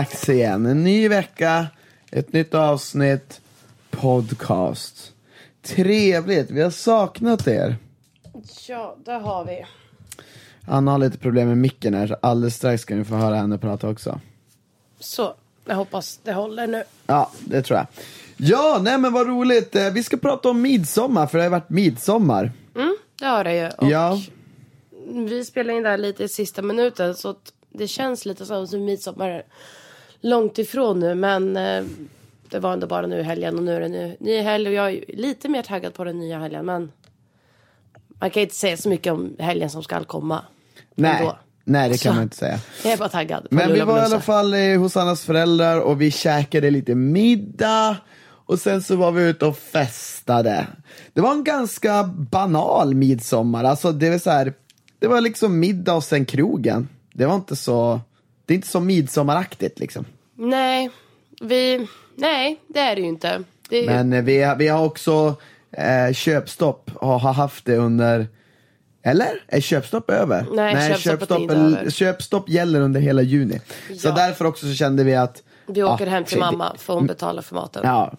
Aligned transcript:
dags 0.00 0.28
igen. 0.28 0.66
En 0.66 0.84
ny 0.84 1.08
vecka, 1.08 1.66
ett 2.12 2.32
nytt 2.32 2.54
avsnitt, 2.54 3.40
podcast. 3.90 5.12
Trevligt, 5.62 6.50
vi 6.50 6.62
har 6.62 6.70
saknat 6.70 7.46
er. 7.48 7.76
Ja, 8.68 8.96
där 9.04 9.20
har 9.20 9.44
vi. 9.44 9.64
Anna 10.66 10.90
har 10.90 10.98
lite 10.98 11.18
problem 11.18 11.48
med 11.48 11.58
micken 11.58 11.94
här, 11.94 12.06
så 12.06 12.16
alldeles 12.22 12.56
strax 12.56 12.82
ska 12.82 12.94
ni 12.94 13.04
få 13.04 13.14
höra 13.14 13.34
henne 13.36 13.58
prata 13.58 13.88
också. 13.88 14.20
Så, 15.00 15.34
jag 15.64 15.74
hoppas 15.76 16.20
det 16.24 16.32
håller 16.32 16.66
nu. 16.66 16.82
Ja, 17.06 17.30
det 17.40 17.62
tror 17.62 17.76
jag. 17.78 17.86
Ja, 18.36 18.78
nej 18.82 18.98
men 18.98 19.12
vad 19.12 19.26
roligt. 19.26 19.76
Eh, 19.76 19.90
Vi 19.92 20.02
ska 20.02 20.16
prata 20.16 20.50
om 20.50 20.62
midsommar, 20.62 21.26
för 21.26 21.38
det 21.38 21.44
har 21.44 21.50
varit 21.50 21.70
midsommar. 21.70 22.52
Det 23.18 23.26
har 23.26 23.44
det 23.44 23.56
ju. 23.56 23.68
Och 23.68 23.90
Ja, 23.90 24.20
Vi 25.28 25.44
spelar 25.44 25.74
in 25.74 25.82
det 25.82 25.88
här 25.88 25.98
lite 25.98 26.24
i 26.24 26.28
sista 26.28 26.62
minuten 26.62 27.14
så 27.14 27.28
att 27.30 27.52
det 27.72 27.88
känns 27.88 28.24
lite 28.26 28.46
som 28.46 28.66
som 28.66 28.84
midsommar 28.84 29.42
långt 30.20 30.58
ifrån 30.58 31.00
nu. 31.00 31.14
Men 31.14 31.56
eh, 31.56 31.84
det 32.50 32.58
var 32.58 32.72
ändå 32.72 32.86
bara 32.86 33.06
nu 33.06 33.18
i 33.18 33.22
helgen 33.22 33.56
och 33.56 33.62
nu 33.62 33.76
är 33.76 33.80
det 33.80 33.88
nu, 33.88 34.16
ny 34.20 34.40
helg 34.40 34.68
och 34.68 34.74
jag 34.74 34.92
är 34.92 35.04
lite 35.08 35.48
mer 35.48 35.62
taggad 35.62 35.94
på 35.94 36.04
den 36.04 36.18
nya 36.18 36.38
helgen. 36.38 36.66
Men 36.66 36.92
man 38.08 38.30
kan 38.30 38.42
inte 38.42 38.54
säga 38.54 38.76
så 38.76 38.88
mycket 38.88 39.12
om 39.12 39.36
helgen 39.38 39.70
som 39.70 39.82
ska 39.82 40.04
komma. 40.04 40.44
nej. 40.94 41.16
Ändå. 41.20 41.38
Nej, 41.64 41.88
det 41.88 42.02
kan 42.02 42.12
Så. 42.12 42.14
man 42.14 42.22
inte 42.22 42.36
säga. 42.36 42.58
Jag 42.84 42.92
är 42.92 42.96
bara 42.96 43.08
taggad. 43.08 43.46
Men 43.50 43.72
vi 43.72 43.80
var 43.80 43.98
i 43.98 44.00
alla 44.00 44.20
fall 44.20 44.54
hos 44.54 44.96
Annas 44.96 45.24
föräldrar 45.24 45.80
och 45.80 46.00
vi 46.00 46.10
käkade 46.10 46.70
lite 46.70 46.94
middag. 46.94 47.96
Och 48.22 48.58
sen 48.58 48.82
så 48.82 48.96
var 48.96 49.12
vi 49.12 49.22
ute 49.28 49.46
och 49.46 49.58
festade. 49.58 50.66
Det 51.12 51.20
var 51.20 51.32
en 51.32 51.44
ganska 51.44 52.04
banal 52.04 52.94
midsommar. 52.94 53.64
Alltså 53.64 53.92
det 53.92 54.10
var 54.10 54.18
så 54.18 54.30
här, 54.30 54.52
det 54.98 55.08
var 55.08 55.20
liksom 55.20 55.58
middag 55.60 55.94
och 55.94 56.04
sen 56.04 56.24
krogen. 56.24 56.88
Det 57.12 57.26
var 57.26 57.34
inte 57.34 57.56
så, 57.56 58.00
det 58.50 58.54
är 58.54 58.56
inte 58.56 58.68
så 58.68 58.80
midsommaraktigt 58.80 59.78
liksom. 59.78 60.04
Nej, 60.36 60.90
vi... 61.40 61.86
Nej, 62.16 62.60
det 62.68 62.80
är 62.80 62.94
det 62.96 63.00
ju 63.00 63.08
inte. 63.08 63.42
Det 63.68 63.80
ju... 63.80 63.86
Men 63.86 64.12
eh, 64.12 64.22
vi, 64.22 64.54
vi 64.58 64.68
har 64.68 64.84
också 64.84 65.36
eh, 65.72 66.12
köpstopp 66.12 66.90
och 66.94 67.20
har 67.20 67.32
haft 67.32 67.64
det 67.64 67.76
under 67.76 68.26
eller? 69.02 69.44
Är 69.48 69.60
köpstopp 69.60 70.10
över? 70.10 70.46
Nej, 70.52 70.70
inte 70.70 70.84
är- 70.84 71.54
över. 71.54 71.90
köpstopp 71.90 72.48
gäller 72.48 72.80
under 72.80 73.00
hela 73.00 73.22
juni. 73.22 73.60
Så 73.96 74.08
Ja. 74.08 74.14
därför 74.14 74.44
också 74.44 74.66
så 74.66 74.74
kände 74.74 75.04
vi 75.04 75.14
att 75.14 75.42
Vi 75.66 75.82
åker 75.82 76.06
ja, 76.06 76.10
hem 76.10 76.24
till 76.24 76.38
mamma 76.38 76.76
för 76.78 76.94
hon 76.94 77.06
betalar 77.06 77.42
för 77.42 77.54
maten. 77.54 77.82
Ja, 77.84 78.12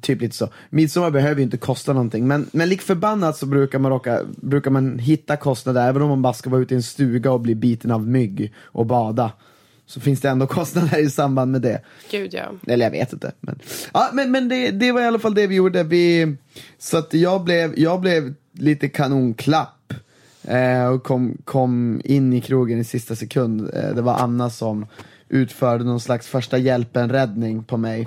typ 0.00 0.20
lite 0.20 0.36
så. 0.36 0.48
Midsommar 0.70 1.10
behöver 1.10 1.36
ju 1.36 1.42
inte 1.42 1.56
kosta 1.56 1.92
någonting, 1.92 2.26
men, 2.26 2.48
men 2.52 2.68
lik 2.68 2.82
förbannat 2.82 3.36
så 3.36 3.46
brukar 3.46 3.78
man, 3.78 3.92
råka, 3.92 4.20
brukar 4.26 4.70
man 4.70 4.98
hitta 4.98 5.36
kostnader, 5.36 5.88
även 5.88 6.02
om 6.02 6.08
man 6.08 6.22
bara 6.22 6.32
ska 6.32 6.50
vara 6.50 6.60
ute 6.60 6.74
i 6.74 6.76
en 6.76 6.82
stuga 6.82 7.32
och 7.32 7.40
bli 7.40 7.54
biten 7.54 7.90
av 7.90 8.06
mygg 8.08 8.54
och 8.64 8.86
bada. 8.86 9.32
Så 9.88 10.00
finns 10.00 10.20
det 10.20 10.28
ändå 10.28 10.46
kostnader 10.46 10.98
i 10.98 11.10
samband 11.10 11.52
med 11.52 11.62
det. 11.62 11.80
Gud 12.10 12.34
ja. 12.34 12.52
Eller 12.66 12.86
jag 12.86 12.90
vet 12.90 13.12
inte. 13.12 13.32
Men, 13.40 13.58
ja, 13.92 14.10
men, 14.12 14.30
men 14.30 14.48
det, 14.48 14.70
det 14.70 14.92
var 14.92 15.00
i 15.00 15.04
alla 15.04 15.18
fall 15.18 15.34
det 15.34 15.46
vi 15.46 15.54
gjorde. 15.54 15.82
Vi, 15.82 16.36
så 16.78 16.98
att 16.98 17.14
jag 17.14 17.44
blev, 17.44 17.78
jag 17.78 18.00
blev 18.00 18.34
lite 18.52 18.88
kanonklapp. 18.88 19.92
Eh, 20.42 20.86
och 20.86 21.02
kom, 21.04 21.36
kom 21.44 22.00
in 22.04 22.32
i 22.32 22.40
krogen 22.40 22.78
i 22.78 22.84
sista 22.84 23.16
sekund. 23.16 23.70
Eh, 23.74 23.94
det 23.94 24.02
var 24.02 24.14
Anna 24.14 24.50
som 24.50 24.86
utförde 25.28 25.84
någon 25.84 26.00
slags 26.00 26.26
första 26.26 26.58
hjälpen-räddning 26.58 27.64
på 27.64 27.76
mig. 27.76 28.06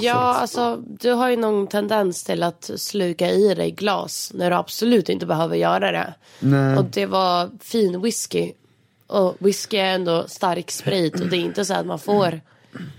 Ja, 0.00 0.34
alltså 0.34 0.82
du 1.00 1.12
har 1.12 1.30
ju 1.30 1.36
någon 1.36 1.66
tendens 1.66 2.24
till 2.24 2.42
att 2.42 2.70
sluka 2.76 3.30
i 3.30 3.54
dig 3.54 3.70
glas 3.70 4.32
när 4.34 4.50
du 4.50 4.56
absolut 4.56 5.08
inte 5.08 5.26
behöver 5.26 5.56
göra 5.56 5.92
det. 5.92 6.14
Nej. 6.40 6.78
Och 6.78 6.84
det 6.84 7.06
var 7.06 7.50
fin 7.60 8.02
whisky. 8.02 8.52
Och 9.08 9.36
whisky 9.38 9.76
är 9.76 9.94
ändå 9.94 10.24
stark 10.28 10.70
sprit 10.70 11.20
och 11.20 11.26
det 11.26 11.36
är 11.36 11.40
inte 11.40 11.64
så 11.64 11.74
att 11.74 11.86
man 11.86 11.98
får 11.98 12.40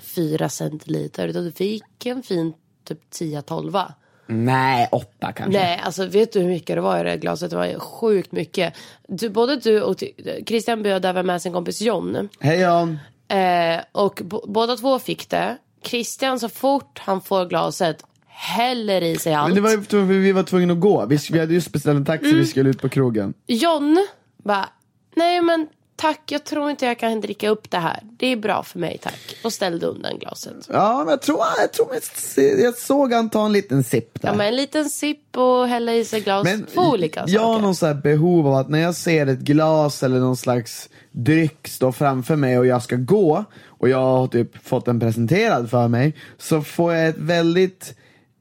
fyra 0.02 0.50
centiliter 0.50 1.28
utan 1.28 1.44
du 1.44 1.52
fick 1.52 2.06
en 2.06 2.24
fin 2.24 2.54
typ 2.88 3.00
10-12. 3.14 3.92
Nej, 4.28 4.88
åtta 4.92 5.32
kanske. 5.32 5.60
Nej, 5.60 5.82
alltså 5.84 6.06
vet 6.06 6.34
du 6.34 6.40
hur 6.40 6.48
mycket 6.48 6.76
det 6.76 6.82
var 6.82 7.00
i 7.00 7.04
det 7.04 7.18
glaset? 7.18 7.50
Det 7.50 7.56
var 7.56 7.80
sjukt 7.80 8.32
mycket. 8.32 8.74
Du, 9.08 9.30
både 9.30 9.56
du 9.56 9.82
och 9.82 10.04
Christian 10.48 10.84
bjöd 10.84 11.06
även 11.06 11.26
med 11.26 11.42
sin 11.42 11.54
kompis 11.54 11.82
John. 11.82 12.30
Hej 12.40 12.60
Jan. 12.60 13.00
Eh, 13.28 13.82
och 13.92 14.22
båda 14.48 14.76
två 14.76 15.00
fick 15.00 15.30
det. 15.30 15.58
Christian 15.84 16.40
så 16.40 16.50
fort 16.50 17.00
han 17.00 17.22
får 17.22 17.46
glaset 17.46 18.06
häller 18.28 19.02
i 19.02 19.18
sig 19.18 19.34
allt. 19.34 19.48
Men 19.48 19.56
det 19.56 19.62
var 19.62 19.72
ju 19.72 19.82
för 19.82 20.02
vi 20.02 20.32
var 20.32 20.44
tvungna 20.44 20.74
att 20.74 20.80
gå. 20.80 21.06
Vi, 21.06 21.20
vi 21.32 21.40
hade 21.40 21.54
just 21.54 21.72
beställt 21.72 21.98
en 21.98 22.06
taxi, 22.06 22.34
vi 22.34 22.46
skulle 22.46 22.70
ut 22.70 22.82
på 22.82 22.90
krogen. 22.90 23.34
John 23.48 24.08
bara, 24.44 24.70
nej 25.16 25.42
men 25.42 25.68
tack 26.00 26.32
jag 26.32 26.44
tror 26.44 26.70
inte 26.70 26.86
jag 26.86 27.00
kan 27.00 27.22
dricka 27.22 27.50
upp 27.50 27.72
det 27.72 27.78
här. 27.78 28.00
Det 28.12 28.28
är 28.28 28.36
bra 28.36 28.64
för 28.64 28.80
mig 28.80 29.00
tack. 29.02 29.38
Och 29.44 29.54
ställde 29.54 29.86
undan 29.86 30.20
glaset. 30.20 30.70
Ja, 30.70 30.98
men 30.98 31.08
jag 31.10 31.22
tror, 31.22 31.40
jag, 31.60 31.74
tror 31.74 31.88
jag, 32.36 32.60
jag 32.60 32.76
såg 32.76 33.14
han 33.14 33.30
ta 33.30 33.46
en 33.46 33.54
liten 33.54 33.84
sipp 33.84 34.22
där. 34.22 34.30
Ja 34.30 34.36
men 34.36 34.48
en 34.48 34.56
liten 34.56 34.90
sipp 34.90 35.38
och 35.38 35.68
hälla 35.68 35.94
i 35.94 36.06
sig 36.06 36.22
glas. 36.22 36.48
Två 36.74 36.82
olika 36.82 37.24
jag 37.28 37.42
har 37.42 37.54
saker. 37.54 37.62
någon 37.62 37.76
så 37.76 37.86
här 37.86 37.94
behov 37.94 38.48
av 38.48 38.54
att 38.54 38.70
när 38.70 38.80
jag 38.80 38.96
ser 38.96 39.28
ett 39.28 39.40
glas 39.40 40.04
eller 40.04 40.20
någon 40.20 40.38
slags 40.38 40.90
dryck 41.12 41.68
stå 41.68 41.92
framför 41.92 42.36
mig 42.36 42.60
och 42.60 42.66
jag 42.66 42.84
ska 42.84 42.96
gå 42.96 43.46
och 43.66 43.90
jag 43.90 43.98
har 43.98 44.28
typ 44.28 44.68
fått 44.68 44.86
den 44.86 45.00
presenterad 45.00 45.70
för 45.70 45.88
mig 45.88 46.16
så 46.38 46.62
får 46.62 46.94
jag 46.94 47.10
ett 47.10 47.18
väldigt, 47.18 47.96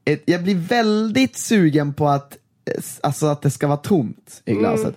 ett, 0.05 0.23
jag 0.25 0.43
blir 0.43 0.55
väldigt 0.55 1.37
sugen 1.37 1.93
på 1.93 2.07
att 2.07 2.37
Alltså 3.03 3.25
att 3.25 3.41
det 3.41 3.51
ska 3.51 3.67
vara 3.67 3.77
tomt 3.77 4.41
i 4.45 4.53
glaset. 4.53 4.95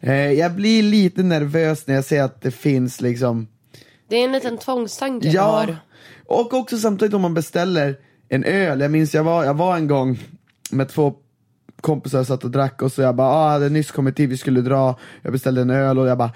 Eh, 0.00 0.14
jag 0.32 0.52
blir 0.54 0.82
lite 0.82 1.22
nervös 1.22 1.86
när 1.86 1.94
jag 1.94 2.04
ser 2.04 2.22
att 2.22 2.40
det 2.42 2.50
finns 2.50 3.00
liksom 3.00 3.46
Det 4.08 4.16
är 4.16 4.24
en 4.24 4.32
liten 4.32 4.58
tvångstanke 4.58 5.28
Ja, 5.28 5.42
har. 5.42 5.76
och 6.26 6.54
också 6.54 6.78
samtidigt 6.78 7.14
om 7.14 7.22
man 7.22 7.34
beställer 7.34 7.96
en 8.28 8.44
öl. 8.44 8.80
Jag 8.80 8.90
minns 8.90 9.14
jag 9.14 9.24
var, 9.24 9.44
jag 9.44 9.54
var 9.54 9.76
en 9.76 9.86
gång 9.88 10.18
med 10.70 10.88
två 10.88 11.14
kompisar 11.80 12.20
och 12.20 12.26
satt 12.26 12.44
och 12.44 12.50
drack 12.50 12.82
och 12.82 12.92
så 12.92 13.02
jag 13.02 13.14
bara, 13.16 13.28
ah, 13.28 13.44
jag 13.44 13.52
hade 13.52 13.68
nyss 13.68 13.90
kommit 13.90 14.20
hit, 14.20 14.30
vi 14.30 14.36
skulle 14.36 14.60
dra, 14.60 14.98
jag 15.22 15.32
beställde 15.32 15.60
en 15.60 15.70
öl 15.70 15.98
och 15.98 16.06
jag 16.06 16.18
bara 16.18 16.30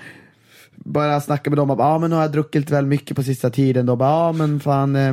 började 0.74 1.20
snacka 1.20 1.50
med 1.50 1.56
dem 1.58 1.70
och 1.70 1.76
bara, 1.76 1.88
ah, 1.88 1.98
men 1.98 2.10
nu 2.10 2.16
har 2.16 2.22
jag 2.22 2.32
druckit 2.32 2.70
väl 2.70 2.86
mycket 2.86 3.16
på 3.16 3.22
sista 3.22 3.50
tiden. 3.50 3.86
Då 3.86 3.96
bara, 3.96 4.10
ah, 4.10 4.32
men 4.32 4.60
fan, 4.60 4.96
eh, 4.96 5.12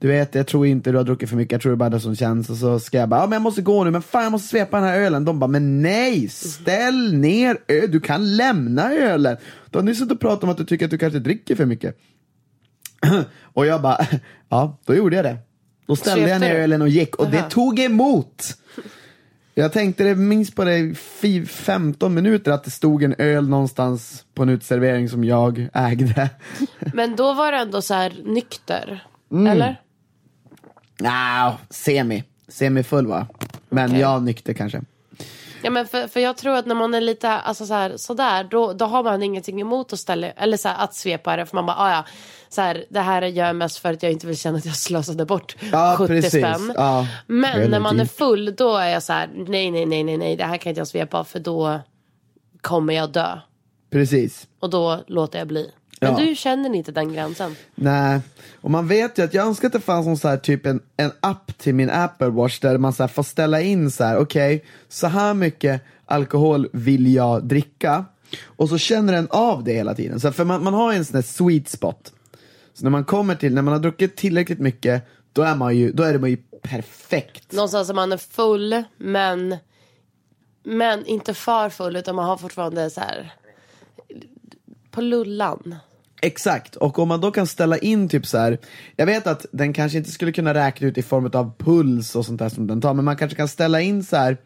du 0.00 0.08
vet, 0.08 0.34
jag 0.34 0.46
tror 0.46 0.66
inte 0.66 0.90
du 0.90 0.96
har 0.96 1.04
druckit 1.04 1.28
för 1.28 1.36
mycket, 1.36 1.52
jag 1.52 1.60
tror 1.62 1.72
det 1.72 1.74
är 1.74 1.76
bara 1.76 1.90
det 1.90 2.00
som 2.00 2.16
känns. 2.16 2.50
Och 2.50 2.56
så 2.56 2.80
ska 2.80 2.98
jag 2.98 3.08
bara, 3.08 3.22
ah, 3.22 3.26
men 3.26 3.32
jag 3.32 3.42
måste 3.42 3.62
gå 3.62 3.84
nu, 3.84 3.90
men 3.90 4.02
fan 4.02 4.22
jag 4.22 4.32
måste 4.32 4.48
svepa 4.48 4.76
den 4.80 4.86
här 4.88 5.00
ölen. 5.00 5.24
De 5.24 5.38
bara, 5.38 5.46
men 5.46 5.82
nej, 5.82 6.28
ställ 6.28 7.14
ner 7.14 7.58
öl, 7.68 7.90
du 7.90 8.00
kan 8.00 8.36
lämna 8.36 8.92
ölen. 8.92 9.36
Du 9.70 9.78
har 9.78 9.82
nyss 9.82 9.98
suttit 9.98 10.12
och 10.12 10.20
pratat 10.20 10.44
om 10.44 10.50
att 10.50 10.56
du 10.56 10.64
tycker 10.64 10.84
att 10.84 10.90
du 10.90 10.98
kanske 10.98 11.18
dricker 11.18 11.54
för 11.56 11.66
mycket. 11.66 11.96
Och 13.42 13.66
jag 13.66 13.82
bara, 13.82 14.06
ja, 14.48 14.78
då 14.84 14.94
gjorde 14.94 15.16
jag 15.16 15.24
det. 15.24 15.36
Då 15.86 15.96
ställde 15.96 16.20
jag 16.20 16.30
Svepte 16.40 16.46
ner 16.48 16.54
du? 16.54 16.60
ölen 16.64 16.82
och 16.82 16.88
gick 16.88 17.16
och 17.16 17.30
det 17.30 17.38
Aha. 17.38 17.48
tog 17.50 17.78
emot. 17.80 18.44
Jag 19.54 19.72
tänkte 19.72 20.04
det 20.04 20.14
minst 20.14 20.54
på 20.56 20.64
det 20.64 20.76
i 20.78 20.94
fi- 20.94 21.46
15 21.46 22.14
minuter 22.14 22.52
att 22.52 22.64
det 22.64 22.70
stod 22.70 23.02
en 23.02 23.14
öl 23.18 23.48
någonstans 23.48 24.24
på 24.34 24.42
en 24.42 24.48
uteservering 24.48 25.08
som 25.08 25.24
jag 25.24 25.68
ägde. 25.74 26.30
Men 26.94 27.16
då 27.16 27.34
var 27.34 27.52
det 27.52 27.58
ändå 27.58 27.82
så 27.82 27.94
här 27.94 28.16
nykter. 28.24 29.04
Mm. 29.32 29.46
Eller? 29.46 29.80
Nja, 31.00 31.56
semi. 31.70 32.24
Semi 32.48 32.82
full 32.82 33.06
va? 33.06 33.26
Men 33.68 33.88
Okej. 33.88 34.00
jag 34.00 34.22
nykter 34.22 34.52
kanske. 34.52 34.82
Ja 35.62 35.70
men 35.70 35.86
för, 35.86 36.08
för 36.08 36.20
jag 36.20 36.36
tror 36.36 36.56
att 36.56 36.66
när 36.66 36.74
man 36.74 36.94
är 36.94 37.00
lite 37.00 37.28
alltså 37.30 37.66
så 37.66 37.74
här, 37.74 37.96
sådär 37.96 38.44
då, 38.50 38.72
då 38.72 38.84
har 38.84 39.02
man 39.02 39.22
ingenting 39.22 39.60
emot 39.60 39.92
att 39.92 39.98
ställa 39.98 40.30
eller 40.30 40.56
så 40.56 40.68
här, 40.68 40.84
att 40.84 40.94
svepa 40.94 41.36
det 41.36 41.46
för 41.46 41.54
man 41.56 41.66
bara 41.66 41.76
ah, 41.76 41.90
ja 41.90 42.04
så 42.48 42.60
här, 42.60 42.84
det 42.90 43.00
här 43.00 43.22
gör 43.22 43.46
jag 43.46 43.56
mest 43.56 43.78
för 43.78 43.92
att 43.92 44.02
jag 44.02 44.12
inte 44.12 44.26
vill 44.26 44.36
känna 44.38 44.58
att 44.58 44.64
jag 44.64 44.76
slösade 44.76 45.24
bort 45.24 45.56
Ja, 45.72 45.94
70 45.98 46.08
precis. 46.08 46.30
spänn. 46.30 46.72
Ja, 46.76 47.06
men 47.26 47.70
när 47.70 47.80
man 47.80 48.00
är 48.00 48.04
full 48.04 48.54
då 48.56 48.76
är 48.76 48.88
jag 48.88 49.02
så 49.02 49.12
här 49.12 49.30
nej 49.34 49.70
nej 49.70 49.86
nej 49.86 50.04
nej 50.04 50.16
nej 50.16 50.36
det 50.36 50.44
här 50.44 50.56
kan 50.56 50.70
inte 50.70 50.80
jag 50.80 50.88
svepa 50.88 51.24
för 51.24 51.38
då 51.40 51.80
kommer 52.60 52.94
jag 52.94 53.12
dö 53.12 53.38
Precis. 53.90 54.46
och 54.60 54.70
då 54.70 55.04
låter 55.06 55.38
jag 55.38 55.48
bli. 55.48 55.70
Men 56.00 56.12
Ja. 56.12 56.18
du 56.18 56.34
känner 56.34 56.74
inte 56.74 56.92
den 56.92 57.12
gränsen. 57.12 57.56
Nej, 57.74 58.20
och 58.60 58.70
man 58.70 58.88
vet 58.88 59.18
ju 59.18 59.22
att 59.22 59.34
jag 59.34 59.46
önskar 59.46 59.66
att 59.66 59.72
det 59.72 59.80
fanns 59.80 60.06
någon 60.06 60.18
så 60.18 60.28
här, 60.28 60.36
typ 60.36 60.66
en, 60.66 60.80
en 60.96 61.12
app 61.20 61.58
till 61.58 61.74
min 61.74 61.90
Apple 61.90 62.28
Watch 62.28 62.60
där 62.60 62.78
man 62.78 62.92
så 62.92 63.02
här, 63.02 63.08
får 63.08 63.22
ställa 63.22 63.60
in 63.60 63.90
så 63.90 64.04
här, 64.04 64.16
okej, 64.16 64.64
så 64.88 65.06
här 65.06 65.34
mycket 65.34 65.82
alkohol 66.06 66.68
vill 66.72 67.14
jag 67.14 67.44
dricka. 67.44 68.04
Och 68.44 68.68
så 68.68 68.78
känner 68.78 69.12
den 69.12 69.28
av 69.30 69.64
det 69.64 69.72
hela 69.72 69.94
tiden. 69.94 70.20
Så 70.20 70.32
för 70.32 70.44
man, 70.44 70.64
man 70.64 70.74
har 70.74 70.92
ju 70.92 70.98
en 70.98 71.04
sån 71.04 71.14
här 71.14 71.22
sweet 71.22 71.68
spot. 71.68 72.12
Så 72.74 72.84
när 72.84 72.90
man 72.90 73.04
kommer 73.04 73.34
till, 73.34 73.54
när 73.54 73.62
man 73.62 73.72
har 73.72 73.80
druckit 73.80 74.16
tillräckligt 74.16 74.58
mycket, 74.58 75.02
då 75.32 75.42
är, 75.42 75.54
man 75.56 75.76
ju, 75.76 75.92
då 75.92 76.02
är 76.02 76.18
man 76.18 76.30
ju 76.30 76.36
perfekt. 76.62 77.52
Någonstans 77.52 77.86
som 77.86 77.96
man 77.96 78.12
är 78.12 78.16
full 78.16 78.82
men 78.96 79.56
men 80.62 81.06
inte 81.06 81.34
för 81.34 81.68
full 81.70 81.96
utan 81.96 82.14
man 82.16 82.24
har 82.24 82.36
fortfarande 82.36 82.90
så 82.90 83.00
här 83.00 83.32
på 84.90 85.00
lullan. 85.00 85.76
Exakt, 86.20 86.76
och 86.76 86.98
om 86.98 87.08
man 87.08 87.20
då 87.20 87.30
kan 87.30 87.46
ställa 87.46 87.78
in 87.78 88.08
typ 88.08 88.26
så 88.26 88.38
här. 88.38 88.58
jag 88.96 89.06
vet 89.06 89.26
att 89.26 89.46
den 89.52 89.72
kanske 89.72 89.98
inte 89.98 90.10
skulle 90.10 90.32
kunna 90.32 90.54
räkna 90.54 90.86
ut 90.88 90.98
i 90.98 91.02
form 91.02 91.30
av 91.32 91.52
puls 91.58 92.16
och 92.16 92.26
sånt 92.26 92.38
där 92.38 92.48
som 92.48 92.66
den 92.66 92.80
tar, 92.80 92.94
men 92.94 93.04
man 93.04 93.16
kanske 93.16 93.36
kan 93.36 93.48
ställa 93.48 93.80
in 93.80 94.04
så 94.04 94.16
här. 94.16 94.36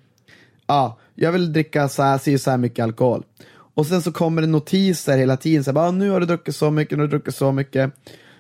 ja, 0.67 0.99
jag 1.15 1.33
vill 1.33 1.53
dricka 1.53 1.89
så 1.89 2.03
här, 2.03 2.35
och 2.35 2.41
så 2.41 2.51
här 2.51 2.59
mycket 2.59 2.83
alkohol. 2.83 3.25
och 3.75 3.87
sen 3.87 4.03
så 4.03 4.13
kommer 4.13 4.43
det 4.43 4.49
notiser 4.49 5.17
hela 5.19 5.37
tiden, 5.37 5.65
så 5.65 5.73
här, 5.73 5.89
"Ah, 5.89 5.91
nu 5.91 6.11
har 6.11 6.21
du 6.21 6.27
druckit 6.27 6.57
så 6.57 6.71
mycket, 6.71 6.99
nu 6.99 7.03
har 7.03 7.09
du 7.09 7.19
druckit 7.19 7.35
så 7.35 7.53
mycket. 7.53 7.93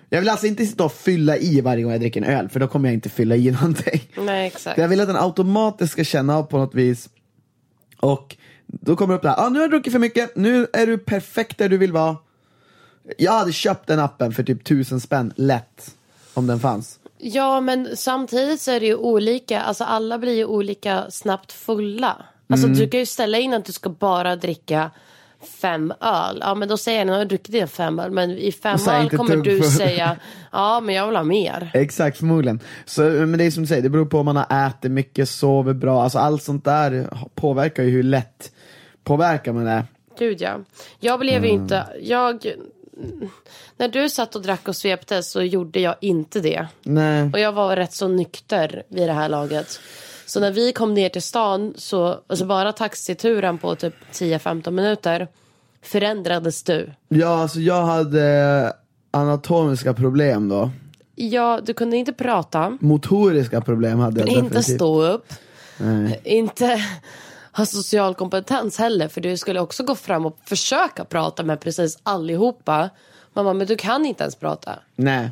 Jag 0.08 0.20
vill 0.20 0.28
alltså 0.28 0.46
inte 0.46 0.66
sitta 0.66 0.84
och 0.84 0.92
fylla 0.92 1.36
i 1.36 1.60
varje 1.60 1.82
gång 1.82 1.92
jag 1.92 2.00
dricker 2.00 2.22
en 2.22 2.28
öl, 2.38 2.48
för 2.48 2.60
då 2.60 2.68
kommer 2.68 2.88
jag 2.88 2.94
inte 2.94 3.08
fylla 3.08 3.36
i 3.36 3.50
någonting. 3.60 4.00
Nej, 4.18 4.46
exakt. 4.46 4.78
Jag 4.78 4.88
vill 4.88 5.00
att 5.00 5.06
den 5.06 5.16
automatiskt 5.16 5.92
ska 5.92 6.04
känna 6.04 6.36
av 6.36 6.42
på 6.42 6.58
något 6.58 6.74
vis. 6.74 7.08
Och 8.00 8.36
då 8.66 8.96
kommer 8.96 9.14
det 9.14 9.16
upp 9.16 9.22
det 9.22 9.28
här, 9.28 9.46
ah, 9.46 9.48
nu 9.48 9.58
har 9.60 9.68
du 9.68 9.70
druckit 9.70 9.92
för 9.92 10.00
mycket, 10.00 10.36
nu 10.36 10.66
är 10.72 10.86
du 10.86 10.98
perfekt 10.98 11.58
där 11.58 11.68
du 11.68 11.78
vill 11.78 11.92
vara. 11.92 12.16
Jag 13.18 13.32
hade 13.32 13.52
köpt 13.52 13.86
den 13.86 14.00
appen 14.00 14.32
för 14.32 14.42
typ 14.42 14.64
tusen 14.64 15.00
spänn, 15.00 15.32
lätt. 15.36 15.94
Om 16.34 16.46
den 16.46 16.60
fanns. 16.60 16.98
Ja, 17.18 17.60
men 17.60 17.96
samtidigt 17.96 18.60
så 18.60 18.70
är 18.70 18.80
det 18.80 18.86
ju 18.86 18.94
olika. 18.96 19.60
Alltså 19.62 19.84
alla 19.84 20.18
blir 20.18 20.32
ju 20.36 20.44
olika 20.44 21.10
snabbt 21.10 21.52
fulla. 21.52 22.16
Alltså 22.48 22.66
Mm. 22.66 22.78
du 22.78 22.88
kan 22.88 23.00
ju 23.00 23.06
ställa 23.06 23.38
in 23.38 23.54
att 23.54 23.64
du 23.64 23.72
ska 23.72 23.88
bara 23.90 24.36
dricka 24.36 24.90
fem 25.60 25.92
öl. 26.00 26.38
Ja, 26.40 26.54
men 26.54 26.68
då 26.68 26.76
säger 26.76 26.98
jag, 26.98 27.06
nu 27.06 27.12
har 27.12 27.18
jag 27.18 27.28
druckit 27.28 27.52
dina 27.52 27.66
fem 27.66 27.98
öl. 27.98 28.10
Men 28.10 28.30
i 28.30 28.52
fem 28.52 28.78
öl 28.90 29.10
kommer 29.10 29.36
du 29.36 29.62
säga, 29.62 30.16
ja 30.52 30.80
men 30.80 30.94
jag 30.94 31.06
vill 31.06 31.16
ha 31.16 31.22
mer. 31.22 31.70
Exakt, 31.74 32.18
förmodligen. 32.18 32.60
Så, 32.84 33.02
men 33.02 33.32
det 33.38 33.44
är 33.44 33.50
som 33.50 33.62
du 33.62 33.66
säger, 33.66 33.82
det 33.82 33.88
beror 33.88 34.06
på 34.06 34.18
om 34.18 34.24
man 34.24 34.36
har 34.36 34.66
ätit 34.68 34.90
mycket, 34.90 35.28
sover 35.28 35.72
bra, 35.74 36.02
alltså 36.02 36.18
allt 36.18 36.42
sånt 36.42 36.64
där 36.64 37.08
påverkar 37.34 37.82
ju 37.82 37.90
hur 37.90 38.02
lätt 38.02 38.52
påverkar 39.04 39.52
man 39.52 39.66
är. 39.66 39.84
Gud 40.18 40.40
ja. 40.40 40.60
Jag 41.00 41.20
blev 41.20 41.34
Mm. 41.36 41.44
ju 41.44 41.50
inte, 41.50 41.86
jag, 42.02 42.46
när 43.76 43.88
du 43.88 44.08
satt 44.08 44.36
och 44.36 44.42
drack 44.42 44.68
och 44.68 44.76
svepte 44.76 45.22
så 45.22 45.42
gjorde 45.42 45.80
jag 45.80 45.94
inte 46.00 46.40
det. 46.40 46.66
Nej. 46.82 47.30
Och 47.32 47.38
jag 47.38 47.52
var 47.52 47.76
rätt 47.76 47.92
så 47.92 48.08
nykter 48.08 48.82
vid 48.88 49.08
det 49.08 49.12
här 49.12 49.28
laget. 49.28 49.80
Så 50.26 50.40
när 50.40 50.52
vi 50.52 50.72
kom 50.72 50.94
ner 50.94 51.08
till 51.08 51.22
stan 51.22 51.74
så, 51.76 52.20
alltså 52.26 52.44
bara 52.44 52.72
taxituren 52.72 53.58
på 53.58 53.74
typ 53.74 53.94
10-15 54.12 54.70
minuter 54.70 55.28
förändrades 55.82 56.62
du. 56.62 56.90
Ja, 57.08 57.42
alltså 57.42 57.60
jag 57.60 57.82
hade 57.82 58.72
anatomiska 59.10 59.94
problem 59.94 60.48
då. 60.48 60.70
Ja, 61.14 61.60
du 61.64 61.74
kunde 61.74 61.96
inte 61.96 62.12
prata, 62.12 62.78
Motoriska 62.80 63.60
problem 63.60 63.98
hade 63.98 64.20
jag 64.20 64.28
inte 64.28 64.40
definitivt. 64.42 64.76
stå 64.76 65.02
upp, 65.02 65.32
Nej. 65.78 66.20
inte 66.24 66.84
ha 67.56 67.66
social 67.66 68.14
kompetens 68.14 68.78
heller. 68.78 69.08
För 69.08 69.20
du 69.20 69.36
skulle 69.36 69.60
också 69.60 69.82
gå 69.84 69.94
fram 69.94 70.26
och 70.26 70.38
försöka 70.44 71.04
prata 71.04 71.42
med 71.42 71.60
precis 71.60 71.98
allihopa. 72.02 72.90
Mamma, 73.32 73.52
men 73.52 73.66
du 73.66 73.76
kan 73.76 74.06
inte 74.06 74.22
ens 74.24 74.36
prata. 74.36 74.78
Nej. 74.96 75.24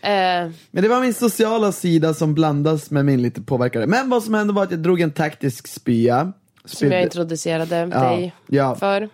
Eh, 0.00 0.50
Men 0.70 0.82
det 0.82 0.88
var 0.88 1.00
min 1.00 1.14
sociala 1.14 1.72
sida 1.72 2.14
som 2.14 2.34
blandas 2.34 2.90
med 2.90 3.04
min 3.04 3.22
lite 3.22 3.40
påverkade. 3.42 3.86
Men 3.86 4.10
vad 4.10 4.22
som 4.22 4.34
hände 4.34 4.52
var 4.52 4.62
att 4.62 4.70
jag 4.70 4.80
drog 4.80 5.00
en 5.00 5.10
taktisk 5.12 5.68
spya. 5.68 6.20
som 6.20 6.32
jag 6.64 6.76
Spydde- 6.76 7.02
introducerade 7.02 7.76
Ja, 7.92 8.00
dig 8.10 8.34
ja. 8.46 8.74
för. 8.74 9.08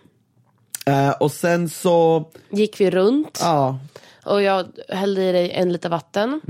Eh, 0.87 1.11
och 1.11 1.33
sen 1.33 1.69
så, 1.69 2.25
Gick 2.51 2.81
vi 2.81 2.91
runt. 2.91 3.39
ja. 3.43 3.79
Och 4.25 4.43
jag 4.43 4.67
hällde 4.89 5.23
i 5.23 5.33
dig 5.33 5.51
en 5.51 5.73
liter 5.73 5.89
vatten. 5.89 6.41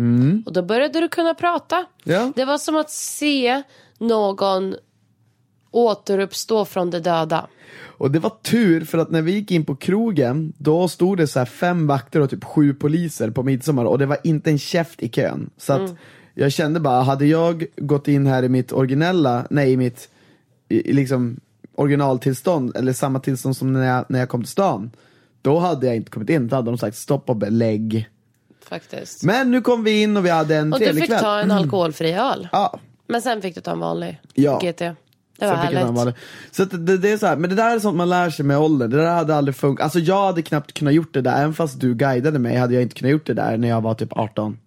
Och 0.46 0.52
då 0.52 0.62
började 0.62 1.00
du 1.00 1.08
kunna 1.08 1.34
prata. 1.34 1.76
Mm. 1.76 1.86
Ja. 2.04 2.32
Det 2.36 2.44
var 2.44 2.58
som 2.58 2.76
att 2.76 2.90
se 2.90 3.62
någon 3.98 4.74
återuppstå 5.70 6.64
från 6.64 6.90
det 6.90 7.00
döda. 7.00 7.46
Och 7.80 8.10
det 8.10 8.18
var 8.18 8.32
tur 8.42 8.84
för 8.84 8.98
att 8.98 9.10
när 9.10 9.22
vi 9.22 9.32
gick 9.32 9.50
in 9.50 9.64
på 9.64 9.76
krogen, 9.76 10.52
då 10.58 10.88
stod 10.88 11.16
det 11.16 11.26
så 11.26 11.38
här 11.38 11.46
fem 11.46 11.86
vakter 11.86 12.20
och 12.20 12.30
typ 12.30 12.44
sju 12.44 12.74
poliser 12.74 13.30
på 13.30 13.42
midsommar 13.42 13.84
och 13.84 13.98
det 13.98 14.06
var 14.06 14.18
inte 14.24 14.50
en 14.50 14.58
käft 14.58 15.02
i 15.02 15.08
kön. 15.08 15.50
Så 15.56 15.72
att 15.72 15.94
jag 16.34 16.52
kände 16.52 16.80
bara, 16.80 17.02
hade 17.02 17.26
jag 17.26 17.64
gått 17.76 18.08
in 18.08 18.26
här 18.26 18.42
i 18.42 18.48
mitt 18.48 18.72
originella, 18.72 19.46
nej 19.50 19.72
i 19.72 19.76
mitt 19.76 20.08
i, 20.68 20.92
liksom 20.92 21.40
originaltillstånd, 21.74 22.76
eller 22.76 22.92
samma 22.92 23.20
tillstånd 23.20 23.56
som 23.56 23.72
när 23.72 23.86
jag, 23.86 24.04
när 24.08 24.18
jag 24.18 24.28
kom 24.28 24.42
till 24.42 24.50
stan, 24.52 24.90
då 25.42 25.58
hade 25.58 25.86
jag 25.86 25.96
inte 25.96 26.10
kommit 26.10 26.30
in, 26.30 26.48
då 26.48 26.56
hade 26.56 26.70
de 26.70 26.78
sagt 26.78 26.96
stopp 26.96 27.30
och 27.30 27.36
belägg. 27.36 28.08
Faktiskt. 28.68 29.22
Men 29.22 29.50
nu 29.50 29.60
kom 29.60 29.84
vi 29.84 30.02
in 30.02 30.16
och 30.16 30.24
vi 30.26 30.30
hade 30.30 30.56
en 30.56 30.72
och 30.72 30.78
du 30.78 30.84
trevlig 30.84 31.02
fick 31.02 31.10
kväll. 31.10 31.20
ta 31.20 31.40
en 31.40 31.50
alkoholfri 31.50 32.12
öl. 32.12 32.48
Ja, 32.52 32.80
Men 33.06 33.22
sen 33.22 33.42
fick 33.42 33.54
du 33.54 33.60
ta 33.60 33.72
en 33.72 33.80
vanlig 33.80 34.20
Ja. 34.34 34.60
GT. 34.62 34.82
Det 35.38 35.46
var 35.46 35.54
härligt. 35.54 35.82
vanlig. 35.96 36.14
Så 36.50 36.62
att 36.62 36.70
det, 36.86 36.98
det 36.98 37.10
är 37.12 37.18
så 37.18 37.26
här, 37.26 37.36
men 37.36 37.50
det 37.50 37.56
där 37.56 37.74
är 37.76 37.78
sånt 37.80 37.96
man 37.96 38.08
lär 38.08 38.30
sig 38.30 38.44
med 38.44 38.58
åldern, 38.58 38.90
det 38.90 38.96
där 38.96 39.14
hade 39.14 39.34
aldrig 39.36 39.56
funkat. 39.56 39.84
Alltså 39.84 39.98
jag 39.98 40.26
hade 40.26 40.42
knappt 40.42 40.72
kunnat 40.72 40.94
gjort 40.94 41.14
det 41.14 41.20
där, 41.20 41.36
även 41.38 41.54
fast 41.54 41.80
du 41.80 41.94
guidade 41.94 42.38
mig 42.38 42.56
hade 42.56 42.74
jag 42.74 42.82
inte 42.82 42.94
kunnat 42.94 43.12
gjort 43.12 43.26
det 43.26 43.34
där 43.34 43.56
när 43.56 43.68
jag 43.68 43.80
var 43.80 43.94
typ 43.94 44.12
18. 44.12 44.58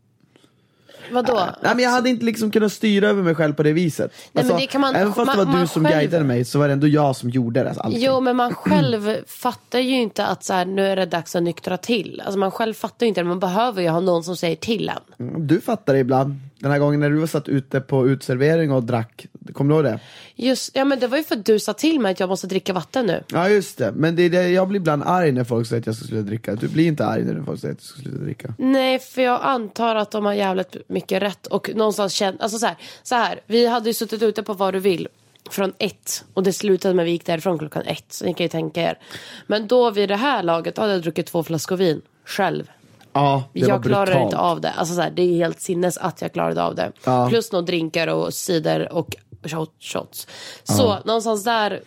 Vadå? 1.12 1.42
Nej 1.64 1.76
men 1.76 1.84
jag 1.84 1.92
hade 1.92 2.10
inte 2.10 2.26
liksom 2.26 2.52
kunnat 2.52 2.72
styra 2.72 3.08
över 3.10 3.24
mig 3.24 3.36
själv 3.36 3.54
på 3.54 3.64
det 3.64 3.74
viset. 3.74 4.12
men 4.34 4.44
Alltså, 4.44 4.58
det 4.58 4.68
kan 4.68 4.82
man- 4.82 4.96
även 4.96 5.14
fast 5.14 5.32
det 5.32 5.38
man- 5.46 5.54
var 5.54 5.62
du 5.62 5.68
som 5.68 5.84
själv- 5.86 5.96
guidade 5.96 6.24
mig 6.24 6.46
så 6.46 6.60
var 6.60 6.68
det 6.68 6.74
ändå 6.74 6.88
jag 6.88 7.16
som 7.16 7.30
gjorde 7.30 7.64
det. 7.64 7.68
Alltså, 7.70 7.84
allting. 7.84 8.02
Jo, 8.04 8.20
men 8.20 8.36
man 8.36 8.54
själv 8.56 9.18
fattar 9.28 9.80
ju 9.80 10.02
inte 10.02 10.26
att 10.26 10.44
så 10.44 10.54
här, 10.54 10.66
nu 10.66 10.86
är 10.88 10.96
det 10.96 11.06
dags 11.06 11.36
att 11.36 11.44
nyktra 11.44 11.78
till. 11.78 12.22
Alltså 12.26 12.40
man 12.40 12.52
själv 12.52 12.74
fattar 12.74 13.06
ju 13.06 13.08
inte 13.08 13.22
det. 13.22 13.26
Man 13.28 13.40
behöver 13.40 13.82
ju 13.82 13.90
ha 13.90 14.00
någon 14.00 14.24
som 14.24 14.36
säger 14.38 14.56
till 14.56 14.90
en. 15.20 15.28
Mm, 15.28 15.48
Du 15.48 15.62
fattar 15.62 15.94
det 15.94 16.00
ibland. 16.00 16.40
Den 16.62 16.72
här 16.72 16.80
gången 16.80 17.00
när 17.00 17.10
du 17.10 17.16
var 17.16 17.28
satt 17.28 17.50
ute 17.50 17.82
på 17.82 18.08
utservering 18.08 18.72
och 18.72 18.84
drack, 18.84 19.26
kommer 19.54 19.70
du 19.70 19.76
ihåg 19.76 19.84
det? 19.84 20.00
Just, 20.36 20.76
ja 20.76 20.86
men 20.86 21.00
det 21.00 21.08
var 21.08 21.18
ju 21.18 21.24
för 21.24 21.36
att 21.36 21.46
du 21.46 21.60
sa 21.60 21.74
till 21.74 22.00
mig 22.00 22.12
att 22.12 22.20
jag 22.20 22.30
måste 22.30 22.48
dricka 22.48 22.74
vatten 22.74 23.06
nu. 23.06 23.24
Ja 23.32 23.50
just 23.50 23.78
det, 23.78 23.92
men 23.92 24.16
det 24.16 24.24
är 24.24 24.30
det, 24.30 24.50
jag 24.50 24.68
blir 24.68 24.80
ibland 24.80 25.04
arg 25.04 25.32
när 25.32 25.44
folk 25.44 25.68
säger 25.68 25.80
att 25.80 25.86
jag 25.86 25.96
ska 25.96 26.06
sluta 26.06 26.28
dricka. 26.28 26.56
Du 26.56 26.68
blir 26.68 26.88
inte 26.88 27.06
arg 27.06 27.24
när 27.24 27.44
folk 27.44 27.60
säger 27.62 27.74
att 27.74 27.80
du 27.80 27.86
ska 27.86 28.02
sluta 28.02 28.18
dricka. 28.18 28.54
Nej, 28.58 29.00
för 29.00 29.22
jag 29.22 29.40
antar 29.44 29.96
att 29.96 30.12
de 30.12 30.26
har 30.26 30.34
jävligt 30.34 30.76
mycket 30.88 31.22
rätt 31.22 31.48
och 31.48 31.76
någonstans 31.76 32.14
känt, 32.14 32.42
alltså 32.42 32.60
så 32.60 32.66
här, 32.66 32.78
så 33.04 33.16
här, 33.16 33.42
vi 33.48 33.68
hade 33.68 33.90
ju 33.90 33.94
suttit 33.94 34.24
ute 34.24 34.44
på 34.44 34.54
vad 34.54 34.74
du 34.74 34.80
vill 34.80 35.08
från 35.50 35.74
ett 35.78 36.26
och 36.34 36.44
det 36.44 36.54
slutade 36.54 36.94
med 36.94 37.04
att 37.04 37.08
vi 37.08 37.12
gick 37.12 37.26
därifrån 37.26 37.60
klockan 37.60 37.84
ett, 37.86 38.06
så 38.10 38.26
ni 38.26 38.34
kan 38.34 38.44
ju 38.44 38.50
tänka 38.50 38.82
er. 38.82 39.00
Men 39.48 39.68
då 39.68 39.92
vid 39.92 40.10
det 40.10 40.16
här 40.16 40.44
laget 40.44 40.78
hade 40.78 40.94
jag 40.94 41.02
druckit 41.02 41.26
två 41.26 41.44
flaskor 41.44 41.78
vin 41.78 42.02
själv. 42.26 42.72
Ja, 43.14 43.44
det 43.54 43.62
var 43.62 43.68
jag 43.70 43.84
klarar 43.84 44.06
brutalt. 44.06 44.24
inte 44.24 44.38
av 44.38 44.62
det. 44.62 44.72
Alltså 44.72 44.96
så 44.96 45.02
här, 45.02 45.12
det 45.12 45.22
är 45.22 45.36
helt 45.36 45.62
sinnes 45.62 45.98
att 45.98 46.22
jag 46.22 46.34
klarade 46.34 46.64
av 46.64 46.76
det. 46.76 46.92
Ja. 47.04 47.28
Plus 47.30 47.52
några 47.52 47.66
drinkar 47.66 48.08
och 48.08 48.34
cider 48.34 48.94
och 48.94 49.16
shot, 49.44 49.72
shots. 49.80 50.28
Så 50.64 50.98
någonstans 51.06 51.44
där, 51.44 51.80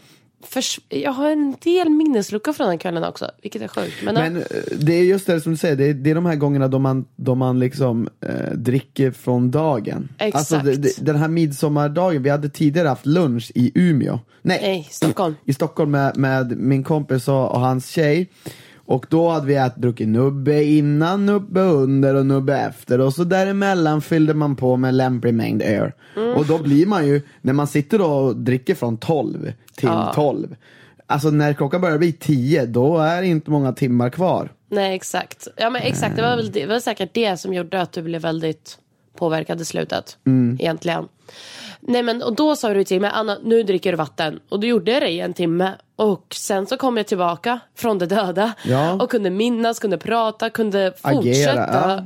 förs- 0.47 0.81
jag 0.89 1.13
har 1.13 1.31
en 1.31 1.57
del 1.63 1.91
minneslucka 1.91 2.53
från 2.53 2.69
den 2.69 2.79
kvällen 2.79 3.05
också, 3.05 3.31
vilket 3.43 3.63
är 3.63 3.69
sjukt. 3.69 3.95
Men, 4.05 4.15
Men 4.15 4.35
ja, 4.35 4.41
eh, 4.41 4.79
det 4.79 4.93
är 4.93 5.03
just 5.03 5.27
det 5.27 5.41
som 5.41 5.53
du 5.53 5.59
säger, 5.59 5.77
det 5.77 5.85
är, 5.85 5.95
det 5.95 6.11
är 6.11 6.15
de 6.15 6.27
här 6.27 6.35
gångerna 6.37 6.69
då 6.69 6.79
man, 6.79 7.05
då 7.17 7.35
man 7.35 7.59
liksom 7.59 8.09
eh, 8.21 8.53
dricker 8.55 9.11
från 9.11 9.51
dagen. 9.51 10.09
Exakt. 10.19 10.37
Alltså 10.53 10.71
det, 10.71 10.77
det, 10.77 11.05
den 11.07 11.17
här 11.17 11.29
midsommardagen, 11.29 12.23
vi 12.23 12.31
hade 12.31 12.49
tidigare 12.49 12.89
haft 12.89 13.07
lunch 13.07 13.53
i 13.55 13.73
Umeå. 13.75 14.19
Nej, 14.43 14.59
nej, 14.63 14.89
Stockholm. 14.91 15.35
i 15.45 15.53
Stockholm 15.55 15.91
med, 15.91 16.17
med 16.17 16.57
min 16.59 16.85
kompis 16.85 17.29
och, 17.29 17.51
och 17.51 17.61
hans 17.61 17.89
tjej. 17.89 18.31
Och 18.87 19.07
då 19.11 19.29
hade 19.29 19.47
vi 19.47 19.55
ätit, 19.55 19.77
druckit 19.77 20.09
nubbe 20.09 20.65
innan, 20.65 21.27
nubbe 21.27 21.61
under 21.61 22.15
och 22.15 22.27
nubbe 22.27 22.59
efter. 22.59 23.01
Och 23.01 23.15
så 23.15 23.25
däremellan 23.25 24.03
fyllde 24.03 24.35
man 24.35 24.57
på 24.57 24.77
med 24.77 24.95
lämplig 24.95 25.35
mängd 25.35 25.63
öl. 25.63 25.93
Och 26.37 26.47
då 26.47 26.59
blir 26.59 26.87
man 26.87 27.07
ju, 27.07 27.23
när 27.41 27.53
man 27.53 27.67
sitter 27.67 28.01
och 28.01 28.37
dricker 28.37 28.75
från 28.75 28.97
12 28.97 29.53
till 29.77 29.91
12. 30.15 30.57
Alltså 31.07 31.31
när 31.31 31.53
klockan 31.53 31.81
börjar 31.81 31.99
bli 31.99 32.13
10, 32.13 32.67
då 32.67 32.99
är 32.99 33.23
det 33.23 33.29
inte 33.29 33.51
många 33.51 33.73
timmar 33.73 34.11
kvar. 34.11 34.53
Nej, 34.69 34.95
exakt. 34.95 35.49
Ja, 35.57 35.71
men 35.71 35.83
exakt. 35.83 36.17
Det 36.17 36.23
var, 36.23 36.37
väl 36.37 36.53
det 36.53 36.67
var 36.67 36.81
säkert 36.81 37.11
det 37.13 37.37
som 37.37 37.55
gjorde 37.55 37.81
att 37.81 37.93
du 37.93 38.03
blev 38.03 38.23
väldigt 38.23 38.79
påverkad 39.17 39.61
i 39.61 39.65
slutet. 39.65 40.19
Mm. 40.27 40.57
Egentligen. 40.61 41.09
Nej, 41.87 42.03
men 42.03 42.23
och 42.23 42.35
då 42.37 42.57
sa 42.57 42.75
du 42.75 42.85
till 42.85 43.01
mig, 43.01 43.11
Anna, 43.15 43.39
nu 43.45 43.63
dricker 43.63 43.93
du 43.93 43.97
vatten. 43.97 44.41
Och 44.49 44.61
då 44.61 44.67
gjorde 44.67 44.93
jag 44.93 45.03
det 45.03 45.09
i 45.09 45.21
en 45.21 45.35
timme. 45.35 45.73
Och 45.97 46.27
sen 46.35 46.67
så 46.67 46.77
kom 46.77 46.97
jag 46.97 47.07
tillbaka 47.07 47.61
från 47.77 47.99
det 47.99 48.07
döda. 48.07 48.53
Ja. 48.65 48.93
Och 48.93 49.11
kunde 49.11 49.31
minnas, 49.31 49.79
kunde 49.79 49.99
prata, 49.99 50.51
kunde 50.51 50.93
Agera, 51.03 51.15
fortsätta. 51.23 51.91
ja. 51.91 52.05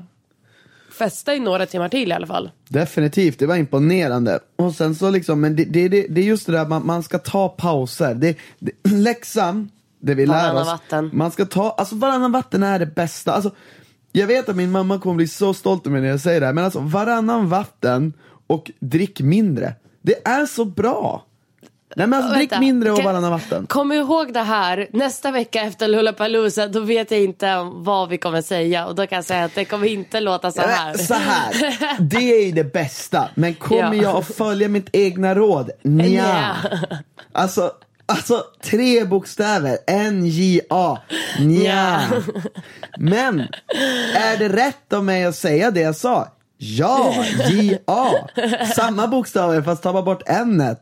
Festa 0.98 1.34
i 1.34 1.40
några 1.40 1.66
timmar 1.66 1.88
till 1.88 2.08
i 2.10 2.12
alla 2.12 2.26
fall. 2.26 2.50
Definitivt, 2.68 3.38
det 3.38 3.46
var 3.46 3.56
imponerande. 3.56 4.38
Och 4.56 4.74
sen 4.74 4.94
så 4.94 5.10
liksom, 5.10 5.40
men 5.40 5.56
det, 5.56 5.64
det, 5.64 5.88
det, 5.88 6.06
det 6.10 6.20
är 6.20 6.24
just 6.24 6.46
det 6.46 6.52
där, 6.52 6.66
man, 6.66 6.86
man 6.86 7.02
ska 7.02 7.18
ta 7.18 7.48
pauser. 7.48 8.14
Det, 8.14 8.36
det, 8.58 8.72
läxan, 8.90 9.70
det 10.00 10.14
vi 10.14 10.26
lär 10.26 10.34
Varannan 10.34 10.62
oss. 10.62 10.68
vatten. 10.68 11.10
Man 11.12 11.30
ska 11.30 11.44
ta, 11.44 11.70
alltså 11.70 11.94
varannan 11.94 12.32
vatten 12.32 12.62
är 12.62 12.78
det 12.78 12.86
bästa. 12.86 13.32
Alltså, 13.32 13.50
jag 14.12 14.26
vet 14.26 14.48
att 14.48 14.56
min 14.56 14.70
mamma 14.70 14.98
kommer 14.98 15.16
bli 15.16 15.28
så 15.28 15.54
stolt 15.54 15.86
över 15.86 15.92
mig 15.92 16.00
när 16.02 16.08
jag 16.08 16.20
säger 16.20 16.40
det 16.40 16.46
här, 16.46 16.52
men 16.52 16.64
alltså 16.64 16.80
varannan 16.80 17.48
vatten 17.48 18.12
och 18.48 18.70
drick 18.80 19.20
mindre. 19.20 19.74
Det 20.02 20.26
är 20.28 20.46
så 20.46 20.64
bra. 20.64 21.24
Nej 21.96 22.06
men 22.06 22.18
alltså 22.18 22.34
drick 22.34 22.52
Vänta, 22.52 22.60
mindre 22.60 22.90
och 22.90 22.96
kan- 22.96 23.04
varannan 23.06 23.30
vatten. 23.30 23.66
Kom 23.66 23.92
ihåg 23.92 24.32
det 24.32 24.40
här, 24.42 24.88
nästa 24.92 25.30
vecka 25.30 25.60
efter 25.62 25.88
Lollapalooza 25.88 26.66
då 26.68 26.80
vet 26.80 27.10
jag 27.10 27.20
inte 27.20 27.56
vad 27.72 28.08
vi 28.08 28.18
kommer 28.18 28.42
säga 28.42 28.86
och 28.86 28.94
då 28.94 29.06
kan 29.06 29.16
jag 29.16 29.24
säga 29.24 29.44
att 29.44 29.54
det 29.54 29.64
kommer 29.64 29.86
inte 29.86 30.20
låta 30.20 30.50
så 30.52 30.60
här. 30.60 30.86
men 30.86 30.98
Så 31.06 31.14
här, 31.14 31.96
det 32.00 32.16
är 32.40 32.44
ju 32.46 32.52
det 32.52 32.72
bästa. 32.72 33.28
Men 33.34 33.54
kommer 33.54 33.94
Ja. 33.94 34.02
jag 34.02 34.16
att 34.16 34.34
följa 34.36 34.68
mitt 34.68 34.88
egna 34.92 35.34
råd? 35.34 35.70
Nja. 35.82 36.04
Nja. 36.06 36.56
Alltså, 37.32 37.72
alltså 38.06 38.42
tre 38.62 39.04
bokstäver, 39.04 39.78
N-J-A, 39.86 40.98
nja. 41.40 42.00
Men, 42.98 43.40
är 44.14 44.36
det 44.38 44.48
rätt 44.48 44.92
av 44.92 45.04
mig 45.04 45.24
att 45.24 45.36
säga 45.36 45.70
det 45.70 45.80
jag 45.80 45.96
sa? 45.96 46.28
Ja, 46.58 47.14
J-A. 47.50 48.08
Samma 48.76 49.06
bokstäver 49.08 49.62
fast 49.62 49.82
ta 49.82 49.92
bara 49.92 50.02
bort 50.02 50.22
n 50.26 50.60
-et. 50.62 50.76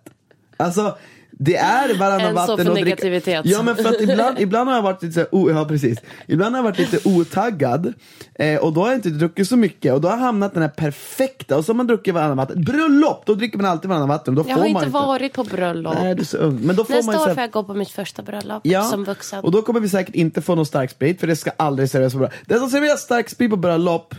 Alltså, 0.56 0.96
Det 1.38 1.56
är 1.56 1.98
varannan 1.98 2.20
En 2.20 2.28
så 2.28 2.34
vatten 2.34 2.68
och 2.68 2.74
dricka. 2.74 2.84
negativitet. 2.84 3.40
Ja 3.46 3.62
men 3.62 3.76
för 3.76 3.88
att 3.88 4.00
ibland, 4.00 4.38
ibland 4.40 4.68
har 4.68 4.76
jag 4.76 4.82
varit 4.82 5.02
lite 5.02 5.14
så 5.14 5.20
här, 5.20 5.28
o, 5.34 5.50
ja 5.50 5.64
precis. 5.64 5.98
Ibland 6.26 6.54
har 6.54 6.58
jag 6.58 6.64
varit 6.64 6.78
lite 6.78 7.08
otaggad 7.08 7.92
eh, 8.34 8.56
och 8.60 8.72
då 8.72 8.80
har 8.80 8.88
jag 8.88 8.96
inte 8.98 9.08
druckit 9.08 9.48
så 9.48 9.56
mycket 9.56 9.92
och 9.94 10.00
då 10.00 10.08
har 10.08 10.16
jag 10.16 10.22
hamnat 10.24 10.54
den 10.54 10.62
här 10.62 10.70
perfekta 10.70 11.56
och 11.56 11.64
så 11.64 11.72
har 11.72 11.76
man 11.76 11.86
druckit 11.86 12.14
varannan 12.14 12.36
vatten. 12.36 12.64
Bröllop! 12.64 13.22
Då 13.26 13.34
dricker 13.34 13.58
man 13.58 13.66
alltid 13.66 13.88
varannan 13.88 14.08
vatten 14.08 14.34
då 14.34 14.40
Jag 14.40 14.44
får 14.46 14.52
har 14.52 14.60
man 14.68 14.82
inte 14.84 14.92
varit 14.92 15.32
på 15.32 15.44
bröllop. 15.44 15.94
Nej 16.02 16.14
du 16.14 16.20
är 16.20 16.24
så 16.26 16.36
ung. 16.36 16.58
Men 16.62 16.76
då 16.76 16.84
får 16.84 16.92
man 16.92 16.96
Nästa 16.98 17.12
ju 17.12 17.18
år 17.18 17.22
så 17.22 17.26
här- 17.28 17.34
får 17.34 17.40
jag 17.42 17.50
gå 17.50 17.64
på 17.64 17.74
mitt 17.74 17.90
första 17.90 18.22
bröllop 18.22 18.60
Ja, 18.66 18.82
som 18.84 19.04
vuxen. 19.04 19.44
och 19.44 19.50
då 19.52 19.62
kommer 19.62 19.80
vi 19.80 19.88
säkert 19.88 20.14
inte 20.14 20.42
få 20.42 20.54
någon 20.54 20.66
stark 20.66 20.90
sprit 20.90 21.20
för 21.20 21.26
det 21.26 21.36
ska 21.36 21.50
aldrig 21.56 21.90
serveras 21.90 22.12
på 22.12 22.18
bröllop. 22.18 22.34
Den 22.46 22.58
som 22.58 22.70
serverar 22.70 22.96
stark 22.96 23.28
sprit 23.28 23.50
på 23.50 23.56
bröllop, 23.56 24.14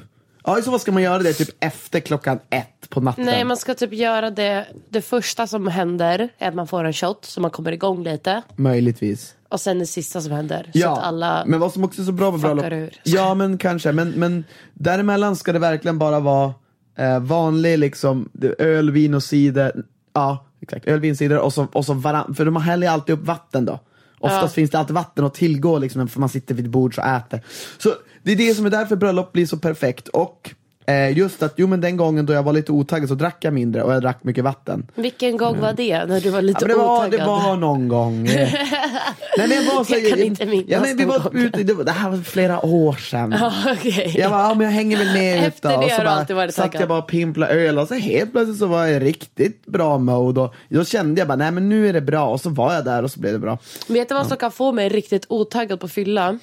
ja 0.48 0.60
i 0.60 0.62
så 0.62 0.72
fall 0.72 0.80
ska 0.80 0.92
man 0.92 1.04
göra 1.04 1.24
det 1.24 1.34
typ 1.34 1.50
efter 1.60 2.00
klockan 2.00 2.40
ett 2.50 2.90
på 2.90 3.02
natten. 3.02 3.26
Nej, 3.26 3.44
man 3.44 3.58
ska 3.58 3.74
typ 3.74 3.94
göra 3.94 4.32
det. 4.32 4.68
Det 4.90 5.02
första 5.02 5.48
som 5.48 5.68
händer 5.68 6.30
är 6.38 6.48
att 6.50 6.56
man 6.56 6.68
får 6.68 6.84
en 6.84 6.94
shot 6.94 7.26
så 7.26 7.42
man 7.42 7.52
kommer 7.52 7.72
igång 7.72 8.04
lite. 8.04 8.42
Möjligtvis. 8.56 9.34
Och 9.50 9.60
sen 9.62 9.80
det 9.80 9.86
sista 9.86 10.22
som 10.22 10.32
händer. 10.32 10.64
Så 10.74 10.80
Ja, 10.80 10.92
att 10.98 11.04
alla... 11.04 11.44
men 11.48 11.60
vad 11.60 11.74
som 11.74 11.84
också 11.84 12.02
är 12.02 12.06
så 12.06 12.12
bra 12.12 12.32
med 12.32 12.40
bröllop. 12.40 12.66
ur. 12.66 12.94
Ja 13.04 13.34
men 13.34 13.58
kanske, 13.58 13.92
men, 13.92 14.10
men 14.10 14.44
däremellan 14.74 15.36
ska 15.36 15.54
det 15.54 15.60
verkligen 15.60 16.00
bara 16.00 16.20
vara 16.20 16.54
eh, 16.98 17.20
vanlig 17.20 17.78
liksom 17.80 18.30
öl, 18.60 18.92
vin 18.92 19.14
och 19.14 19.24
cider. 19.24 19.84
Ja, 20.14 20.46
exakt. 20.62 20.88
Öl, 20.88 21.00
vin, 21.00 21.18
cider 21.18 21.38
och 21.40 21.54
så, 21.54 21.68
och 21.74 21.86
så 21.86 21.94
varann, 21.94 22.36
för 22.36 22.46
de 22.46 22.56
häller 22.56 22.90
alltid 22.90 23.16
upp 23.16 23.26
vatten 23.26 23.66
då. 23.66 23.80
Oftast 24.20 24.42
Ja. 24.44 24.48
finns 24.50 24.72
det 24.72 24.80
alltid 24.80 24.94
vatten 24.96 25.26
att 25.26 25.34
tillgå 25.34 25.80
liksom, 25.80 26.08
för 26.08 26.20
man 26.20 26.30
sitter 26.30 26.56
vid 26.56 26.66
ett 26.66 26.72
bord 26.72 26.98
och 26.98 27.06
äter. 27.06 27.42
Så 27.78 27.94
det 28.28 28.32
är 28.32 28.36
det 28.48 28.56
som 28.56 28.66
är 28.66 28.70
därför 28.70 28.96
bröllop 28.96 29.32
blir 29.34 29.46
så 29.46 29.58
perfekt. 29.58 30.08
Och 30.08 30.54
eh, 30.88 31.18
just 31.18 31.44
att, 31.44 31.54
jo 31.58 31.68
men 31.68 31.82
den 31.82 31.98
gången 31.98 32.26
då 32.26 32.34
jag 32.34 32.44
var 32.44 32.54
lite 32.54 32.72
otaggad 32.72 33.10
så 33.10 33.16
drack 33.16 33.38
jag 33.40 33.54
mindre 33.54 33.84
och 33.84 33.94
jag 33.94 34.02
drack 34.02 34.24
mycket 34.24 34.44
vatten. 34.44 34.88
Vilken 34.96 35.38
gång 35.38 35.60
var 35.60 35.74
det? 35.74 36.06
När 36.06 36.22
du 36.22 36.30
var 36.30 36.42
lite 36.42 36.60
Ja, 36.62 36.68
men 36.68 36.78
det, 36.78 36.84
var, 36.84 36.98
otaggad? 36.98 37.20
det 37.20 37.26
var 37.26 37.56
någon 37.56 37.88
gång. 37.88 38.24
Nej, 39.38 39.48
men 39.48 39.52
jag, 39.52 39.76
var 39.76 39.84
så, 39.84 39.94
Jag 39.94 40.10
kan 40.10 40.20
inte 40.20 40.46
minnas 40.46 40.66
ja, 40.68 40.82
men 40.82 40.98
vi 40.98 41.06
var 41.06 41.20
gång. 41.20 41.32
ute, 41.42 41.64
det, 41.64 41.74
var, 41.74 41.84
det 41.84 41.92
här 41.92 42.10
var 42.10 42.18
flera 42.18 42.66
år 42.66 42.94
sedan. 42.94 43.36
Ja, 43.40 43.54
okej. 43.72 44.16
Jag 44.18 44.32
bara, 44.32 44.42
ja, 44.42 44.54
men 44.54 44.66
jag 44.66 44.72
hänger 44.74 44.98
väl 44.98 45.14
med 45.14 45.38
ut 45.40 45.44
Efter 45.44 45.70
då. 45.70 45.76
Och 45.84 45.92
så 45.92 46.04
bara, 46.04 46.36
varit 46.36 46.54
satt 46.56 46.66
taggad. 46.66 46.82
jag 46.82 46.90
bara 46.90 47.00
och 47.00 47.08
pimplade 47.08 47.54
öl 47.54 47.80
och 47.80 47.88
så 47.88 47.94
helt 47.94 48.32
plötsligt 48.32 48.58
så 48.60 48.66
var 48.66 48.86
jag 48.86 48.92
i 48.96 49.00
riktigt 49.06 49.66
bra 49.66 49.98
mode. 49.98 50.42
Och 50.42 50.54
då 50.70 50.86
kände 50.86 51.22
jag 51.22 51.28
bara, 51.28 51.36
nej 51.36 51.52
men 51.52 51.70
nu 51.70 51.90
är 51.90 51.94
det 51.94 52.02
bra. 52.02 52.30
Och 52.30 52.42
så 52.42 52.50
var 52.50 52.74
jag 52.74 52.86
där 52.86 53.04
och 53.04 53.12
så 53.12 53.20
blev 53.20 53.34
det 53.34 53.40
bra. 53.40 53.58
Vet 53.88 54.10
du 54.10 54.16
vad 54.16 54.28
som 54.28 54.38
kan 54.38 54.52
få 54.52 54.72
mig 54.72 54.90
riktigt 54.90 55.26
otaggad 55.30 55.80
på 55.80 55.88
fylla? 55.88 56.40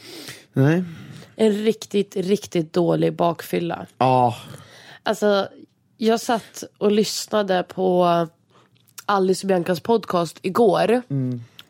Nej. 0.53 0.83
En 1.37 1.53
riktigt, 1.53 2.17
riktigt 2.17 2.73
dålig 2.73 3.13
bakfylla. 3.17 3.87
Ja, 3.99 4.35
Alltså, 5.03 5.49
jag 5.97 6.21
satt 6.21 6.65
och 6.79 6.93
lyssnade 6.93 7.63
på 7.63 8.07
Alice 9.07 9.47
och 9.47 9.49
Biancas 9.49 9.81
podcast 9.81 10.39
igår. 10.43 11.03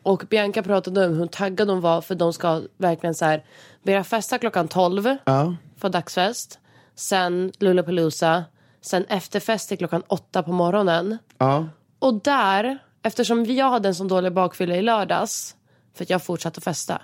Och 0.02 0.25
Bianca 0.30 0.62
pratade 0.62 1.06
om 1.06 1.14
hur 1.14 1.26
taggad 1.26 1.71
hon 1.71 1.80
var 1.80 2.00
för 2.00 2.14
de 2.14 2.33
ska 2.33 2.62
verkligen 2.76 3.14
så 3.14 3.25
här 3.25 3.44
börja 3.83 4.04
festa 4.04 4.38
klockan 4.38 4.68
12 4.68 5.16
ja, 5.25 5.54
för 5.76 5.88
dagsfest. 5.88 6.59
Sen 6.94 7.52
Lollapalooza. 7.59 8.44
Sen 8.80 9.04
efterfest 9.04 9.68
till 9.68 9.78
klockan 9.78 10.02
8 10.06 10.42
på 10.42 10.52
morgonen. 10.52 11.18
ja. 11.38 11.66
Och 11.99 12.14
där, 12.14 12.78
eftersom 13.02 13.44
jag 13.44 13.71
hade 13.71 13.88
en 13.88 13.94
sån 13.94 14.09
dålig 14.09 14.33
bakfylla 14.33 14.76
i 14.76 14.83
lördags, 14.83 15.56
för 15.94 16.04
att 16.04 16.10
jag 16.10 16.22
fortsatte 16.22 16.60
festa, 16.60 17.02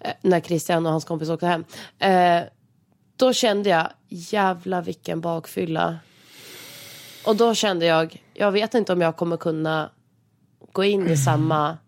eh, 0.00 0.12
när 0.22 0.40
Christian 0.40 0.86
och 0.86 0.92
hans 0.92 1.04
kompis 1.04 1.28
åkte 1.28 1.46
hem. 1.46 1.64
Eh, 1.98 2.42
då 3.16 3.32
kände 3.32 3.68
jag, 3.68 3.88
jävla 4.08 4.80
vilken 4.80 5.20
bakfylla. 5.20 5.98
Och 7.26 7.36
då 7.36 7.54
kände 7.54 7.86
jag, 7.86 8.22
jag 8.34 8.52
vet 8.52 8.74
inte 8.74 8.92
om 8.92 9.00
jag 9.00 9.16
kommer 9.16 9.36
kunna 9.36 9.90
gå 10.72 10.84
in 10.84 11.08
i 11.08 11.16
samma 11.16 11.78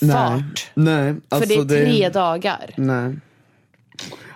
Nej. 0.00 0.12
fart. 0.12 0.70
Nej. 0.74 1.14
För 1.14 1.36
Alltså, 1.36 1.64
det 1.64 1.74
är 1.74 1.84
tre 1.84 2.08
dagar. 2.08 2.74
Nej. 2.76 3.16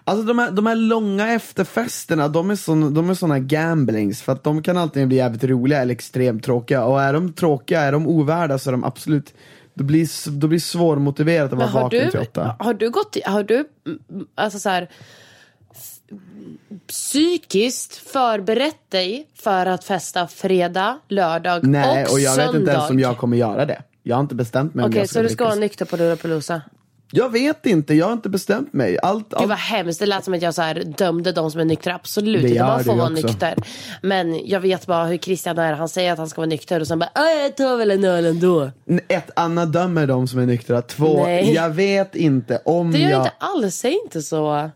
Alltså 0.04 0.26
de 0.26 0.38
här, 0.38 0.50
de 0.50 0.66
här 0.66 0.74
långa 0.74 1.32
efterfesterna, 1.32 2.28
de 2.28 2.50
är, 2.50 2.56
sån, 2.56 2.94
de 2.94 3.10
är 3.10 3.14
såna 3.14 3.38
gamblings 3.38 4.22
för 4.22 4.32
att 4.32 4.44
de 4.44 4.62
kan 4.62 4.76
alltid 4.76 5.08
bli 5.08 5.16
jävligt 5.16 5.44
roliga 5.44 5.82
eller 5.82 5.94
extremt 5.94 6.44
tråkiga 6.44 6.84
och 6.84 7.02
är 7.02 7.12
de 7.12 7.32
tråkiga, 7.32 7.80
är 7.80 7.92
de 7.92 8.06
ovärda 8.06 8.58
så 8.58 8.70
är 8.70 8.72
de 8.72 8.84
absolut 8.84 9.34
då 9.78 9.84
blir, 9.84 10.30
då 10.30 10.48
blir 10.48 10.58
svårmotiverat 10.58 11.52
att 11.52 11.58
vara 11.58 11.70
vaken 11.70 12.04
du, 12.04 12.10
till 12.10 12.20
åtta. 12.20 12.56
har 12.58 12.74
du 12.74 12.90
gått, 12.90 13.16
har 13.24 13.42
du, 13.42 13.64
mm, 13.86 14.26
alltså 14.34 14.58
så 14.58 14.68
här, 14.68 14.88
psykiskt 16.86 17.96
förberett 17.96 18.90
dig 18.90 19.28
för 19.34 19.66
att 19.66 19.84
festa 19.84 20.26
fredag, 20.26 20.98
lördag 21.08 21.66
Nej, 21.66 22.04
och 22.04 22.12
och 22.12 22.20
jag 22.20 22.34
söndag? 22.34 22.52
vet 22.52 22.60
inte 22.60 22.72
ens 22.72 22.90
om 22.90 23.00
jag 23.00 23.18
kommer 23.18 23.36
göra 23.36 23.64
det. 23.66 23.82
Jag 24.02 24.16
har 24.16 24.20
inte 24.20 24.34
bestämt 24.34 24.74
mig 24.74 24.84
om 24.84 24.90
Okej, 24.90 25.00
jag 25.00 25.08
så 25.08 25.22
du 25.22 25.28
ska 25.28 25.32
lyckas. 25.44 25.46
vara 25.46 25.60
nykter 25.60 25.84
på 25.84 25.96
Lollapalooza? 25.96 26.62
Jag 27.12 27.32
vet 27.32 27.66
inte, 27.66 27.94
jag 27.94 28.06
har 28.06 28.12
inte 28.12 28.28
bestämt 28.28 28.72
mig. 28.72 28.98
Allt, 29.02 29.28
Gud 29.28 29.38
allt, 29.38 29.48
vad 29.48 29.58
hemskt, 29.58 29.98
det 30.00 30.06
lät 30.06 30.24
som 30.24 30.34
att 30.34 30.42
jag 30.42 30.54
så 30.54 30.62
här 30.62 30.74
dömde 30.98 31.32
de 31.32 31.50
som 31.50 31.60
är 31.60 31.64
nyktra. 31.64 31.94
Absolut 31.94 32.42
Det 32.42 32.48
inte, 32.48 32.62
man 32.62 32.84
får 32.84 32.94
vara 32.96 33.12
också. 33.12 33.26
nykter. 33.26 33.54
Men 34.02 34.48
jag 34.48 34.60
vet 34.60 34.86
bara 34.86 35.04
hur 35.04 35.18
Christian 35.18 35.58
är, 35.58 35.72
han 35.72 35.88
säger 35.88 36.12
att 36.12 36.18
han 36.18 36.28
ska 36.28 36.40
vara 36.40 36.48
nykter 36.48 36.80
och 36.80 36.86
sen 36.86 36.98
bara 36.98 37.10
"Ah, 37.14 37.28
jag 37.42 37.56
tar 37.56 37.76
väl 37.76 37.90
en 37.90 38.04
öl 38.04 38.26
ändå. 38.26 38.70
ett, 39.08 39.30
Anna 39.36 39.66
dömer 39.66 40.06
de 40.06 40.28
som 40.28 40.38
är 40.38 40.46
nyktra. 40.46 40.82
Två, 40.82 41.22
Nej. 41.24 41.54
jag 41.54 41.70
vet 41.70 42.16
inte 42.16 42.62
om 42.64 42.92
Det 42.92 42.98
gör 42.98 43.10
jag... 43.10 43.18
jag 43.18 43.26
inte 43.26 43.32
alls, 43.38 43.74
säg 43.76 43.98
inte 44.04 44.22
så. 44.22 44.70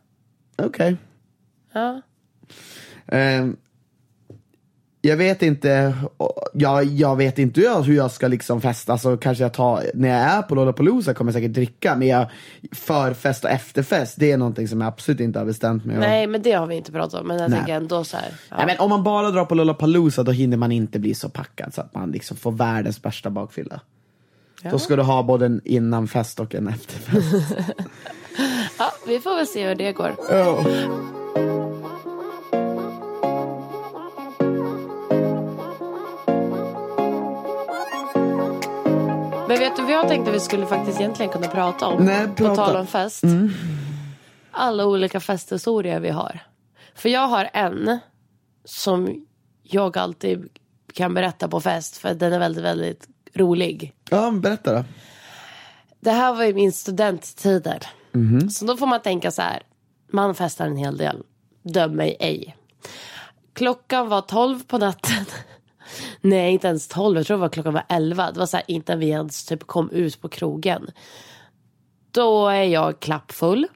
Okej. 0.63 0.97
Ja. 1.73 2.03
Ehm, 3.09 3.57
jag 5.03 5.17
vet 5.17 5.43
inte, 5.43 5.95
jag, 6.53 6.85
jag 6.85 7.17
vet 7.17 7.39
inte 7.39 7.61
hur 7.61 7.67
jag, 7.67 7.83
hur 7.83 7.97
jag 7.97 8.11
ska 8.11 8.29
liksom 8.29 8.61
festa, 8.61 8.99
så 8.99 9.17
kanske 9.17 9.45
jag 9.45 9.53
tar, 9.53 9.85
när 9.95 10.09
jag 10.09 10.19
är 10.19 10.43
på 10.43 10.55
Lollapalooza 10.55 11.15
kommer 11.15 11.33
jag 11.33 11.35
säkert 11.35 11.53
dricka, 11.53 11.97
men 11.97 12.09
jag, 12.09 12.27
förfest 12.73 13.45
och 13.45 13.51
efterfest, 13.51 14.15
det 14.19 14.33
är 14.33 14.37
någonting 14.37 14.69
som 14.69 14.81
jag 14.81 14.89
absolut 14.89 15.21
inte 15.21 15.39
har 15.39 15.47
bestämt 15.47 15.85
mig. 15.85 15.99
Nej 15.99 16.27
men 16.27 16.43
det 16.43 16.53
har 16.53 16.67
vi 16.67 16.75
inte 16.75 16.93
pratat 16.93 17.21
om, 17.21 17.27
men 17.27 17.39
jag 17.39 17.51
Nej. 17.51 17.59
tänker 17.59 17.75
ändå 17.75 18.05
så 18.05 18.17
här. 18.17 18.29
Ja. 18.49 18.57
Nej, 18.57 18.67
men 18.67 18.79
om 18.79 18.91
man 18.91 19.03
bara 19.03 19.31
drar 19.31 19.45
på 19.45 19.55
Lollapalooza 19.55 20.23
då 20.23 20.33
hinner 20.33 20.57
man 20.57 20.73
inte 20.73 20.99
bli 20.99 21.15
så 21.15 21.29
packad 21.29 21.75
så 21.75 21.81
att 21.81 21.95
man 21.95 22.11
liksom 22.11 22.37
får 22.37 22.53
världens 22.53 23.05
värsta 23.05 23.31
bakfylla. 23.31 23.81
Ja. 24.63 24.71
Då 24.71 24.79
ska 24.79 24.97
du 24.97 25.03
ha 25.03 25.23
både 25.23 25.47
en 25.47 25.61
innanfest 25.65 26.41
och 26.41 26.55
en 26.55 26.69
efterfest. 26.69 27.55
Ja, 28.79 28.93
vi 29.07 29.21
får 29.21 29.37
väl 29.37 29.47
se 29.47 29.69
hur 29.69 29.75
det 29.75 29.93
går. 29.93 30.15
Ja. 30.31 30.65
Vet 39.61 39.77
du 39.77 39.83
vad 39.83 39.93
jag 39.93 40.09
tänkte 40.09 40.33
vi 40.33 40.41
skulle 40.41 40.67
faktiskt 40.67 41.01
egentligen 41.01 41.33
kunna 41.33 41.49
prata 41.49 41.87
om? 41.87 42.05
Nej, 42.05 42.27
På 42.27 42.35
prata. 42.35 42.55
tal 42.67 42.77
om 42.77 42.87
fest. 42.87 43.25
Alla 44.51 44.87
olika 44.87 45.21
festhistorier 45.21 46.01
vi 46.01 46.11
har. 46.11 46.39
För 46.95 47.09
jag 47.09 47.27
har 47.27 47.51
en 47.53 47.99
som 48.65 49.27
jag 49.63 49.99
alltid 49.99 50.49
kan 50.95 51.15
berätta 51.15 51.49
på 51.49 51.61
fest 51.61 51.97
för 51.97 52.15
den 52.15 52.33
är 52.33 52.39
väldigt, 52.39 52.65
väldigt 52.65 53.09
rolig. 53.35 53.95
ja, 54.11 54.31
berätta 54.31 54.73
då. 54.75 54.85
Det 56.01 56.11
här 56.11 56.35
var 56.35 56.45
ju 56.45 56.55
min 56.55 56.73
studenttider. 56.73 57.87
Så 58.51 58.65
då 58.65 58.77
får 58.77 58.87
man 58.87 59.03
tänka 59.03 59.31
så 59.31 59.43
här. 59.43 59.63
Man 60.13 60.35
festar 60.35 60.67
en 60.67 60.77
hel 60.77 60.97
del. 60.97 61.23
Döm 61.63 61.93
mig 61.97 62.17
ej. 62.21 62.57
Klockan 63.53 64.09
var 64.09 64.21
12 64.21 64.63
på 64.67 64.79
natten. 64.79 65.25
Nej, 66.21 66.53
inte 66.53 66.69
ens 66.69 66.89
12. 66.89 67.17
Jag 67.17 67.27
tror 67.27 67.37
det 67.37 67.41
var 67.41 67.49
klockan 67.49 67.75
var 67.75 67.85
11. 67.89 68.31
Det 68.33 68.39
var 68.39 68.47
så 68.47 68.57
här 68.57 68.65
inte 68.69 68.97
vi 68.97 69.09
ens 69.09 69.45
typ 69.45 69.67
kom 69.67 69.91
ut 69.91 70.21
på 70.21 70.29
krogen. 70.29 70.91
Då 72.11 72.49
är 72.49 72.63
jag 72.63 73.01
klappfull. 73.01 73.67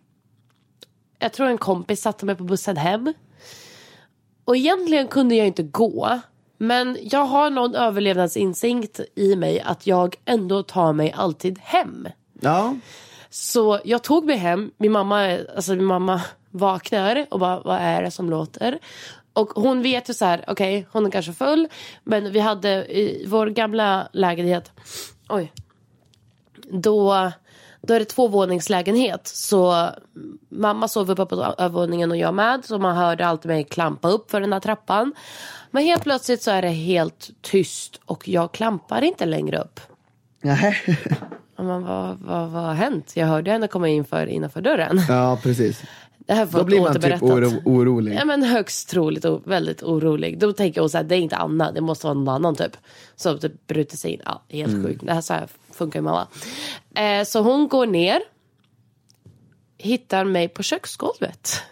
Jag 1.18 1.32
tror 1.32 1.46
en 1.46 1.58
kompis 1.58 2.02
satte 2.02 2.26
mig 2.26 2.34
på 2.34 2.44
bussen 2.44 2.76
hem. 2.76 3.12
Och 4.44 4.56
egentligen 4.56 5.08
kunde 5.08 5.34
jag 5.34 5.46
inte 5.46 5.62
gå. 5.62 6.20
Men 6.58 6.98
jag 7.02 7.24
har 7.24 7.50
någon 7.50 7.74
överlevnadsinstinkt 7.74 9.00
i 9.14 9.36
mig 9.36 9.60
att 9.60 9.86
jag 9.86 10.16
ändå 10.24 10.62
tar 10.62 10.92
mig 10.92 11.12
alltid 11.12 11.58
hem. 11.58 12.08
Ja, 12.40 12.76
Så 13.30 13.80
jag 13.84 14.02
tog 14.02 14.24
mig 14.24 14.36
hem. 14.36 14.70
Min 14.76 14.92
mamma, 14.92 15.38
alltså 15.56 15.74
min 15.74 15.84
mamma 15.84 16.20
vaknar 16.50 17.26
och 17.30 17.40
bara, 17.40 17.60
vad 17.60 17.78
är 17.80 18.02
det 18.02 18.10
som 18.10 18.30
låter? 18.30 18.78
Och 19.34 19.48
hon 19.54 19.82
vet 19.82 20.10
ju 20.10 20.14
så 20.14 20.24
här, 20.24 20.44
okej, 20.46 20.86
hon 20.90 21.06
är 21.06 21.10
kanske 21.10 21.32
full. 21.32 21.68
Men 22.04 22.32
vi 22.32 22.40
hade 22.40 22.68
i 22.96 23.26
vår 23.28 23.46
gamla 23.46 24.08
lägenhet, 24.12 24.72
oj. 25.28 25.52
Då, 26.70 27.30
då 27.80 27.94
är 27.94 27.98
det 27.98 28.04
tvåvåningslägenhet. 28.04 29.26
Så 29.26 29.88
mamma 30.48 30.88
sov 30.88 31.10
uppe 31.10 31.26
på 31.26 31.54
övervåningen 31.58 32.10
och 32.10 32.16
jag 32.16 32.34
med. 32.34 32.64
Så 32.64 32.78
man 32.78 32.96
hörde 32.96 33.26
alltid 33.26 33.50
mig 33.50 33.64
klampa 33.64 34.08
upp 34.08 34.30
för 34.30 34.40
den 34.40 34.50
där 34.50 34.60
trappan. 34.60 35.12
Men 35.70 35.82
helt 35.82 36.02
plötsligt 36.02 36.42
så 36.42 36.50
är 36.50 36.62
det 36.62 36.68
helt 36.68 37.30
tyst 37.40 38.00
och 38.04 38.28
jag 38.28 38.52
klampar 38.52 39.02
inte 39.02 39.26
längre 39.26 39.58
upp. 39.58 39.80
Nej. 40.40 40.82
Man, 41.58 41.82
vad, 41.82 42.18
vad, 42.18 42.50
vad 42.50 42.62
har 42.62 42.74
hänt? 42.74 43.12
Jag 43.16 43.26
hörde 43.26 43.50
henne 43.50 43.68
komma 43.68 43.88
in 43.88 44.04
för, 44.04 44.26
innanför 44.26 44.60
dörren. 44.60 45.00
ja 45.08 45.38
precis. 45.42 45.82
Det 46.26 46.34
här 46.34 46.46
får 46.46 46.58
Då 46.58 46.64
blir 46.64 46.80
man 46.80 47.00
typ 47.00 47.22
oro, 47.22 47.50
orolig. 47.64 48.14
Ja 48.14 48.24
men 48.24 48.42
högst 48.42 48.88
troligt, 48.88 49.24
o- 49.24 49.42
väldigt 49.44 49.82
orolig. 49.82 50.38
Då 50.38 50.52
tänker 50.52 50.80
jag, 50.80 50.84
oh, 50.84 50.88
så 50.90 50.96
här, 50.96 51.04
det 51.04 51.14
är 51.14 51.18
inte 51.18 51.36
Anna, 51.36 51.72
det 51.72 51.80
måste 51.80 52.06
vara 52.06 52.14
någon 52.14 52.28
annan 52.34 52.56
typ. 52.56 52.76
Som 53.16 53.38
typ 53.38 53.66
brutit 53.66 53.98
sig 53.98 54.10
in. 54.12 54.20
Ja, 54.24 54.42
helt 54.48 54.72
Mm. 54.72 54.84
sjukt. 54.86 55.06
Det 55.06 55.12
här 55.14 55.20
så 55.20 55.34
här 55.34 55.48
funkar 55.72 55.98
ju 55.98 56.02
mamma. 56.04 56.26
Eh, 56.94 57.24
så 57.24 57.40
hon 57.40 57.68
går 57.68 57.86
ner. 57.86 58.20
Hittar 59.78 60.24
mig 60.24 60.48
på 60.48 60.62
köksgolvet. 60.62 61.62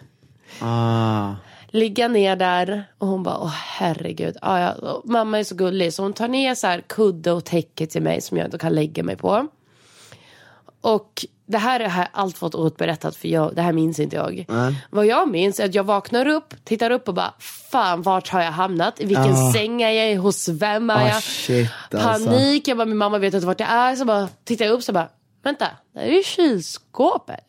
Ah. 0.61 1.31
Ligga 1.67 2.07
ner 2.07 2.35
där 2.35 2.83
och 2.97 3.07
hon 3.07 3.23
bara, 3.23 3.37
åh 3.37 3.53
herregud. 3.53 4.37
Ja, 4.41 4.59
ja. 4.59 4.71
Och 4.91 5.09
Mamma 5.09 5.39
är 5.39 5.43
så 5.43 5.55
gullig 5.55 5.93
så 5.93 6.03
hon 6.03 6.13
tar 6.13 6.27
ner 6.27 6.55
så 6.55 6.67
här 6.67 6.81
kudde 6.87 7.31
och 7.31 7.45
täcke 7.45 7.87
till 7.87 8.01
mig 8.01 8.21
som 8.21 8.37
jag 8.37 8.51
då 8.51 8.57
kan 8.57 8.75
lägga 8.75 9.03
mig 9.03 9.15
på. 9.15 9.47
Och 10.81 11.25
det 11.53 11.59
här 11.59 11.79
har 11.89 12.07
allt 12.11 12.37
fått 12.37 12.55
återberättat 12.55 13.15
för 13.15 13.27
jag, 13.27 13.55
det 13.55 13.61
här 13.61 13.73
minns 13.73 13.99
inte 13.99 14.15
jag. 14.15 14.45
Vad 14.89 15.05
jag 15.05 15.29
minns 15.29 15.59
är 15.59 15.65
att 15.65 15.75
jag 15.75 15.83
vaknar 15.83 16.27
upp, 16.27 16.53
tittar 16.63 16.91
upp 16.91 17.07
och 17.07 17.13
bara 17.13 17.33
fan 17.71 18.01
vart 18.01 18.29
har 18.29 18.41
jag 18.41 18.51
hamnat? 18.51 18.99
I 19.01 19.05
vilken 19.05 19.33
Ah. 19.33 19.53
säng 19.53 19.81
är 19.81 19.89
jag 19.91 20.11
i? 20.11 20.15
Hos 20.15 20.49
vem 20.49 20.89
är 20.89 20.95
Ah, 20.95 21.07
jag? 21.07 21.23
shit, 21.23 21.69
alltså. 21.93 22.29
Panik, 22.29 22.67
jag 22.67 22.77
bara 22.77 22.85
min 22.85 22.97
mamma 22.97 23.17
vet 23.17 23.33
inte 23.33 23.47
vart 23.47 23.59
jag 23.59 23.69
är. 23.69 23.95
Så 23.95 24.05
bara 24.05 24.29
tittar 24.43 24.65
jag 24.65 24.71
upp 24.73 24.83
så 24.83 24.93
bara 24.93 25.09
vänta, 25.43 25.67
det 25.93 25.99
är 25.99 26.11
ju 26.11 26.23
kylskåpet. 26.23 27.39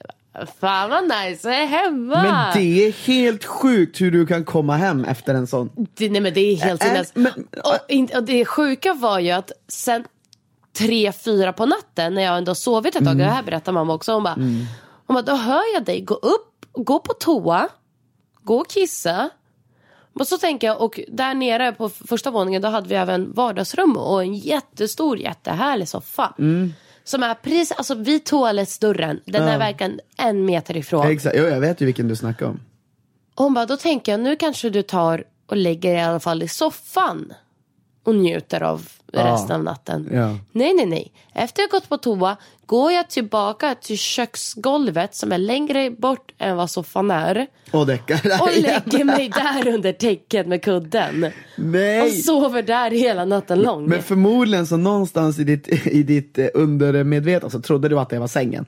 Fan 0.61 0.91
vad 0.91 1.05
nice, 1.05 1.49
jag 1.51 1.63
är 1.63 1.67
hemma. 1.67 2.23
Men 2.23 2.63
det 2.63 2.87
är 2.87 2.93
helt 2.93 3.45
sjukt 3.45 4.01
hur 4.01 4.11
du 4.11 4.27
kan 4.27 4.45
komma 4.45 4.77
hem 4.77 5.05
efter 5.05 5.35
en 5.35 5.47
sån. 5.47 5.71
Det, 5.95 6.09
nej 6.11 6.21
men 6.21 6.35
det 6.35 6.41
är 6.41 6.57
helt 6.57 6.83
sinnes. 6.83 7.13
men- 7.15 7.47
och, 7.65 8.17
och 8.17 8.23
det 8.25 8.45
sjuka 8.45 8.95
var 8.95 9.19
ju 9.19 9.31
att 9.31 9.53
sen 9.69 10.05
tre, 10.79 11.13
fyra 11.13 11.53
på 11.53 11.67
natten 11.67 12.15
när 12.15 12.23
jag 12.23 12.39
ändå 12.39 12.55
sovit 12.55 12.97
ett 12.97 13.05
tag, 13.05 13.13
Mm. 13.15 13.19
det 13.27 13.33
här 13.33 13.43
berättar 13.43 13.73
mamma 13.73 13.95
också, 13.95 14.13
hon 14.13 14.23
bara, 14.23 14.35
hon 15.07 15.15
bara 15.15 15.23
då 15.23 15.35
hör 15.35 15.75
jag 15.75 15.85
dig 15.85 16.01
gå 16.01 16.15
upp, 16.15 16.67
gå 16.73 16.99
på 16.99 17.13
toa, 17.13 17.69
gå 18.43 18.57
och 18.61 18.69
kissa. 18.69 19.31
Och 20.21 20.27
så 20.27 20.39
tänker 20.39 20.67
jag, 20.67 20.81
och 20.83 21.01
där 21.09 21.35
nere 21.35 21.73
på 21.73 21.89
första 21.89 22.31
våningen 22.31 22.63
då 22.63 22.69
hade 22.69 22.89
vi 22.89 22.95
även 22.95 23.33
vardagsrum 23.33 23.97
och 23.97 24.23
en 24.23 24.35
jättestor 24.35 25.19
jättehärlig 25.19 25.89
soffa. 25.89 26.35
Mm. 26.39 26.73
Som 27.05 27.23
är 27.23 27.35
precis, 27.35 27.73
alltså 27.73 27.95
vid 27.95 28.25
toalettdörren, 28.25 29.21
den 29.25 29.43
är 29.49 29.59
verkligen 29.59 30.01
en 30.17 30.45
meter 30.45 30.77
ifrån. 30.77 31.07
Exakt, 31.07 31.37
jo, 31.39 31.45
jag 31.45 31.61
vet 31.61 31.81
ju 31.81 31.87
vilken 31.87 32.09
du 32.09 32.17
snackar 32.17 32.47
om. 32.47 32.61
Och 33.35 33.45
hon 33.45 33.55
bara, 33.55 33.67
då 33.67 33.77
tänker 33.77 34.13
jag 34.13 34.21
nu 34.21 34.37
kanske 34.37 34.71
du 34.71 34.83
tar 34.83 35.25
och 35.47 35.57
lägger 35.57 35.95
i 35.95 36.01
alla 36.01 36.21
fall 36.21 36.43
i 36.43 36.49
soffan 36.49 37.33
och 38.05 38.15
njuter 38.15 38.63
av 38.63 38.89
resten 39.13 39.57
av 39.57 39.65
natten. 39.65 40.09
Ja. 40.13 40.37
Nej, 40.53 40.75
nej, 40.75 40.87
nej. 40.87 41.13
Efter 41.33 41.63
jag 41.63 41.71
gått 41.71 41.89
på 41.89 41.97
toa 41.97 42.37
går 42.67 42.93
jag 42.93 43.11
tillbaka 43.11 43.75
till 43.75 43.99
köksgolvet 43.99 45.15
som 45.15 45.33
är 45.33 45.39
längre 45.39 45.91
bort 45.91 46.33
än 46.39 46.57
vad 46.57 46.71
soffan 46.71 47.11
är. 47.11 47.47
Och 47.71 47.87
däckar 47.87 48.21
där 48.23 48.43
Och 48.43 48.51
lägger 48.63 49.05
mig 49.05 49.29
där 49.29 49.75
under 49.75 49.93
täcket 49.93 50.47
med 50.47 50.63
kudden. 50.63 51.27
Nej! 51.57 52.03
Och 52.03 52.13
sover 52.13 52.63
där 52.63 52.91
hela 52.91 53.25
natten 53.25 53.61
lång. 53.61 53.89
Men 53.89 54.03
förmodligen 54.03 54.67
så 54.67 54.77
någonstans 54.77 55.39
i 55.39 55.45
ditt, 55.45 55.87
i 55.87 56.03
ditt 56.03 56.39
eh, 56.39 56.47
undermedvetna 56.55 57.51
så 57.51 57.61
trodde 57.61 57.89
du 57.89 57.99
att 57.99 58.11
det 58.11 58.19
var 58.19 58.29
sängen. 58.29 58.67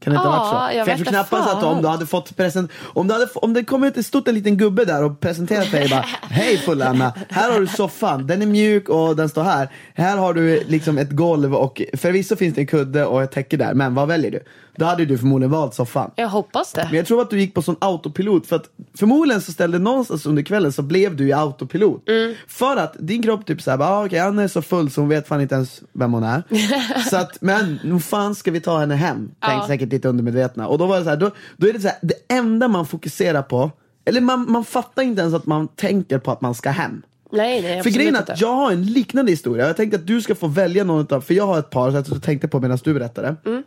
Kan 0.00 0.12
det 0.12 0.16
inte 0.16 0.28
ha 0.28 0.38
varit 0.38 0.72
så? 0.72 0.76
jag 0.76 0.84
För 0.84 0.92
jag 0.92 0.98
tror 0.98 1.06
knappast 1.06 1.48
fan. 1.48 1.58
att 1.58 1.64
om 1.64 1.82
du 1.82 1.88
hade 1.88 2.06
fått 2.06 2.36
present, 2.36 2.70
om, 2.82 3.08
du 3.08 3.14
hade, 3.14 3.26
om 3.34 3.52
det 3.52 3.64
kommer 3.64 3.86
ut, 3.86 4.06
stått 4.06 4.28
en 4.28 4.34
liten 4.34 4.56
gubbe 4.56 4.84
där 4.84 5.04
och 5.04 5.20
presenterat 5.20 5.70
dig 5.70 5.88
bara 5.88 6.04
Hej 6.22 6.58
fulla 6.58 6.88
Anna, 6.88 7.14
här 7.28 7.52
har 7.52 7.60
du 7.60 7.66
soffan, 7.66 8.26
den 8.26 8.42
är 8.42 8.46
mjuk 8.46 8.88
och 8.88 9.16
den 9.16 9.28
står 9.28 9.42
här. 9.42 9.68
Här 9.94 10.16
har 10.16 10.34
du 10.34 10.64
liksom 10.66 10.98
ett 10.98 11.10
golv 11.10 11.54
och 11.54 11.82
förvisso 11.94 12.36
finns 12.36 12.54
det 12.54 12.60
en 12.60 12.66
kudde 12.66 13.04
och 13.06 13.22
ett 13.22 13.32
täcke 13.32 13.56
där, 13.56 13.74
men 13.74 13.94
vad 13.94 14.08
väljer 14.08 14.30
du? 14.30 14.40
Då 14.78 14.84
hade 14.84 15.04
du 15.04 15.18
förmodligen 15.18 15.50
valt 15.50 15.74
soffan. 15.74 16.10
Jag 16.16 16.28
hoppas 16.28 16.72
det. 16.72 16.84
Men 16.84 16.96
jag 16.96 17.06
tror 17.06 17.22
att 17.22 17.30
du 17.30 17.40
gick 17.40 17.54
på 17.54 17.62
sån 17.62 17.76
autopilot 17.78 18.46
för 18.46 18.56
att 18.56 18.64
förmodligen 18.98 19.42
så 19.42 19.52
ställde 19.52 19.78
någonstans 19.78 20.26
under 20.26 20.42
kvällen 20.42 20.72
så 20.72 20.82
blev 20.82 21.16
du 21.16 21.28
i 21.28 21.32
autopilot. 21.32 22.02
För 22.46 22.76
att 22.76 22.96
din 22.98 23.22
kropp 23.22 23.46
typ 23.46 23.62
såhär, 23.62 23.78
ah, 23.82 24.06
okej 24.06 24.18
Anna 24.18 24.42
är 24.42 24.48
så 24.48 24.62
full 24.62 24.90
så 24.90 25.00
hon 25.00 25.08
vet 25.08 25.28
fan 25.28 25.40
inte 25.40 25.54
ens 25.54 25.82
vem 25.92 26.12
hon 26.12 26.22
är. 26.22 26.42
så 27.10 27.16
att, 27.16 27.38
men 27.40 27.78
nog 27.84 28.02
fan 28.02 28.34
ska 28.34 28.50
vi 28.50 28.60
ta 28.60 28.78
henne 28.78 28.94
hem? 28.94 29.30
Tänkte 29.40 29.66
säkert 29.66 29.90
ditt 29.90 30.04
undermedvetna. 30.04 30.66
Och 30.68 30.78
då 30.78 30.86
var 30.86 30.98
det 30.98 31.04
så 31.04 31.10
här, 31.10 31.16
då, 31.16 31.30
då 31.56 31.68
är 31.68 31.72
det 31.72 31.80
så 31.80 31.88
här, 31.88 31.96
det 32.02 32.34
enda 32.34 32.68
man 32.68 32.86
fokuserar 32.86 33.42
på, 33.42 33.70
eller 34.04 34.20
man, 34.20 34.50
man 34.52 34.64
fattar 34.64 35.02
inte 35.02 35.20
ens 35.22 35.34
att 35.34 35.46
man 35.46 35.68
tänker 35.68 36.18
på 36.18 36.30
att 36.30 36.40
man 36.40 36.54
ska 36.54 36.70
hem. 36.70 37.02
Nej, 37.32 37.62
nej, 37.62 37.82
För 37.82 37.90
grejen 37.90 38.14
är 38.14 38.20
inte. 38.20 38.32
att 38.32 38.40
jag 38.40 38.54
har 38.54 38.72
en 38.72 38.86
liknande 38.86 39.32
historia, 39.32 39.66
jag 39.66 39.76
tänkte 39.76 39.96
att 39.96 40.06
du 40.06 40.22
ska 40.22 40.34
få 40.34 40.46
välja 40.46 40.84
någon 40.84 41.14
av, 41.14 41.20
för 41.20 41.34
jag 41.34 41.46
har 41.46 41.58
ett 41.58 41.70
par, 41.70 41.90
så 41.90 42.14
jag 42.14 42.22
tänkte 42.22 42.48
på 42.48 42.60
medan 42.60 42.78
du 42.84 42.94
berättade. 42.94 43.28
Eh, 43.28 43.58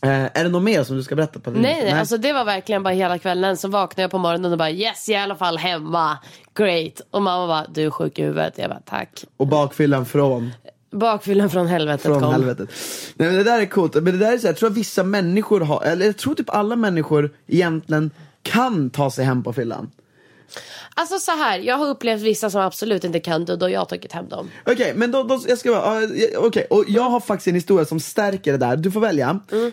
är 0.00 0.44
det 0.44 0.50
något 0.50 0.62
mer 0.62 0.84
som 0.84 0.96
du 0.96 1.02
ska 1.02 1.16
berätta? 1.16 1.40
på 1.40 1.50
Nej, 1.50 1.80
nej, 1.84 1.92
alltså 1.92 2.16
det 2.16 2.32
var 2.32 2.44
verkligen 2.44 2.82
bara 2.82 2.94
hela 2.94 3.18
kvällen. 3.18 3.56
Så 3.56 3.68
vaknade 3.68 4.02
jag 4.02 4.10
på 4.10 4.18
morgonen 4.18 4.52
och 4.52 4.58
bara 4.58 4.70
yes, 4.70 5.08
jag 5.08 5.16
är 5.16 5.20
i 5.20 5.22
alla 5.22 5.36
fall 5.36 5.58
hemma. 5.58 6.18
Great. 6.54 7.00
Och 7.10 7.22
mamma 7.22 7.46
bara, 7.46 7.66
du 7.74 7.82
är 7.82 7.90
sjuk 7.90 8.18
i 8.18 8.22
huvudet. 8.22 8.54
Jag 8.56 8.70
bara, 8.70 8.80
tack. 8.80 9.24
Och 9.36 9.46
bakfyllan 9.46 10.06
från, 10.06 10.50
Bakfyllan 10.90 11.50
från 11.50 11.66
helvetet 11.66 12.02
från 12.02 12.20
kom. 12.20 12.32
helvetet. 12.32 12.68
Nej 13.16 13.28
men 13.28 13.36
det 13.36 13.44
där 13.44 13.60
är 13.60 13.66
coolt, 13.66 13.94
men 13.94 14.04
det 14.04 14.18
där 14.18 14.32
är 14.32 14.38
så 14.38 14.42
här, 14.42 14.48
jag 14.48 14.56
tror 14.56 14.70
att 14.70 14.76
vissa 14.76 15.02
människor 15.02 15.60
har, 15.60 15.82
eller 15.82 16.06
jag 16.06 16.16
tror 16.16 16.34
typ 16.34 16.50
alla 16.50 16.76
människor 16.76 17.30
egentligen 17.46 18.10
kan 18.42 18.90
ta 18.90 19.10
sig 19.10 19.24
hem 19.24 19.42
på 19.42 19.52
fyllan. 19.52 19.90
Alltså 20.94 21.18
så 21.18 21.30
här, 21.30 21.58
jag 21.58 21.76
har 21.76 21.86
upplevt 21.86 22.22
vissa 22.22 22.50
som 22.50 22.60
absolut 22.60 23.04
inte 23.04 23.20
kan 23.20 23.44
det 23.44 23.52
och 23.52 23.58
då 23.58 23.66
har 23.66 23.70
jag 23.70 23.88
tagit 23.88 24.12
hem 24.12 24.28
dem. 24.28 24.50
Okej, 24.66 24.92
men 24.96 25.10
då, 25.10 25.22
då, 25.22 25.40
jag 25.48 25.58
ska 25.58 25.70
bara, 25.70 26.00
uh, 26.00 26.10
okej, 26.36 26.66
och 26.70 26.84
jag 26.88 27.02
har 27.02 27.20
faktiskt 27.20 27.48
en 27.48 27.54
historia 27.54 27.84
som 27.84 28.00
stärker 28.00 28.52
det 28.52 28.58
där, 28.58 28.76
du 28.76 28.90
får 28.90 29.00
välja. 29.00 29.40
Mm. 29.52 29.72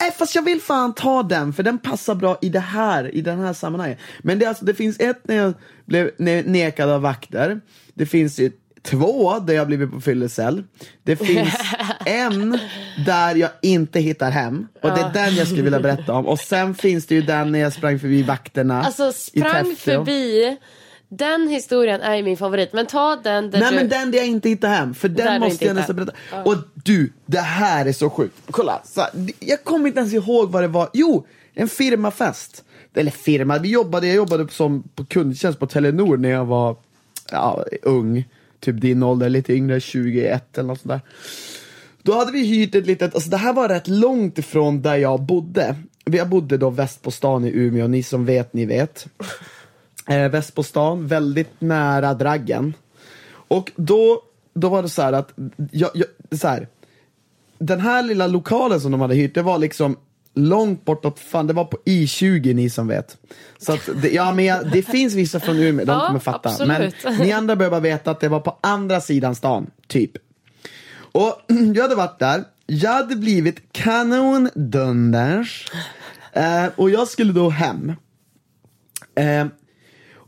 Nej, 0.00 0.12
fast 0.12 0.34
jag 0.34 0.42
vill 0.42 0.60
fan 0.60 0.94
ta 0.94 1.22
den, 1.22 1.52
för 1.52 1.62
den 1.62 1.78
passar 1.78 2.14
bra 2.14 2.38
i 2.42 2.48
det 2.48 2.60
här, 2.60 3.14
i 3.14 3.20
den 3.20 3.38
här 3.40 3.52
sammanhanget. 3.52 3.98
Men 4.22 4.38
det, 4.38 4.46
alltså, 4.46 4.64
det 4.64 4.74
finns 4.74 5.00
ett 5.00 5.20
när 5.28 5.36
jag 5.36 5.54
blev 5.86 6.10
ne- 6.18 6.46
nekad 6.46 6.90
av 6.90 7.02
vakter. 7.02 7.60
Det 7.94 8.06
finns 8.06 8.38
ju 8.38 8.50
två 8.82 9.38
där 9.38 9.54
jag 9.54 9.66
blivit 9.66 9.90
på 9.92 10.00
fyllecell. 10.00 10.64
Det 11.02 11.16
finns 11.16 11.54
en 12.06 12.58
där 13.06 13.34
jag 13.34 13.50
inte 13.62 14.00
hittar 14.00 14.30
hem. 14.30 14.66
Och 14.82 14.90
det 14.90 15.00
är 15.00 15.12
den 15.12 15.34
jag 15.34 15.46
skulle 15.46 15.62
vilja 15.62 15.80
berätta 15.80 16.12
om. 16.12 16.26
Och 16.26 16.38
sen 16.38 16.74
finns 16.74 17.06
det 17.06 17.14
ju 17.14 17.22
den 17.22 17.52
när 17.52 17.58
jag 17.58 17.72
sprang 17.72 17.98
förbi 17.98 18.22
vakterna 18.22 18.82
Alltså 18.82 19.12
sprang 19.12 19.76
förbi. 19.76 20.56
Den 21.12 21.48
historien 21.48 22.00
är 22.00 22.16
ju 22.16 22.22
min 22.22 22.36
favorit. 22.36 22.72
Men 22.72 22.86
ta 22.86 23.16
den 23.16 23.50
där 23.50 23.60
Nej 23.60 23.70
du... 23.70 23.76
men 23.76 23.88
den 23.88 24.10
där 24.10 24.18
jag 24.18 24.26
inte 24.26 24.48
hittar 24.48 24.68
hem, 24.68 24.94
för 24.94 25.08
Där 25.08 25.24
den 25.24 25.40
du 25.40 25.48
måste 25.48 25.64
jag 25.64 25.76
nästan 25.76 25.96
berätta. 25.96 26.12
Och 26.44 26.56
du, 26.74 27.12
det 27.26 27.40
här 27.40 27.86
är 27.86 27.92
så 27.92 28.10
sjukt. 28.10 28.34
Kolla, 28.50 28.82
så, 28.84 29.06
jag 29.40 29.64
kommer 29.64 29.86
inte 29.86 30.00
ens 30.00 30.14
ihåg 30.14 30.50
vad 30.50 30.62
det 30.62 30.68
var. 30.68 30.88
Jo, 30.92 31.26
en 31.54 31.68
firmafest. 31.68 32.64
Eller 32.94 33.10
firma, 33.10 33.58
vi 33.58 33.68
jobbade, 33.68 34.06
jag 34.06 34.16
jobbade 34.16 34.48
som 34.48 34.82
på 34.94 35.04
kundtjänst 35.04 35.58
på 35.58 35.66
Telenor 35.66 36.16
när 36.16 36.28
jag 36.28 36.44
var 36.44 36.76
ja, 37.30 37.64
ung. 37.82 38.24
Typ 38.60 38.80
din 38.80 39.02
ålder, 39.02 39.28
lite 39.28 39.52
yngre, 39.52 39.80
21 39.80 40.58
eller 40.58 40.68
något 40.68 40.80
sånt 40.80 40.88
där. 40.88 41.00
Då 42.02 42.14
hade 42.14 42.32
vi 42.32 42.46
hyrt 42.46 42.74
ett 42.74 42.86
litet, 42.86 43.14
alltså 43.14 43.30
det 43.30 43.36
här 43.36 43.52
var 43.52 43.68
rätt 43.68 43.88
långt 43.88 44.38
ifrån 44.38 44.82
där 44.82 44.96
jag 44.96 45.22
bodde. 45.22 45.76
Jag 46.04 46.28
bodde 46.28 46.56
då 46.56 46.70
väst 46.70 47.02
på 47.02 47.10
stan 47.10 47.44
i 47.44 47.50
Umeå, 47.50 47.86
ni 47.86 48.02
som 48.02 48.24
vet, 48.24 48.52
ni 48.52 48.66
vet. 48.66 49.06
Eh, 50.10 50.28
väst 50.28 50.54
på 50.54 50.62
stan, 50.62 51.06
väldigt 51.06 51.60
nära 51.60 52.14
Draggen. 52.14 52.74
Och 53.32 53.72
då, 53.76 54.22
då 54.54 54.68
var 54.68 54.82
det 54.82 54.88
så 54.88 55.02
här 55.02 55.12
att, 55.12 55.32
jag, 55.72 55.90
jag, 55.94 56.38
så 56.38 56.48
här, 56.48 56.68
den 57.58 57.80
här 57.80 58.02
lilla 58.02 58.26
lokalen 58.26 58.80
som 58.80 58.92
de 58.92 59.00
hade 59.00 59.14
hyrt, 59.14 59.34
det 59.34 59.42
var 59.42 59.58
liksom 59.58 59.96
långt 60.34 60.84
bortåt, 60.84 61.18
fan 61.18 61.46
det 61.46 61.52
var 61.52 61.64
på 61.64 61.78
I20 61.84 62.54
ni 62.54 62.70
som 62.70 62.88
vet. 62.88 63.16
Så 63.58 63.72
att, 63.72 63.88
det, 64.02 64.10
ja 64.10 64.34
men 64.34 64.44
jag, 64.44 64.70
det 64.72 64.82
finns 64.82 65.14
vissa 65.14 65.40
från 65.40 65.56
Umeå, 65.58 65.86
de 65.86 65.92
Ja, 65.92 66.06
kommer 66.06 66.20
fatta. 66.20 66.48
absolut. 66.48 66.94
Men 67.04 67.16
ni 67.16 67.32
andra 67.32 67.56
behöver 67.56 67.76
bara 67.76 67.80
veta 67.80 68.10
att 68.10 68.20
det 68.20 68.28
var 68.28 68.40
på 68.40 68.58
andra 68.60 69.00
sidan 69.00 69.34
stan, 69.34 69.70
typ. 69.86 70.12
Och 71.12 71.40
jag 71.74 71.82
hade 71.82 71.94
varit 71.94 72.18
där, 72.18 72.44
jag 72.66 72.90
hade 72.92 73.16
blivit 73.16 73.72
kanondunders. 73.72 75.70
Eh, 76.32 76.64
och 76.76 76.90
jag 76.90 77.08
skulle 77.08 77.32
då 77.32 77.50
hem. 77.50 77.92
Eh, 79.14 79.46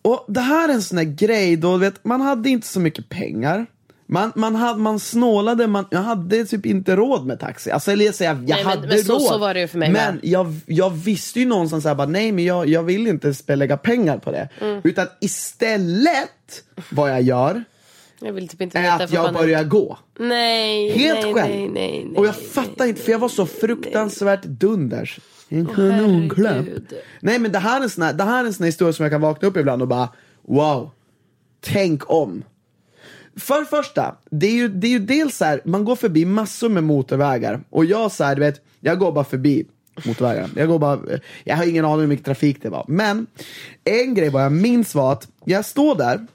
och 0.03 0.25
det 0.29 0.41
här 0.41 0.69
är 0.69 0.73
en 0.73 0.83
sån 0.83 0.99
här 0.99 1.05
grej 1.05 1.57
då, 1.57 1.77
vet, 1.77 2.05
man 2.05 2.21
hade 2.21 2.49
inte 2.51 2.67
så 2.67 2.81
mycket 2.81 3.09
pengar. 3.09 3.67
Man, 4.07 4.33
man, 4.35 4.55
hade, 4.55 4.79
man 4.81 5.01
snålade, 5.01 5.67
man, 5.67 5.85
jag 5.91 5.99
hade 6.03 6.45
typ 6.45 6.67
inte 6.67 6.97
råd 6.97 7.27
med 7.27 7.41
taxi. 7.41 7.71
Alltså, 7.71 7.91
eller 7.93 8.05
jag 8.05 8.15
säger, 8.15 8.31
jag 8.31 8.41
Nej, 8.41 8.57
men- 8.57 8.67
hade 8.67 8.89
men 8.89 9.05
så- 9.05 9.13
råd. 9.13 9.23
så 9.23 9.39
var 9.39 9.55
det 9.55 9.61
ju 9.61 9.69
för 9.69 9.79
mig 9.79 9.93
Men 9.93 10.21
jag, 10.23 10.55
jag 10.67 10.91
visste 10.91 11.41
ju 11.41 11.47
någonstans 11.47 11.85
bara, 11.85 12.07
nej 12.07 12.33
men 12.33 12.45
jag, 12.45 12.69
jag 12.69 12.83
vill 12.83 13.07
inte 13.07 13.57
lägga 13.57 13.77
pengar 13.77 14.19
på 14.19 14.31
det. 14.33 14.49
Mm. 14.61 14.81
Utan 14.85 15.07
istället, 15.21 16.65
vad 16.91 17.11
jag 17.11 17.23
gör, 17.23 17.65
Jag 18.21 18.33
vill 18.33 18.49
typ 18.49 18.61
inte 18.61 18.79
är 18.79 19.03
att 19.05 19.13
jag 19.13 19.35
börjar 19.35 19.65
gå. 19.65 19.99
Nej, 20.19 20.91
Helt 20.91 21.23
nej, 21.23 21.35
själv. 21.35 21.51
nej, 21.55 21.69
nej, 21.69 22.05
nej, 22.05 22.17
och 22.19 22.27
jag 22.27 22.37
fattar 22.37 22.87
inte, 22.87 23.03
för 23.03 23.13
jag 23.13 23.19
var 23.19 23.29
så 23.29 23.47
fruktansvärt 23.47 24.43
dunders. 24.45 25.19
En 25.53 25.67
kanonklapp. 25.67 26.67
Nej 27.21 27.39
men 27.39 27.53
det 27.53 27.59
här, 27.59 27.81
är 27.81 27.83
en 27.83 27.91
sån 27.91 28.05
här, 28.05 28.13
det 28.13 28.25
här 28.25 28.43
är 28.43 28.47
en 28.47 28.53
sån 28.53 28.65
här 28.65 28.69
historia 28.69 28.93
som 28.93 29.03
jag 29.03 29.13
kan 29.13 29.21
vakna 29.21 29.49
upp 29.49 29.57
ibland 29.57 29.83
och 29.83 29.89
bara 29.89 30.09
Wow, 30.43 30.91
tänk 31.61 32.11
om. 32.11 32.45
För 33.37 33.61
det 33.61 33.67
första, 33.67 34.17
det 34.31 34.47
är 34.47 34.53
ju, 34.53 34.69
det 34.69 34.87
är 34.87 34.91
ju 34.91 34.99
dels 34.99 35.37
så 35.37 35.45
här, 35.45 35.61
man 35.65 35.85
går 35.85 35.97
förbi 35.97 36.25
massor 36.25 36.69
med 36.69 36.85
motorvägar 36.85 37.61
och 37.71 37.85
jag 37.85 38.13
så 38.13 38.25
här, 38.25 38.35
du 38.35 38.41
vet, 38.41 38.61
jag 38.81 38.99
går 38.99 39.13
bara 39.13 39.25
förbi. 39.25 39.67
motorvägarna. 40.07 40.49
Jag 40.57 40.69
går 40.69 40.79
bara, 40.79 40.99
jag 41.45 41.57
har 41.57 41.67
ingen 41.67 41.85
aning 41.85 42.01
hur 42.01 42.07
mycket 42.07 42.27
trafik 42.27 42.63
det 42.63 42.71
var. 42.71 42.85
Men 42.89 43.27
en 43.85 44.15
grej 44.15 44.29
vad 44.29 44.45
jag 44.45 44.53
minns 44.53 44.95
var 44.95 45.13
att 45.13 45.29
jag 45.45 45.65
står 45.65 45.95
där 45.95 46.27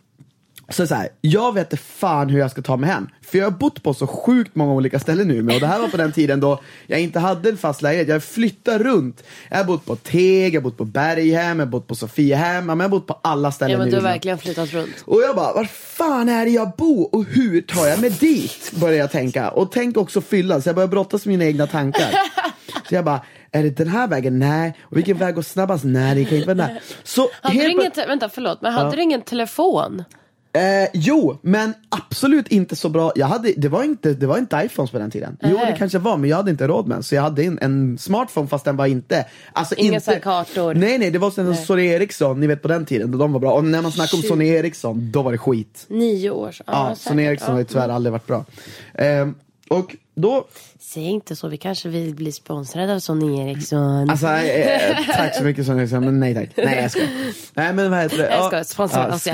så, 0.70 0.88
så 0.88 0.96
här, 0.96 1.10
jag 1.22 1.54
vet 1.54 1.74
inte 1.74 1.84
fan 1.84 2.30
hur 2.30 2.40
jag 2.40 2.52
ska 2.52 2.62
ta 2.62 2.78
mig 2.78 2.90
hem. 2.90 3.08
För 3.22 3.38
jag 3.38 3.46
har 3.46 3.52
bott 3.52 3.84
på 3.84 3.94
så 3.94 4.08
sjukt 4.08 4.56
många 4.56 4.74
olika 4.74 5.00
ställen 5.00 5.28
nu 5.28 5.42
med 5.42 5.56
och 5.56 5.62
det 5.62 5.68
här 5.68 5.80
var 5.80 5.88
på 5.88 5.98
den 5.98 6.12
tiden 6.12 6.40
då 6.40 6.60
jag 6.88 7.00
inte 7.00 7.20
hade 7.20 7.50
en 7.50 7.58
fast 7.58 7.82
lägenhet. 7.82 8.08
Jag 8.08 8.24
flyttade 8.24 8.84
runt. 8.84 9.24
Jag 9.50 9.58
har 9.58 9.64
bott 9.64 9.86
på 9.86 9.96
Teg, 9.96 10.54
jag 10.56 10.62
har 10.62 10.64
bott 10.64 10.78
på 10.78 10.86
Berghem, 10.86 11.60
jag 11.60 11.66
har 11.66 11.72
bott 11.72 11.88
på 11.88 11.96
Sofiehem, 11.96 12.70
jag 12.70 12.76
har 12.76 12.90
bott 12.90 13.08
på 13.08 13.20
alla 13.24 13.52
ställen 13.52 13.72
Ja 13.72 13.78
men 13.78 13.86
nu. 13.86 13.92
du 13.92 13.98
har 13.98 14.04
verkligen 14.04 14.38
flyttat 14.38 14.74
runt. 14.74 15.04
Och 15.06 15.22
jag 15.22 15.36
bara, 15.36 15.54
var 15.54 15.66
fan 15.66 16.30
är 16.30 16.46
det 16.46 16.52
jag 16.52 16.72
bor 16.78 17.16
och 17.16 17.26
hur 17.26 17.62
tar 17.62 17.88
jag 17.88 18.00
mig 18.02 18.10
dit? 18.10 18.72
Började 18.76 18.98
jag 18.98 19.12
tänka. 19.12 19.50
Och 19.50 19.72
tänkte 19.72 20.00
också 20.00 20.22
fylla, 20.22 20.62
så 20.62 20.70
jag 20.70 20.76
började 20.76 20.92
brottas 20.92 21.26
med 21.26 21.38
mina 21.38 21.46
egna 21.50 21.68
tankar. 21.68 22.10
Så 22.90 22.96
jag 22.96 23.06
bara, 23.06 23.22
är 23.52 23.64
det 23.64 23.70
den 23.78 23.88
här 23.88 24.08
vägen? 24.08 24.40
Nej. 24.40 24.74
Och 24.82 24.98
vilken 24.98 25.18
väg 25.18 25.36
går 25.36 25.42
snabbast? 25.42 25.84
Nej, 25.84 26.16
det 26.16 26.26
kan 26.26 26.38
inte 26.38 26.48
vara 26.48 26.56
den 26.56 26.66
här. 26.68 26.82
Så 27.04 27.30
Hade 27.42 27.56
helt 27.56 27.66
du 27.68 27.72
ingen, 27.82 27.92
vänta 28.08 28.30
förlåt, 28.30 28.62
men 28.62 28.74
hade 28.74 28.96
du 28.96 29.02
ingen 29.02 29.22
telefon? 29.22 30.04
Eh, 30.58 30.90
jo, 30.94 31.38
men 31.42 31.74
absolut 31.90 32.48
inte 32.48 32.76
så 32.76 32.90
bra. 32.90 33.12
Jag 33.16 33.28
hade, 33.28 33.54
det, 33.58 33.68
var 33.70 33.84
inte, 33.84 34.14
det 34.14 34.28
var 34.28 34.38
inte 34.38 34.62
iPhones 34.66 34.92
på 34.92 35.00
den 35.00 35.12
tiden. 35.12 35.38
Jo, 35.42 35.58
det 35.68 35.76
kanske 35.78 36.00
var, 36.00 36.18
men 36.18 36.30
jag 36.30 36.38
hade 36.38 36.52
inte 36.52 36.68
råd 36.68 36.88
med 36.88 36.96
en. 36.96 37.04
Så 37.04 37.16
jag 37.16 37.22
hade 37.22 37.44
en, 37.44 37.60
en 37.62 37.98
smartphone 37.98 38.48
fast 38.48 38.66
den 38.66 38.78
var 38.78 38.86
inte... 38.86 39.26
Alltså 39.54 39.76
Inga 39.76 39.94
inte 39.96 40.20
kartor. 40.20 40.74
Nej, 40.74 40.98
nej, 40.98 41.12
det 41.12 41.20
var 41.20 41.40
en 41.40 41.56
Sony 41.56 41.86
Ericsson, 41.86 42.40
ni 42.40 42.48
vet 42.48 42.62
på 42.62 42.68
den 42.68 42.86
tiden, 42.86 43.12
då 43.12 43.18
de 43.18 43.34
var 43.34 43.40
bra. 43.40 43.54
Och 43.54 43.64
när 43.64 43.82
man 43.82 43.92
snackade 43.92 44.24
om. 44.24 44.28
Sony 44.28 44.48
Ericsson, 44.48 45.12
då 45.12 45.22
var 45.22 45.32
det 45.32 45.38
skit. 45.38 45.86
Nio 45.88 46.30
år 46.30 46.52
sedan. 46.52 46.66
Ja, 46.68 46.96
säkert. 46.96 47.08
Sony 47.08 47.24
Ericsson 47.24 47.52
har 47.52 47.60
ju 47.60 47.66
tyvärr 47.66 47.90
aldrig 47.90 48.12
varit 48.12 48.28
bra. 48.28 48.46
Ehm, 48.94 49.36
och 49.70 49.96
då, 50.16 50.48
Säg 50.80 51.04
inte 51.04 51.36
så, 51.36 51.48
vi 51.48 51.58
kanske 51.58 51.90
vill 51.90 52.16
bli 52.16 52.32
sponsrade 52.32 52.96
av 52.96 53.00
Sony 53.00 53.42
Ericsson. 53.42 54.10
alltså 54.10 54.28
eh, 54.28 54.98
tack 55.16 55.36
så 55.36 55.44
mycket 55.44 55.66
Sony 55.66 55.82
Ericsson, 55.82 56.06
men 56.06 56.20
nej 56.20 56.34
tack. 56.36 56.50
Nej 56.66 56.82
jag 56.82 56.92
skojar. 56.92 57.10
Nej 57.54 57.74
men 57.74 57.92
vad 57.92 58.00
heter 58.00 58.18
det? 58.18 58.30
Jag 58.30 58.46
skojar, 58.46 58.64
sponsra 58.64 59.14
oss 59.16 59.28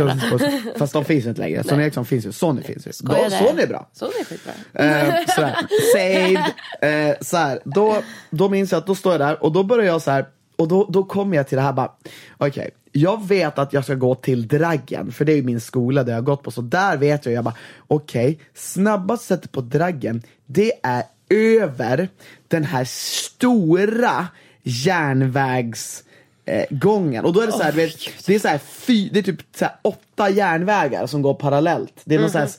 Fast 0.78 0.94
de 0.94 1.06
finns 1.06 1.26
inte 1.26 1.42
längre. 1.42 1.64
Sony 1.64 1.84
Ericsson 1.84 2.06
finns 2.06 2.26
ju, 2.26 2.32
Sony 2.32 2.62
finns 2.64 2.88
ju. 2.88 2.94
Skojar. 2.94 3.30
Sony 3.30 3.62
är 3.62 3.68
bra. 3.68 3.90
Sony 3.94 4.12
är 4.20 4.26
skitbra. 4.26 4.54
Eh, 4.74 5.14
sådär. 5.36 5.56
Saved. 5.94 7.10
Eh, 7.10 7.16
såhär. 7.22 7.60
Då, 7.66 8.02
då 8.30 8.50
minns 8.50 8.72
jag 8.72 8.80
att 8.80 8.88
då 8.88 8.96
står 8.96 9.12
jag 9.12 9.22
där 9.22 9.44
och 9.44 9.52
då 9.52 9.64
börjar 9.64 9.86
jag 9.86 10.02
så 10.02 10.12
här. 10.12 10.26
och 10.56 10.68
då, 10.68 10.90
då 10.90 11.04
kommer 11.04 11.38
jag 11.38 11.48
till 11.48 11.56
det 11.56 11.62
här 11.62 11.74
bara, 11.74 11.92
okej, 12.38 12.70
jag 12.96 13.28
vet 13.28 13.60
att 13.60 13.74
jag 13.74 13.84
ska 13.84 13.96
gå 13.96 14.16
till 14.16 14.48
Draggen, 14.48 15.12
för 15.12 15.26
det 15.26 15.32
är 15.32 15.36
ju 15.36 15.44
min 15.44 15.62
skola 15.62 16.04
där 16.04 16.12
jag 16.12 16.18
har 16.18 16.24
gått 16.24 16.44
på, 16.44 16.52
så 16.52 16.62
där 16.62 16.98
vet 16.98 17.26
jag, 17.26 17.36
jag 17.36 17.44
bara, 17.44 17.56
okej, 17.88 18.40
snabbast 18.54 19.26
sättet 19.26 19.52
på 19.52 19.62
Draggen, 19.62 20.22
det 20.46 20.72
är 20.84 21.04
över 21.30 22.10
den 22.48 22.64
här 22.64 22.86
stora 22.86 24.28
järnvägs 24.64 26.04
eh, 26.46 26.66
gången. 26.70 27.26
Och 27.26 27.34
då 27.34 27.42
är 27.42 27.46
det 27.46 27.54
så 27.54 27.64
här, 27.64 27.72
du 27.72 27.78
vet, 27.78 28.26
det 28.26 28.36
är 28.36 28.40
så 28.40 28.48
här, 28.48 28.58
fy, 28.58 29.10
det 29.10 29.20
är 29.20 29.24
typ 29.24 29.42
så 29.56 29.66
åtta 29.82 30.30
järnvägar 30.30 31.08
som 31.08 31.22
går 31.22 31.34
parallellt. 31.34 32.02
Det 32.04 32.16
är 32.16 32.20
någon 32.20 32.30
så 32.30 32.38
här, 32.38 32.50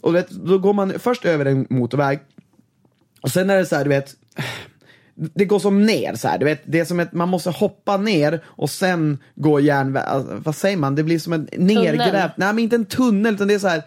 och 0.00 0.12
du 0.12 0.18
vet, 0.18 0.30
då 0.30 0.58
går 0.58 0.72
man 0.72 0.98
först 0.98 1.24
över 1.24 1.44
en 1.44 1.66
motorväg 1.70 2.20
och 3.20 3.30
sen 3.30 3.50
är 3.50 3.56
det 3.56 3.66
så 3.66 3.76
här, 3.76 3.84
du 3.84 3.88
vet 3.88 4.16
det 5.14 5.44
går 5.44 5.58
som 5.58 5.86
ner 5.86 6.14
så 6.14 6.28
här, 6.28 6.38
du 6.38 6.44
vet, 6.44 6.62
det 6.64 6.80
är 6.80 6.84
som 6.84 7.00
ett, 7.00 7.12
man 7.12 7.28
måste 7.28 7.50
hoppa 7.50 7.96
ner 7.96 8.40
och 8.46 8.70
sen 8.70 9.18
gå 9.34 9.60
järnväg, 9.60 10.02
alltså, 10.06 10.40
vad 10.44 10.56
säger 10.56 10.76
man, 10.76 10.94
det 10.94 11.02
blir 11.02 11.18
som 11.18 11.32
en 11.32 11.48
nergrävt, 11.56 12.32
nej 12.36 12.52
men 12.52 12.58
inte 12.58 12.76
en 12.76 12.84
tunnel 12.84 13.34
utan 13.34 13.48
det 13.48 13.54
är 13.54 13.58
så 13.58 13.68
här, 13.68 13.82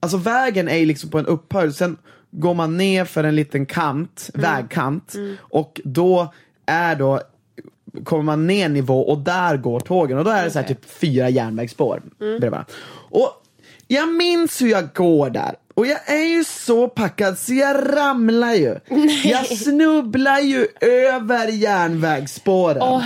alltså 0.00 0.16
vägen 0.16 0.68
är 0.68 0.86
liksom 0.86 1.10
på 1.10 1.18
en 1.18 1.26
upphöjd, 1.26 1.74
sen 1.74 1.96
går 2.30 2.54
man 2.54 2.76
ner 2.76 3.04
för 3.04 3.24
en 3.24 3.36
liten 3.36 3.66
kant, 3.66 4.30
vägkant 4.34 5.14
och 5.38 5.80
då 5.84 6.32
är 6.66 6.96
då 6.96 7.20
kommer 8.04 8.22
man 8.22 8.46
ner 8.46 8.68
nivå 8.68 9.00
och 9.00 9.18
där 9.18 9.56
går 9.56 9.80
tågen. 9.80 10.18
Och 10.18 10.24
då 10.24 10.30
är 10.30 10.44
det 10.44 10.50
så 10.50 10.58
här 10.58 10.66
typ 10.66 10.84
fyra 10.84 11.28
järnvägsspår 11.28 12.02
bredvid 12.18 12.50
varandra. 12.50 12.72
Och 13.10 13.30
jag 13.88 14.08
minns 14.08 14.62
hur 14.62 14.68
jag 14.68 14.94
går 14.94 15.30
där 15.30 15.54
och 15.74 15.86
jag 15.86 16.10
är 16.10 16.24
ju 16.24 16.44
så 16.44 16.88
packad 16.88 17.38
så 17.38 17.54
jag 17.54 17.96
ramlar 17.96 18.54
ju. 18.54 18.78
Jag 19.24 19.46
snubblar 19.46 20.38
ju 20.40 20.66
över 20.80 21.48
järnvägsspåren. 21.48 22.82
Åh, 22.82 23.02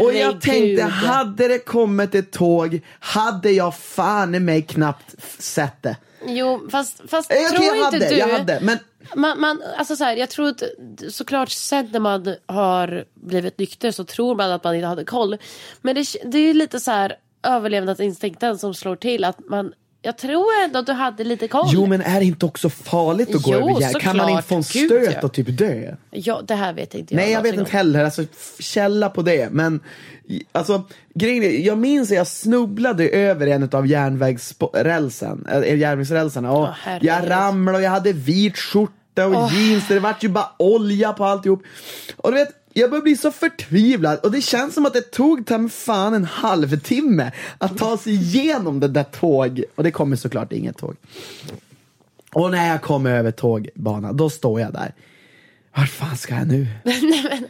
och 0.00 0.14
jag 0.14 0.40
tänkte, 0.40 0.82
hade 0.84 1.48
det 1.48 1.58
kommit 1.58 2.14
ett 2.14 2.32
tåg 2.32 2.80
hade 3.00 3.50
jag 3.50 3.74
fan 3.74 4.34
i 4.34 4.40
mig 4.40 4.62
knappt 4.62 5.14
sett 5.38 5.82
det. 5.82 5.96
Jo, 6.26 6.68
fast, 6.70 7.02
fast 7.08 7.32
Eh, 7.32 7.36
okej, 7.36 7.50
tror 7.50 7.64
jag 7.64 7.76
inte 7.76 7.84
hade, 7.84 8.08
du... 8.08 8.14
jag 8.14 8.28
hade, 8.28 8.58
men 8.62 8.78
Man, 9.14 9.40
man, 9.40 9.62
alltså 9.78 9.96
så 9.96 10.04
här, 10.04 10.16
jag 10.16 10.30
tror 10.30 10.48
att 10.48 10.62
såklart 11.08 11.50
sen 11.50 11.88
när 11.92 12.00
man 12.00 12.34
har 12.46 13.04
blivit 13.14 13.58
nykter 13.58 13.90
så 13.90 14.04
tror 14.04 14.34
man 14.34 14.52
att 14.52 14.64
man 14.64 14.74
inte 14.74 14.86
hade 14.86 15.04
koll. 15.04 15.38
Men 15.80 15.94
det, 15.94 16.06
det 16.24 16.38
är 16.38 16.42
ju 16.42 16.54
lite 16.54 16.80
så 16.80 16.90
här 16.90 17.16
överlevnadsinstinkten 17.42 18.58
som 18.58 18.74
slår 18.74 18.96
till 18.96 19.24
att 19.24 19.38
man 19.48 19.72
jag 20.04 20.18
tror 20.18 20.46
ändå 20.64 20.78
att 20.78 20.86
du 20.86 20.92
hade 20.92 21.24
lite 21.24 21.48
koll. 21.48 21.68
Jo 21.72 21.86
men 21.86 22.00
är 22.00 22.20
det 22.20 22.26
inte 22.26 22.46
också 22.46 22.70
farligt 22.70 23.34
att 23.34 23.42
gå 23.42 23.54
över? 23.54 24.00
Kan 24.00 24.16
man 24.16 24.28
inte 24.28 24.42
få 24.42 24.54
en. 24.54 24.62
Gud, 24.72 24.90
stöt 24.90 25.14
ja. 25.14 25.20
och 25.22 25.32
typ 25.32 25.58
dö? 25.58 25.94
Ja, 26.10 26.42
det 26.46 26.54
här 26.54 26.72
vet 26.72 26.94
inte 26.94 27.14
jag. 27.14 27.20
Nej 27.20 27.32
jag 27.32 27.42
vet 27.42 27.54
inte 27.54 27.70
heller, 27.70 28.04
alltså 28.04 28.24
källa 28.58 29.08
på 29.08 29.22
det. 29.22 29.52
Men 29.52 29.80
alltså 30.52 30.82
grejen 31.14 31.44
är, 31.44 31.66
jag 31.66 31.78
minns 31.78 32.10
att 32.10 32.16
jag 32.16 32.26
snubblade 32.26 33.08
över 33.08 33.46
en 33.46 33.68
av 33.72 33.86
järnvägsrälsen, 33.86 35.46
äh, 35.52 35.78
järnvägsrälsarna 35.78 36.52
och 36.52 36.68
herregud. 36.82 37.08
jag 37.08 37.30
ramlade 37.30 37.78
och 37.78 37.84
jag 37.84 37.90
hade 37.90 38.12
vit 38.12 38.58
skjorta 38.58 39.26
och 39.26 39.52
jeans, 39.52 39.88
det 39.88 40.00
vart 40.00 40.24
ju 40.24 40.28
bara 40.28 40.52
olja 40.58 41.12
på 41.12 41.24
alltihop. 41.24 41.62
Och 42.16 42.32
du 42.32 42.38
vet, 42.38 42.61
jag 42.74 42.90
började 42.90 43.04
bli 43.04 43.16
så 43.16 43.30
förtvivlad 43.30 44.18
och 44.18 44.30
det 44.30 44.40
känns 44.40 44.74
som 44.74 44.86
att 44.86 44.92
det 44.92 45.10
tog 45.10 45.46
ta 45.46 45.68
fan 45.68 46.14
en 46.14 46.24
halvtimme 46.24 47.32
att 47.58 47.78
ta 47.78 47.98
sig 47.98 48.12
igenom 48.12 48.80
det 48.80 48.88
där 48.88 49.04
tåg. 49.04 49.64
Och 49.74 49.84
det 49.84 49.90
kommer 49.90 50.16
såklart 50.16 50.52
inget 50.52 50.76
tåg. 50.76 50.96
Och 52.32 52.50
när 52.50 52.68
jag 52.68 52.82
kommer 52.82 53.10
över 53.10 53.30
tågbanan, 53.30 54.16
då 54.16 54.30
står 54.30 54.60
jag 54.60 54.72
där. 54.72 54.94
Vart 55.76 55.90
fan 55.90 56.16
ska 56.16 56.34
jag 56.34 56.48
nu? 56.48 56.66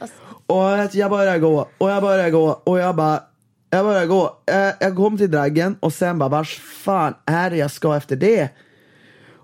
alltså. 0.01 0.17
Och 0.47 0.97
jag 0.97 1.11
börjar 1.11 1.39
gå 1.39 1.69
och 1.79 1.91
jag 1.91 2.03
börjar 2.03 2.31
gå 2.31 2.61
och 2.65 2.79
jag 2.79 2.97
bara 2.97 3.23
jag 3.71 3.85
börjar 3.85 4.07
gå, 4.07 4.37
jag, 4.45 4.75
jag 4.81 4.97
kom 4.97 5.19
till 5.19 5.31
draggen 5.31 5.77
och 5.81 5.93
sen 5.93 6.19
bara 6.19 6.29
vars 6.29 6.59
fan 6.59 7.15
är 7.27 7.51
det 7.51 7.57
jag 7.57 7.71
ska 7.71 7.97
efter 7.97 8.17
det? 8.17 8.49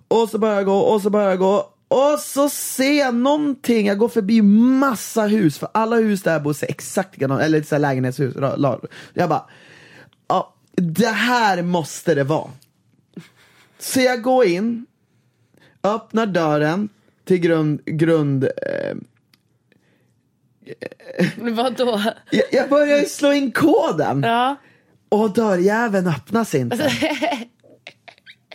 Och 0.08 0.28
så 0.28 0.38
börjar 0.38 0.54
jag 0.56 0.64
gå 0.64 0.78
och 0.78 1.02
så 1.02 1.10
börjar 1.10 1.28
jag 1.28 1.38
gå 1.38 1.70
och 1.88 2.18
så 2.18 2.48
ser 2.48 2.98
jag 2.98 3.14
någonting, 3.14 3.86
jag 3.86 3.98
går 3.98 4.08
förbi 4.08 4.42
massa 4.42 5.22
hus 5.22 5.58
för 5.58 5.68
alla 5.74 5.96
hus 5.96 6.22
där 6.22 6.40
bor 6.40 6.52
ser 6.52 6.70
exakt 6.70 7.14
likadana 7.16 7.42
eller 7.42 7.62
så 7.62 7.74
här 7.74 7.80
lägenhetshus. 7.80 8.34
Jag 9.14 9.28
bara, 9.28 9.44
ja 10.28 10.54
det 10.74 11.08
här 11.08 11.62
måste 11.62 12.14
det 12.14 12.24
vara. 12.24 12.50
Så 13.78 14.00
jag 14.00 14.22
går 14.22 14.44
in, 14.44 14.86
öppnar 15.82 16.26
dörren 16.26 16.88
till 17.24 17.38
grund, 17.38 17.84
grund 17.84 18.44
eh, 18.44 18.96
vadå? 21.36 22.02
jag, 22.30 22.44
jag 22.52 22.68
börjar 22.68 23.04
slå 23.04 23.32
in 23.32 23.52
koden 23.52 24.22
Ja. 24.22 24.56
och 25.08 25.32
dörrjäveln 25.32 26.06
öppnas 26.06 26.54
inte. 26.54 26.92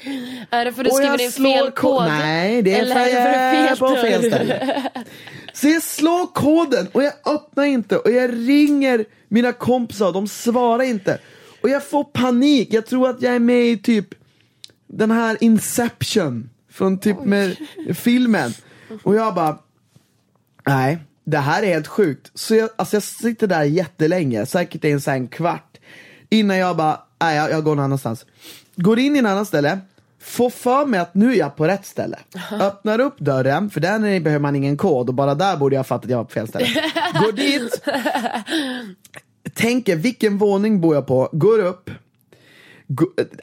Är 0.50 0.66
det 0.66 0.74
för 0.74 0.82
att 0.82 0.86
du 0.86 0.92
och 0.92 0.98
skriver 0.98 1.22
in 1.22 1.32
fel 1.32 1.72
ko- 1.72 1.98
kod? 1.98 2.08
Nej, 2.08 2.62
det 2.62 2.74
är 2.74 2.82
Eller 2.82 2.96
för 2.96 3.02
det 3.06 3.12
jag 3.12 3.72
är 3.72 3.76
på 3.76 3.96
fel 3.96 4.32
ställe. 4.32 4.84
Så 5.54 5.68
jag 5.68 5.84
slår 5.84 6.26
koden 6.34 6.88
och 6.92 7.04
jag 7.04 7.14
öppnar 7.26 7.64
inte 7.64 7.98
och 7.98 8.12
jag 8.12 8.34
ringer 8.34 9.06
mina 9.28 9.52
kompisar 9.52 10.08
och 10.08 10.14
de 10.14 10.28
svarar 10.28 10.84
inte. 10.84 11.20
Och 11.62 11.70
jag 11.70 11.88
får 11.88 12.04
panik, 12.04 12.74
jag 12.74 12.86
tror 12.86 13.10
att 13.10 13.22
jag 13.22 13.36
är 13.36 13.40
med 13.40 13.66
i 13.66 13.78
typ 13.78 14.08
den 14.88 15.12
här 15.12 15.38
Inception 15.42 16.50
från 16.72 17.00
typ 17.00 17.24
med 17.24 17.56
filmen. 17.96 18.54
Och 19.04 19.16
jag 19.16 19.36
bara, 19.36 19.58
nej, 20.66 20.98
det 21.24 21.38
här 21.38 21.64
är 21.64 21.68
helt 21.68 21.88
sjukt. 21.88 22.32
Så 22.34 22.56
jag, 22.56 22.70
alltså 22.76 22.96
jag 22.96 23.04
sitter 23.04 23.48
där 23.48 23.64
jättelänge, 23.64 24.46
säkert 24.46 24.86
en 24.86 25.00
här 25.00 25.28
kvart. 25.28 25.78
Innan 26.30 26.58
jag 26.58 26.78
bara, 26.78 27.00
nej 27.22 27.38
jag, 27.38 27.52
jag 27.52 27.64
går 27.64 27.76
någon 27.76 27.86
annanstans. 27.86 28.26
Går 28.76 29.00
in 29.00 29.16
i 29.16 29.20
en 29.20 29.26
annan 29.26 29.46
ställe, 29.46 29.80
får 30.24 30.50
för 30.50 30.86
mig 30.86 31.00
att 31.00 31.16
nu 31.16 31.34
är 31.34 31.38
jag 31.38 31.56
på 31.56 31.68
rätt 31.68 31.86
ställe. 31.86 32.20
Öppnar 32.52 33.00
upp 33.00 33.20
dörren, 33.20 33.70
för 33.70 33.80
där 33.80 34.00
behöver 34.00 34.40
man 34.40 34.56
ingen 34.56 34.78
kod 34.78 35.10
och 35.10 35.16
bara 35.16 35.36
där 35.36 35.58
borde 35.58 35.76
jag 35.76 35.88
fatta 35.88 36.04
att 36.04 36.10
jag 36.10 36.18
var 36.18 36.24
på 36.24 36.32
fel 36.32 36.48
ställe. 36.48 36.66
Går 37.14 37.32
dit, 37.32 37.84
tänker 39.54 39.96
vilken 39.96 40.38
våning 40.38 40.82
bor 40.82 40.96
jag 40.96 41.08
på, 41.08 41.30
går 41.32 41.60
upp. 41.60 41.90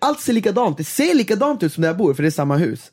Allt 0.00 0.20
ser 0.20 0.32
likadant 0.32 0.76
det 0.76 0.84
ser 0.84 1.14
likadant 1.14 1.62
ut 1.62 1.72
som 1.72 1.82
där 1.82 1.88
jag 1.88 1.96
bor 1.96 2.14
för 2.14 2.22
det 2.22 2.28
är 2.28 2.30
samma 2.30 2.56
hus. 2.56 2.90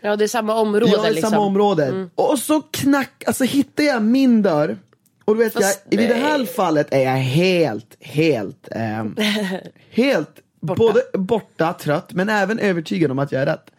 Ja, 0.00 0.16
det 0.16 0.24
är 0.24 0.28
samma 0.28 0.54
område 0.54 0.92
Ja, 0.92 1.08
i 1.08 1.14
liksom. 1.14 1.30
samma 1.30 1.42
område. 1.42 2.08
Och 2.14 2.38
så 2.38 2.62
knack, 2.62 3.24
alltså 3.26 3.44
hittar 3.44 3.84
jag 3.84 4.02
min 4.02 4.42
dörr. 4.42 4.78
Och 5.24 5.36
du 5.36 5.44
vet, 5.44 5.54
jag, 5.54 5.62
Fast 5.62 5.82
i 5.90 5.96
det 5.96 6.14
här 6.14 6.44
fallet 6.44 6.86
är 6.90 7.00
jag 7.00 7.16
helt, 7.16 7.96
helt, 8.00 8.68
ehm, 8.70 9.16
helt 9.90 10.40
Borta. 10.60 10.78
både 10.78 11.00
borta, 11.12 11.72
trött, 11.72 12.12
men 12.12 12.28
även 12.28 12.58
övertygad 12.58 13.10
om 13.10 13.18
att 13.18 13.32
jag 13.32 13.42
är 13.42 13.46
rätt. 13.46 13.70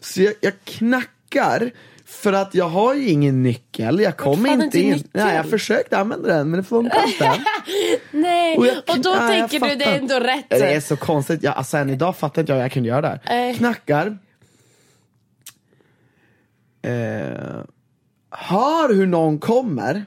Så 0.00 0.22
jag, 0.22 0.34
jag 0.40 0.52
knackar, 0.64 1.70
För 2.04 2.32
att 2.32 2.54
jag 2.54 2.68
har 2.68 2.94
ju 2.94 3.08
ingen 3.08 3.42
nyckel, 3.42 4.00
jag 4.00 4.16
kom 4.16 4.46
inte 4.46 4.64
inte 4.64 4.78
in. 4.80 4.92
nyckel? 4.92 5.08
Nej, 5.12 5.36
jag 5.36 5.50
försökte 5.50 5.98
använda 5.98 6.28
den 6.28 6.50
men 6.50 6.60
det 6.60 6.64
funkar 6.64 7.06
inte. 7.12 7.40
Nej, 8.10 8.56
Och 8.56 8.62
och, 8.62 8.66
jag- 8.86 9.02
då 9.02 9.16
nej, 9.20 9.40
tänker 9.40 9.68
du 9.68 9.74
det 9.74 9.84
är 9.84 9.98
ändå 9.98 10.20
rätt. 10.20 10.44
Det 10.48 10.74
är 10.74 10.80
så 10.80 10.96
konstigt, 10.96 11.42
jag, 11.42 11.54
alltså, 11.54 11.76
än 11.76 11.90
idag 11.90 12.16
fattar 12.16 12.42
inte 12.42 12.52
jag 12.52 12.56
hur 12.56 12.62
jag 12.62 12.72
kunde 12.72 12.88
göra 12.88 13.00
det 13.00 13.20
här. 13.24 13.54
Knackar. 13.54 14.18
Eh, 16.82 17.60
hör 18.30 18.94
hur 18.94 19.06
någon 19.06 19.38
kommer. 19.38 20.04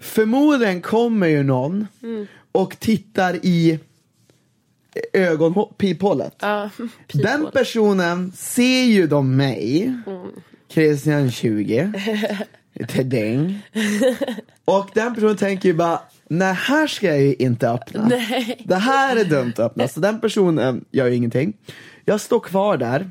Förmodligen 0.00 0.82
kommer 0.82 1.26
ju 1.26 1.42
någon 1.42 1.86
Mm. 2.02 2.26
och 2.52 2.78
tittar 2.80 3.34
i 3.46 3.78
ögonpiphålet. 5.12 6.34
Ja, 6.40 6.70
Den 7.12 7.50
personen 7.52 8.32
ser 8.36 8.82
ju 8.84 9.06
de 9.06 9.36
mig, 9.36 9.94
Mm. 10.06 10.26
Christian 10.68 11.30
20, 11.30 11.92
Tedeng. 12.88 13.62
Och 14.64 14.90
den 14.94 15.14
personen 15.14 15.36
tänker 15.36 15.68
ju 15.68 15.74
bara, 15.74 16.00
nej 16.28 16.54
här 16.54 16.86
ska 16.86 17.06
jag 17.06 17.20
ju 17.20 17.34
inte 17.34 17.68
öppna. 17.70 18.06
Nej. 18.08 18.62
Det 18.64 18.76
här 18.76 19.16
är 19.16 19.24
dumt 19.24 19.52
att 19.52 19.58
öppna. 19.58 19.88
Så 19.88 20.00
den 20.00 20.20
personen 20.20 20.84
gör 20.90 21.06
ju 21.06 21.14
ingenting. 21.16 21.52
Jag 22.04 22.20
står 22.20 22.40
kvar 22.40 22.76
där. 22.76 23.10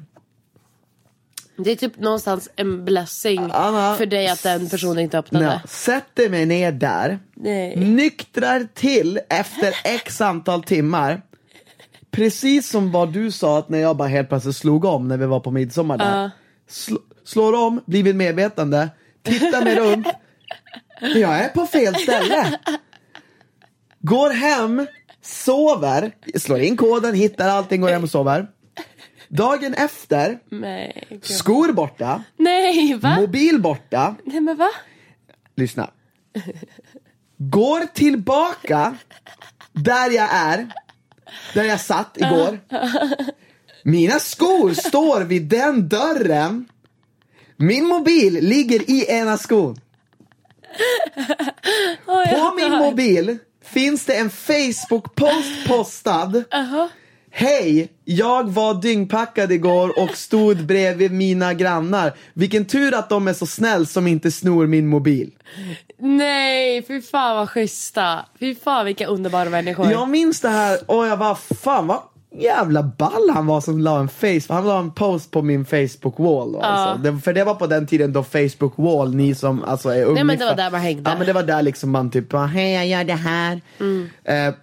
Det 1.57 1.71
är 1.71 1.75
typ 1.75 1.99
någonstans 1.99 2.49
en 2.55 2.85
blessing 2.85 3.49
Anna, 3.53 3.95
för 3.95 4.05
dig 4.05 4.27
att 4.27 4.43
den 4.43 4.69
personen 4.69 4.99
inte 4.99 5.17
öppnade. 5.19 5.45
Nej, 5.45 5.59
sätter 5.67 6.29
mig 6.29 6.45
ner 6.45 6.71
där. 6.71 7.19
Nej. 7.35 7.75
Nyktrar 7.77 8.67
till 8.73 9.19
efter 9.29 9.73
x 9.83 10.21
antal 10.21 10.63
timmar. 10.63 11.21
Precis 12.11 12.69
som 12.69 12.91
vad 12.91 13.13
du 13.13 13.31
sa 13.31 13.57
att 13.59 13.69
när 13.69 13.79
jag 13.79 13.97
bara 13.97 14.07
helt 14.07 14.29
plötsligt 14.29 14.55
slog 14.55 14.85
om 14.85 15.07
när 15.07 15.17
vi 15.17 15.25
var 15.25 15.39
på 15.39 15.51
midsommar 15.51 15.97
där. 15.97 16.21
Ja. 16.21 16.29
Sl- 16.69 17.01
slår 17.25 17.53
om, 17.65 17.81
blir 17.85 18.03
vid 18.03 18.15
medvetande, 18.15 18.89
tittar 19.23 19.63
mig 19.63 19.75
runt. 19.79 20.07
Jag 21.01 21.39
är 21.39 21.49
på 21.49 21.65
fel 21.67 21.95
ställe. 21.95 22.59
Går 23.99 24.29
hem, 24.29 24.87
sover, 25.21 26.11
slår 26.39 26.59
in 26.59 26.77
koden, 26.77 27.13
hittar 27.15 27.49
allting, 27.49 27.81
går 27.81 27.89
hem 27.89 28.03
och 28.03 28.09
sover. 28.11 28.47
Dagen 29.27 29.73
efter, 29.73 30.39
Nej, 30.49 31.19
skor 31.21 31.71
borta, 31.73 32.23
Nej, 32.37 32.93
va? 32.93 33.15
mobil 33.19 33.61
borta. 33.61 34.15
Nej 34.25 34.41
men 34.41 34.57
va? 34.57 34.69
Lyssna. 35.55 35.89
Går 37.37 37.85
tillbaka 37.93 38.95
där 39.73 40.11
jag 40.11 40.27
är, 40.31 40.67
där 41.53 41.63
jag 41.63 41.81
satt 41.81 42.17
igår. 42.17 42.59
Mina 43.83 44.19
skor 44.19 44.73
står 44.73 45.21
vid 45.21 45.41
den 45.43 45.89
dörren. 45.89 46.67
Min 47.57 47.85
mobil 47.85 48.33
ligger 48.33 48.91
i 48.91 49.05
ena 49.09 49.37
skon. 49.37 49.79
På 52.05 52.53
min 52.55 52.71
mobil 52.71 53.37
finns 53.63 54.05
det 54.05 54.15
en 54.15 54.29
Facebook-post 54.29 55.67
postad. 55.67 56.43
Hej, 57.33 57.91
jag 58.05 58.49
var 58.49 58.81
dyngpackad 58.81 59.51
igår 59.51 59.99
och 59.99 60.17
stod 60.17 60.65
bredvid 60.65 61.11
mina 61.11 61.53
grannar. 61.53 62.13
Vilken 62.33 62.65
tur 62.65 62.93
att 62.95 63.09
de 63.09 63.27
är 63.27 63.33
så 63.33 63.45
snäll 63.45 63.87
som 63.87 64.07
inte 64.07 64.31
snor 64.31 64.67
min 64.67 64.87
mobil. 64.87 65.31
Nej, 65.97 66.83
fy 66.87 67.01
fan 67.01 67.35
vad 67.35 67.49
schyssta. 67.49 68.25
Fy 68.39 68.55
fan 68.55 68.85
vilka 68.85 69.07
underbara 69.07 69.49
människor. 69.49 69.91
Jag 69.91 70.09
minns 70.09 70.41
det 70.41 70.49
här 70.49 70.79
och 70.85 71.07
jag 71.07 71.19
bara 71.19 71.35
fan 71.35 71.87
vad 71.87 71.99
jävla 72.37 72.83
ball 72.83 73.29
han 73.33 73.47
var 73.47 73.61
som 73.61 73.79
la 73.79 73.99
en 73.99 74.09
face, 74.09 74.53
han 74.53 74.67
la 74.67 74.79
en 74.79 74.91
post 74.91 75.31
på 75.31 75.41
min 75.41 75.65
Facebook 75.65 76.19
wall. 76.19 76.51
då, 76.51 76.59
Alltså. 76.59 77.03
Det, 77.03 77.19
för 77.19 77.33
det 77.33 77.43
var 77.43 77.55
på 77.55 77.67
den 77.67 77.87
tiden 77.87 78.13
då 78.13 78.23
Facebook 78.23 78.73
wall, 78.75 79.15
ni 79.15 79.35
som 79.35 79.63
alltså 79.63 79.89
är 79.89 80.05
Nej, 80.05 80.23
men 80.23 80.39
det 80.39 80.45
var 80.45 80.55
där 80.55 80.71
man 80.71 80.81
hängde. 80.81 81.09
Ja 81.09 81.17
men 81.17 81.27
det 81.27 81.33
var 81.33 81.43
där 81.43 81.61
liksom 81.61 81.91
man 81.91 82.11
typ 82.11 82.33
hej 82.33 82.73
jag 82.73 82.87
gör 82.87 83.03
det 83.03 83.13
här. 83.13 83.61
Eh, 84.23 84.53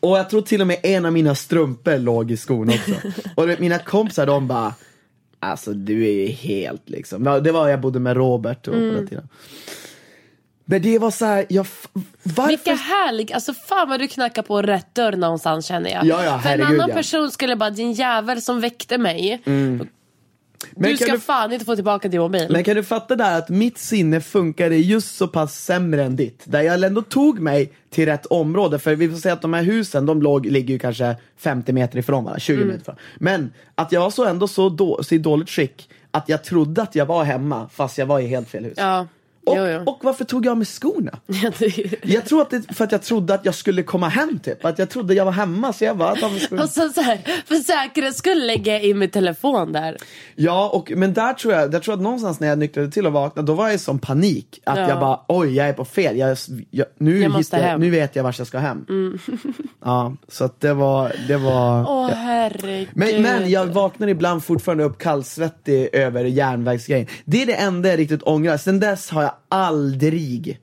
och 0.00 0.18
jag 0.18 0.30
tror 0.30 0.42
till 0.42 0.60
och 0.60 0.66
med 0.66 0.78
en 0.82 1.06
av 1.06 1.12
mina 1.12 1.34
strumpor 1.34 1.98
låg 1.98 2.30
i 2.30 2.36
skon 2.36 2.68
också. 2.68 2.92
och 3.34 3.42
du 3.42 3.48
vet, 3.48 3.58
mina 3.58 3.78
kompisar 3.78 4.26
de 4.26 4.48
bara, 4.48 4.74
alltså 5.40 5.72
du 5.72 6.06
är 6.06 6.12
ju 6.12 6.26
helt 6.26 6.88
liksom, 6.88 7.24
det 7.24 7.52
var 7.52 7.68
jag 7.68 7.80
bodde 7.80 8.00
med 8.00 8.16
Robert 8.16 8.68
och 8.68 8.74
på 8.74 8.80
den 8.80 9.08
tiden. 9.08 9.28
Men 10.70 10.82
det 10.82 10.98
var 10.98 11.10
så 11.10 11.24
här, 11.24 11.46
jag, 11.48 11.66
varför? 12.22 12.48
Vilka 12.48 12.74
härliga, 12.74 13.34
alltså 13.34 13.54
fan 13.54 13.88
vad 13.88 14.00
du 14.00 14.08
knackar 14.08 14.42
på 14.42 14.62
rätt 14.62 14.94
dörr 14.94 15.12
någonstans 15.12 15.66
känner 15.66 15.90
jag. 15.90 16.04
Ja, 16.06 16.24
ja, 16.24 16.38
För 16.38 16.48
en 16.48 16.62
annan 16.62 16.88
ja. 16.88 16.94
person 16.94 17.30
skulle 17.30 17.56
bara, 17.56 17.70
din 17.70 17.92
jävel 17.92 18.42
som 18.42 18.60
väckte 18.60 18.98
mig. 18.98 19.42
Men 20.76 20.90
du 20.90 20.96
ska 20.96 21.12
du- 21.12 21.20
fan 21.20 21.52
inte 21.52 21.64
få 21.64 21.74
tillbaka 21.74 22.08
din 22.08 22.20
mobil. 22.20 22.46
Men 22.50 22.64
kan 22.64 22.76
du 22.76 22.82
fatta 22.84 23.16
där 23.16 23.38
att 23.38 23.48
mitt 23.48 23.78
sinne 23.78 24.20
funkade 24.20 24.76
just 24.76 25.16
så 25.16 25.28
pass 25.28 25.64
sämre 25.64 26.04
än 26.04 26.16
ditt? 26.16 26.42
Där 26.44 26.60
jag 26.62 26.84
ändå 26.84 27.02
tog 27.02 27.38
mig 27.40 27.72
till 27.90 28.06
rätt 28.06 28.26
område, 28.26 28.78
för 28.78 28.94
vi 28.96 29.08
får 29.10 29.16
säga 29.16 29.32
att 29.34 29.42
de 29.42 29.52
här 29.54 29.62
husen, 29.62 30.06
de 30.06 30.22
låg, 30.22 30.46
ligger 30.46 30.72
ju 30.74 30.78
kanske 30.78 31.16
50 31.36 31.72
meter 31.72 31.98
ifrån 31.98 32.24
varandra, 32.24 32.40
20 32.40 32.54
Mm. 32.56 32.68
meter 32.68 32.80
ifrån. 32.80 32.96
Men 33.18 33.52
att 33.74 33.92
jag 33.92 34.00
var 34.00 34.10
så 34.10 34.24
ändå 34.24 34.48
så, 34.48 34.68
då, 34.68 35.02
så 35.02 35.14
i 35.14 35.18
dåligt 35.18 35.50
skick 35.50 35.88
att 36.10 36.28
jag 36.28 36.44
trodde 36.44 36.82
att 36.82 36.94
jag 36.94 37.06
var 37.06 37.24
hemma 37.24 37.68
fast 37.72 37.98
jag 37.98 38.06
var 38.06 38.20
i 38.20 38.26
helt 38.26 38.48
fel 38.48 38.64
hus. 38.64 38.74
Ja, 38.76 39.06
och, 39.48 39.56
jo, 39.56 39.66
jo. 39.66 39.82
och 39.90 39.98
varför 40.02 40.24
tog 40.24 40.46
jag 40.46 40.50
av 40.50 40.56
mig 40.56 40.66
skorna? 40.66 41.18
Ja, 41.26 41.50
Jag 42.02 42.24
tror 42.24 42.42
att 42.42 42.50
det 42.50 42.74
för 42.74 42.84
att 42.84 42.92
jag 42.92 43.02
trodde 43.02 43.34
att 43.34 43.44
jag 43.44 43.54
skulle 43.54 43.82
komma 43.82 44.08
hem 44.08 44.38
typ, 44.38 44.64
att 44.64 44.78
jag 44.78 44.90
trodde 44.90 45.14
jag 45.14 45.24
var 45.24 45.32
hemma 45.32 45.72
så 45.72 45.84
jag 45.84 45.96
bara 45.96 46.14
tar 46.16 46.26
av 46.26 46.32
mig 46.32 46.40
skorna. 46.40 46.62
Och 46.62 46.68
så, 46.70 46.88
så 46.88 47.00
här, 47.00 47.18
för 47.46 47.54
säkerhets 47.54 48.18
skull 48.18 48.46
lägger 48.46 48.72
jag 48.72 48.82
in 48.84 48.98
min 48.98 49.10
telefon 49.10 49.72
där. 49.72 49.96
Ja, 50.34 50.68
och, 50.68 50.92
men 50.96 51.12
där 51.12 51.32
tror 51.32 51.54
jag, 51.54 51.70
där 51.70 51.80
tror 51.80 51.92
jag 51.92 51.98
att 51.98 52.02
någonstans 52.02 52.40
när 52.40 52.48
jag 52.48 52.58
nyktrade 52.58 52.90
till 52.90 53.06
och 53.06 53.12
vaknade, 53.12 53.46
då 53.46 53.54
var 53.54 53.64
jag 53.66 53.74
i 53.74 53.78
sån 53.78 53.98
panik. 53.98 54.60
Att 54.64 54.78
Ja. 54.78 54.88
jag 54.88 55.00
bara, 55.00 55.20
oj 55.28 55.54
jag 55.56 55.68
är 55.68 55.72
på 55.72 55.84
fel, 55.84 56.16
jag, 56.16 56.36
jag, 56.70 56.86
nu, 56.98 57.18
Jag 57.20 57.44
jag, 57.50 57.80
nu 57.80 57.90
vet 57.90 58.16
jag 58.16 58.22
vart 58.22 58.38
jag 58.38 58.46
ska 58.46 58.58
hem. 58.58 58.84
Ja, 59.84 60.16
så 60.28 60.44
att 60.44 60.60
det 60.60 60.74
var, 60.74 61.12
det 61.28 61.36
var 61.36 61.80
Åh 61.88 62.08
ja. 62.10 62.16
herregud. 62.16 62.88
men, 62.94 63.22
men 63.22 63.50
jag 63.50 63.66
vaknar 63.66 64.08
ibland 64.08 64.44
fortfarande 64.44 64.84
upp 64.84 64.98
kallsvettig 64.98 65.88
över 65.92 66.24
järnvägsgrejen. 66.24 67.06
Det 67.24 67.42
är 67.42 67.46
det 67.46 67.54
enda 67.54 67.88
jag 67.88 67.98
riktigt 67.98 68.22
ångrar. 68.22 68.56
Sen 68.56 68.80
dess 68.80 69.10
har 69.10 69.22
jag 69.22 69.32
aldrig, 69.48 70.60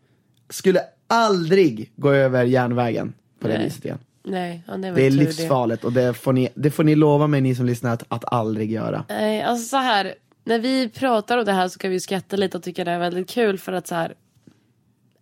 skulle 0.50 0.82
aldrig 1.08 1.92
gå 1.96 2.12
över 2.12 2.44
järnvägen 2.44 3.14
på 3.40 3.48
det 3.48 3.54
Nej. 3.54 3.64
viset 3.66 3.86
igen. 3.86 4.00
Nej, 4.24 4.64
ja, 4.68 4.78
det, 4.78 4.92
var 4.92 4.98
Det 4.98 5.06
är 5.06 5.12
tur 5.12 5.18
livsfarligt 5.18 5.84
och 5.84 5.94
det 5.94 6.14
får, 6.14 6.34
ni, 6.34 6.50
det 6.56 6.72
får 6.72 6.84
ni 6.84 6.96
lova 6.96 7.28
mig 7.28 7.42
ni 7.42 7.56
som 7.56 7.66
lyssnar 7.66 7.94
att, 7.94 8.04
att 8.08 8.34
aldrig 8.34 8.72
göra. 8.72 9.06
Nej, 9.10 9.42
alltså 9.42 9.68
så 9.68 9.78
här. 9.78 10.16
När 10.44 10.60
vi 10.60 10.90
pratar 10.90 11.38
om 11.38 11.46
det 11.46 11.52
här 11.52 11.68
så 11.68 11.80
kan 11.80 11.92
vi 11.92 12.00
skratta 12.00 12.36
lite 12.36 12.58
och 12.58 12.64
tycka 12.64 12.84
det 12.84 12.92
är 12.92 13.00
väldigt 13.00 13.30
kul 13.30 13.58
för 13.58 13.74
att 13.74 13.88
så 13.88 13.96
här. 13.96 14.14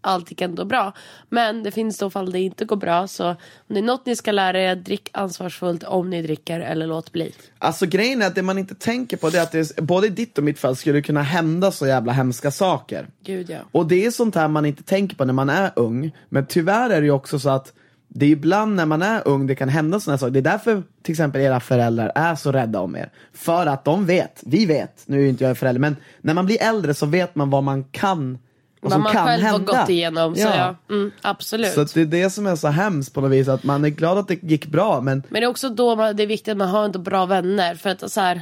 Allt 0.04 0.32
gick 0.32 0.42
ändå 0.42 0.66
bra. 0.66 0.94
Men 1.30 1.63
det 1.63 1.72
finns 1.72 1.98
då 1.98 2.10
fall 2.10 2.32
det 2.32 2.39
inte 2.39 2.66
går 2.66 2.76
bra. 2.76 3.08
Så 3.08 3.30
om 3.30 3.36
det 3.68 3.80
är 3.80 3.84
något 3.84 4.06
ni 4.06 4.16
ska 4.16 4.32
lära 4.32 4.62
er, 4.62 4.76
drick 4.76 5.10
ansvarsfullt 5.13 5.84
om 5.84 6.10
ni 6.10 6.22
dricker 6.22 6.60
eller 6.60 6.88
låt 6.88 7.12
bli. 7.12 7.34
Alltså 7.58 7.86
grejen 7.86 8.22
är 8.22 8.28
att 8.28 8.36
det 8.36 8.42
man 8.42 8.58
inte 8.58 8.76
tänker 8.76 9.18
på 9.18 9.30
det 9.30 9.38
är 9.38 9.44
att 9.44 9.52
det, 9.52 9.76
både 9.76 10.08
i 10.08 10.10
ditt 10.10 10.38
och 10.38 10.44
mitt 10.44 10.60
fall 10.60 10.76
skulle 10.76 11.02
kunna 11.02 11.22
hända 11.22 11.72
så 11.72 11.88
jävla 11.88 12.12
hemska 12.12 12.52
saker. 12.52 13.08
Gud 13.24 13.50
ja. 13.50 13.60
Och 13.72 13.88
det 13.88 14.06
är 14.06 14.12
sånt 14.12 14.36
här 14.36 14.48
man 14.48 14.66
inte 14.66 14.84
tänker 14.84 15.16
på 15.16 15.26
när 15.26 15.34
man 15.34 15.50
är 15.50 15.72
ung. 15.76 16.12
Men 16.30 16.46
tyvärr 16.46 16.89
är 16.89 17.02
det 17.02 17.06
ju 17.06 17.12
också 17.12 17.39
så 17.39 17.50
att 17.50 17.74
det 18.16 18.26
är 18.26 18.30
ibland 18.30 18.76
när 18.76 18.86
man 18.86 19.02
är 19.02 19.28
ung 19.28 19.48
det 19.48 19.56
kan 19.56 19.70
hända 19.70 20.00
såna 20.00 20.13
här 20.13 20.18
saker. 20.20 20.32
Det 20.32 20.39
är 20.39 20.52
därför 20.52 20.84
till 21.02 21.12
exempel 21.12 21.42
era 21.42 21.60
föräldrar 21.60 22.12
är 22.16 22.36
så 22.36 22.52
rädda 22.52 22.80
om 22.80 22.96
er. 22.96 23.10
För 23.34 23.66
att 23.66 23.86
de 23.86 24.06
vet, 24.06 24.42
vi 24.46 24.66
vet, 24.66 25.04
nu 25.06 25.18
är 25.18 25.22
ju 25.22 25.30
inte 25.30 25.44
jag 25.44 25.58
förälder, 25.58 25.80
men 25.80 25.96
när 26.22 26.34
man 26.34 26.46
blir 26.46 26.62
äldre 26.62 26.94
så 26.94 27.06
vet 27.06 27.36
man 27.36 27.50
vad 27.50 27.63
man 27.63 27.84
kan 27.84 28.38
och 28.84 28.91
Vad 28.91 28.91
som 28.91 29.02
man 29.02 29.13
kan 29.13 29.28
själv 29.28 29.43
hända. 29.43 29.74
har 29.74 29.80
gått 29.80 29.89
igenom. 29.89 30.36
Så 30.36 30.41
ja, 30.41 30.76
mm, 30.89 31.12
absolut. 31.22 31.74
Så 31.74 31.84
det 31.84 32.02
är 32.02 32.06
det 32.06 32.30
som 32.30 32.48
är 32.48 32.56
så 32.56 32.67
hemskt 32.67 33.13
på 33.13 33.22
något 33.22 33.32
vis, 33.32 33.48
att 33.48 33.63
man 33.63 33.86
är 33.86 33.89
glad 33.89 34.17
att 34.17 34.28
det 34.28 34.43
gick 34.43 34.65
bra 34.65 35.02
men 35.02 35.24
Men 35.30 35.41
det 35.41 35.46
är 35.46 35.50
också 35.50 35.69
då 35.69 35.96
man, 35.96 36.15
det 36.15 36.24
är 36.24 36.28
viktigt 36.28 36.52
att 36.52 36.58
man 36.58 36.69
har 36.69 36.86
ändå 36.86 37.00
bra 37.00 37.26
vänner. 37.26 37.76
För 37.76 37.89
att 37.89 38.12
så 38.12 38.22
här, 38.22 38.41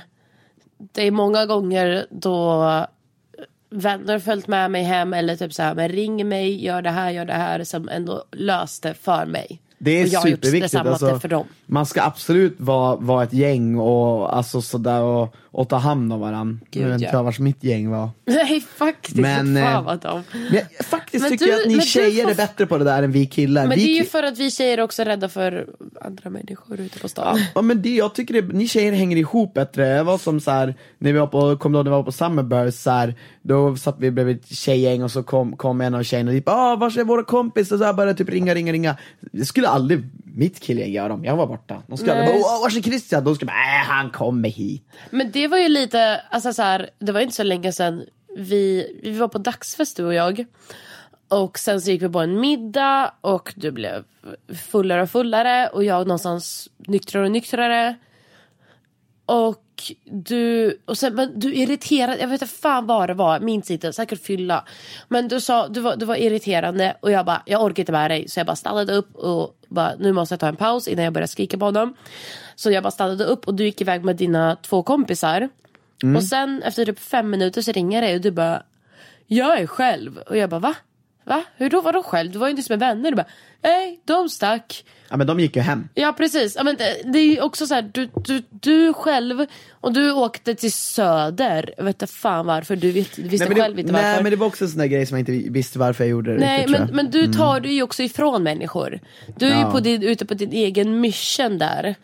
det 0.91 1.07
är 1.07 1.11
många 1.11 1.45
gånger 1.45 2.05
då 2.09 2.85
vänner 3.69 4.19
följt 4.19 4.47
med 4.47 4.71
mig 4.71 4.83
hem 4.83 5.13
eller 5.13 5.35
typ 5.35 5.53
så 5.53 5.63
här, 5.63 5.75
men 5.75 5.89
ring 5.89 6.29
mig, 6.29 6.65
gör 6.65 6.81
det 6.81 6.89
här, 6.89 7.09
gör 7.11 7.25
det 7.25 7.33
här 7.33 7.63
som 7.63 7.89
ändå 7.89 8.23
löste 8.31 8.93
för 8.93 9.25
mig. 9.25 9.61
Det 9.77 10.01
är 10.01 10.07
superviktigt. 10.07 10.75
Alltså, 10.75 11.19
för 11.19 11.27
dem. 11.27 11.45
Man 11.65 11.85
ska 11.85 12.01
absolut 12.01 12.55
vara, 12.59 12.95
vara 12.95 13.23
ett 13.23 13.33
gäng 13.33 13.79
och, 13.79 14.37
alltså, 14.37 14.61
sådär, 14.61 15.01
och, 15.01 15.35
och 15.53 15.69
ta 15.69 15.75
hand 15.75 16.13
om 16.13 16.19
varandra. 16.19 16.59
Gud, 16.71 16.83
Jag 16.83 16.89
vet 16.89 17.01
ja. 17.01 17.07
inte 17.07 17.21
vart 17.21 17.39
mitt 17.39 17.63
gäng 17.63 17.89
var. 17.89 18.09
Nej 18.25 18.61
faktiskt, 18.77 19.17
Men, 19.17 19.57
eh, 19.57 19.63
fan 19.63 19.83
vad 19.85 19.99
de. 20.01 20.23
Men 20.51 20.61
faktiskt 20.83 21.21
Men 21.23 21.31
tycker 21.31 21.45
du- 21.45 21.51
jag 21.51 21.61
att 21.61 21.67
ni 21.67 21.81
tjejer 21.81 22.23
får- 22.23 22.31
är 22.31 22.35
bättre 22.35 22.65
på 22.65 22.77
det 22.77 22.83
där 22.83 23.03
än 23.03 23.11
vi 23.11 23.25
killar. 23.25 23.67
Men 23.67 23.77
vi 23.77 23.83
det 23.85 23.91
är 23.91 23.95
ju 23.97 24.03
för 24.05 24.23
att 24.23 24.37
vi 24.37 24.51
tjejer 24.51 24.77
är 24.77 24.81
också 24.81 25.03
rädda 25.03 25.29
för 25.29 25.67
andra 26.01 26.29
människor 26.29 26.79
ute 26.79 26.99
på 26.99 27.09
stan. 27.09 27.39
Ja 27.55 27.61
men 27.61 27.81
det, 27.81 27.95
jag 27.95 28.15
tycker 28.15 28.41
det, 28.41 28.53
ni 28.53 28.67
tjejer 28.67 28.91
hänger 28.91 29.17
ihop 29.17 29.53
bättre. 29.53 29.87
Jag 29.87 30.03
var 30.03 30.17
som 30.17 30.39
så 30.39 30.51
här, 30.51 30.75
när 30.97 31.13
vi 31.13 31.19
var 31.19 31.27
på, 31.27 31.57
kom 31.57 31.71
då 31.71 31.77
när 31.77 31.83
vi 31.83 31.89
var 31.89 32.03
på 32.03 32.11
Summerburst 32.11 32.79
så 32.81 32.89
här, 32.91 33.15
då 33.41 33.75
satt 33.77 33.95
vi 33.99 34.11
bredvid 34.11 34.35
ett 34.39 34.55
tjejgäng 34.57 35.03
och 35.03 35.11
så 35.11 35.23
kom, 35.23 35.57
kom 35.57 35.81
en 35.81 35.95
av 35.95 36.03
tjejerna 36.03 36.31
och 36.31 36.37
typ 36.37 36.49
ah 36.49 36.75
vars 36.75 36.97
är 36.97 37.03
våra 37.03 37.23
kompisar? 37.23 37.77
Så 37.77 37.83
här 37.83 37.93
började 37.93 38.17
typ 38.17 38.29
ringa, 38.29 38.55
ringa, 38.55 38.73
ringa. 38.73 38.95
Det 39.31 39.45
skulle 39.45 39.67
aldrig 39.67 40.03
mitt 40.35 40.59
killgäng 40.59 40.91
göra 40.91 41.13
om 41.13 41.25
jag 41.25 41.35
var 41.35 41.47
borta. 41.47 41.83
De 41.87 41.97
skulle 41.97 42.13
aldrig 42.13 42.41
bara, 42.41 42.51
"Åh, 42.55 42.61
vars 42.61 42.77
är 42.77 42.81
Christian? 42.81 43.23
De 43.23 43.35
skulle 43.35 43.47
bara, 43.47 43.55
äh, 43.81 43.87
han 43.87 44.09
kommer 44.09 44.49
hit. 44.49 44.83
Men 45.09 45.31
det 45.31 45.40
det 45.41 45.47
var 45.47 45.57
ju 45.57 45.69
lite, 45.69 46.21
alltså 46.29 46.53
så 46.53 46.61
här, 46.61 46.89
det 46.99 47.11
var 47.11 47.19
inte 47.19 47.35
så 47.35 47.43
länge 47.43 47.71
sedan 47.71 48.05
vi, 48.35 48.99
vi 49.03 49.11
var 49.11 49.27
på 49.27 49.37
dagsfest 49.37 49.97
du 49.97 50.05
och 50.05 50.13
jag. 50.13 50.45
Och 51.27 51.59
sen 51.59 51.81
så 51.81 51.91
gick 51.91 52.01
vi 52.01 52.09
på 52.09 52.19
en 52.19 52.39
middag 52.39 53.13
och 53.21 53.53
du 53.55 53.71
blev 53.71 54.03
fullare 54.71 55.01
och 55.01 55.09
fullare 55.09 55.67
och 55.67 55.83
jag 55.83 56.07
någonstans 56.07 56.69
nyktrare 56.77 57.25
och 57.25 57.31
nyktrare. 57.31 57.95
Och 59.25 59.63
du, 60.05 60.77
och 60.85 60.97
sen, 60.97 61.15
men 61.15 61.39
du 61.39 61.53
irriterade, 61.53 62.21
jag 62.21 62.27
vet 62.27 62.41
inte 62.41 62.55
fan 62.55 62.85
vad 62.85 63.09
det 63.09 63.13
var, 63.13 63.39
minns 63.39 63.71
inte, 63.71 63.93
säkert 63.93 64.21
fylla. 64.21 64.65
Men 65.07 65.27
du 65.27 65.41
sa, 65.41 65.67
du 65.67 65.79
var, 65.79 65.95
du 65.95 66.05
var 66.05 66.15
irriterande 66.15 66.97
och 66.99 67.11
jag 67.11 67.25
bara, 67.25 67.43
jag 67.45 67.63
orkar 67.63 67.81
inte 67.81 67.91
med 67.91 68.11
dig. 68.11 68.27
Så 68.27 68.39
jag 68.39 68.47
bara 68.47 68.55
stannade 68.55 68.93
upp 68.93 69.15
och 69.15 69.55
bara, 69.67 69.95
nu 69.99 70.11
måste 70.11 70.33
jag 70.33 70.39
ta 70.39 70.47
en 70.47 70.55
paus 70.55 70.87
innan 70.87 71.03
jag 71.03 71.13
börjar 71.13 71.27
skrika 71.27 71.57
på 71.57 71.65
honom. 71.65 71.95
Så 72.61 72.71
jag 72.71 72.83
bara 72.83 72.91
stannade 72.91 73.23
upp 73.23 73.47
och 73.47 73.53
du 73.53 73.63
gick 73.63 73.81
iväg 73.81 74.03
med 74.03 74.15
dina 74.15 74.55
två 74.55 74.83
kompisar. 74.83 75.49
Och 76.15 76.23
sen 76.23 76.63
efter 76.63 76.85
typ 76.85 76.99
fem 76.99 77.29
minuter 77.29 77.61
så 77.61 77.71
ringer 77.71 78.01
det 78.01 78.15
och 78.15 78.21
du 78.21 78.31
bara, 78.31 78.63
jag 79.27 79.59
är 79.59 79.67
själv. 79.67 80.17
Och 80.17 80.37
jag 80.37 80.49
bara, 80.49 80.59
va? 80.59 80.75
Va? 81.23 81.43
Hur 81.57 81.69
då? 81.69 81.81
Vadå 81.81 82.03
själv? 82.03 82.31
Du 82.31 82.39
var 82.39 82.47
ju 82.47 82.55
inte 82.57 82.71
med 82.71 82.79
vänner. 82.79 83.11
Du 83.11 83.15
bara, 83.15 83.25
nej, 83.63 83.99
de 84.05 84.29
stack. 84.29 84.85
Ja 85.09 85.17
men 85.17 85.27
de 85.27 85.39
gick 85.39 85.55
ju 85.55 85.61
hem. 85.61 85.89
Ja 85.93 86.13
precis, 86.17 86.55
ja, 86.55 86.63
men 86.63 86.75
det, 86.75 87.01
det 87.13 87.19
är 87.19 87.25
ju 87.25 87.41
också 87.41 87.67
så 87.67 87.73
här, 87.73 87.89
du, 87.93 88.09
du, 88.25 88.43
du 88.49 88.93
själv 88.93 89.45
och 89.71 89.93
du 89.93 90.11
åkte 90.11 90.55
till 90.55 90.71
söder, 90.71 91.73
jag 91.77 91.83
vet 91.83 91.95
inte 92.01 92.13
fan 92.13 92.45
varför, 92.45 92.75
du 92.75 92.91
vet, 92.91 93.17
visste 93.17 93.45
nej, 93.45 93.55
men 93.55 93.63
själv 93.63 93.75
det, 93.75 93.81
inte 93.81 93.93
varför. 93.93 94.07
nej 94.07 94.23
men 94.23 94.31
det 94.31 94.35
var 94.37 94.47
också 94.47 94.63
en 94.63 94.69
sån 94.69 94.79
där 94.79 94.85
grej 94.87 95.05
som 95.05 95.17
jag 95.17 95.21
inte 95.29 95.49
visste 95.49 95.79
varför 95.79 96.03
jag 96.03 96.11
gjorde 96.11 96.33
det. 96.33 96.39
Nej 96.39 96.57
riktigt, 96.57 96.71
men, 96.79 96.87
jag. 96.87 96.95
men 96.95 97.11
du 97.11 97.33
tar 97.33 97.59
det 97.59 97.69
ju 97.69 97.83
också 97.83 98.03
ifrån 98.03 98.43
människor. 98.43 98.99
Du 99.37 99.45
är 99.45 99.55
ju 99.55 99.61
Ja. 99.61 99.71
på 99.71 99.79
din, 99.79 100.03
ute 100.03 100.25
på 100.25 100.33
din 100.33 100.51
egen 100.51 100.99
mission 100.99 101.57
där. 101.57 101.95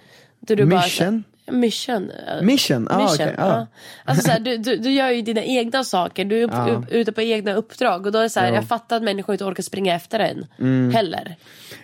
Där 0.48 0.56
du 0.56 0.66
bara- 0.66 0.82
Mission? 0.82 1.24
mission? 1.52 2.12
Mission? 2.42 2.88
Ah, 2.92 2.98
mission, 3.04 3.28
ja. 3.28 3.34
ja. 3.38 3.68
Alltså 4.06 4.24
så 4.26 4.32
här, 4.32 4.40
du, 4.40 4.58
du, 4.58 4.78
du 4.78 4.92
gör 4.92 5.10
ju 5.10 5.22
dina 5.22 5.44
egna 5.44 5.84
saker, 5.84 6.26
du 6.26 6.40
är 6.40 6.44
upp, 6.44 6.52
Ja. 6.54 6.70
upp, 6.70 6.90
ute 6.92 7.12
på 7.12 7.22
egna 7.22 7.54
uppdrag 7.54 8.06
och 8.06 8.12
då 8.12 8.20
är 8.20 8.24
det 8.24 8.30
så 8.30 8.40
här, 8.40 8.48
Ja. 8.48 8.56
jag 8.56 8.68
fattar 8.68 8.98
att 8.98 9.04
människor 9.04 9.34
inte 9.34 9.46
orkar 9.46 9.64
springa 9.64 9.96
efter 9.96 10.20
en 10.20 10.46
Mm. 10.60 10.92
heller. 10.94 11.36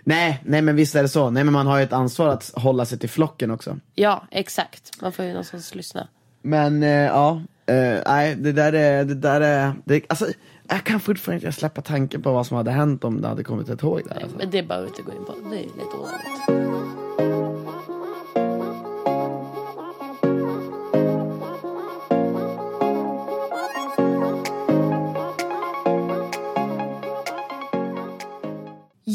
Nej, 0.03 0.41
nej 0.45 0.61
men 0.61 0.75
visst 0.75 0.95
är 0.95 1.01
det 1.01 1.09
så. 1.09 1.29
Nej 1.29 1.43
men 1.43 1.53
man 1.53 1.67
har 1.67 1.77
ju 1.77 1.83
ett 1.83 1.93
ansvar 1.93 2.27
att 2.27 2.51
hålla 2.55 2.85
sig 2.85 2.99
till 2.99 3.09
flocken 3.09 3.51
också. 3.51 3.77
Ja 3.95 4.27
exakt, 4.31 5.01
man 5.01 5.11
får 5.11 5.25
ju 5.25 5.31
någonstans 5.31 5.75
lyssna. 5.75 6.07
Men 6.41 6.83
eh, 6.83 6.89
ja, 6.89 7.41
eh, 7.65 7.97
nej 8.07 8.35
det 8.35 8.51
där 8.51 8.73
är, 8.73 9.03
det 9.03 9.15
där 9.15 9.41
är, 9.41 9.73
det, 9.85 10.01
alltså 10.09 10.27
jag 10.69 10.83
kan 10.83 10.99
fortfarande 10.99 11.45
inte 11.47 11.59
släppa 11.59 11.81
tanken 11.81 12.21
på 12.21 12.31
vad 12.33 12.47
som 12.47 12.57
hade 12.57 12.71
hänt 12.71 13.03
om 13.03 13.21
det 13.21 13.27
hade 13.27 13.43
kommit 13.43 13.69
ett 13.69 13.79
tåg 13.79 14.01
där. 14.09 14.21
Alltså. 14.23 14.37
Men 14.37 14.49
det 14.49 14.59
är 14.59 14.63
bara 14.63 14.79
att 14.79 14.87
inte 14.87 15.01
gå 15.01 15.11
in 15.11 15.25
på, 15.25 15.33
det 15.49 15.55
är 15.55 15.61
lite 15.63 15.97
onödigt. 15.99 17.02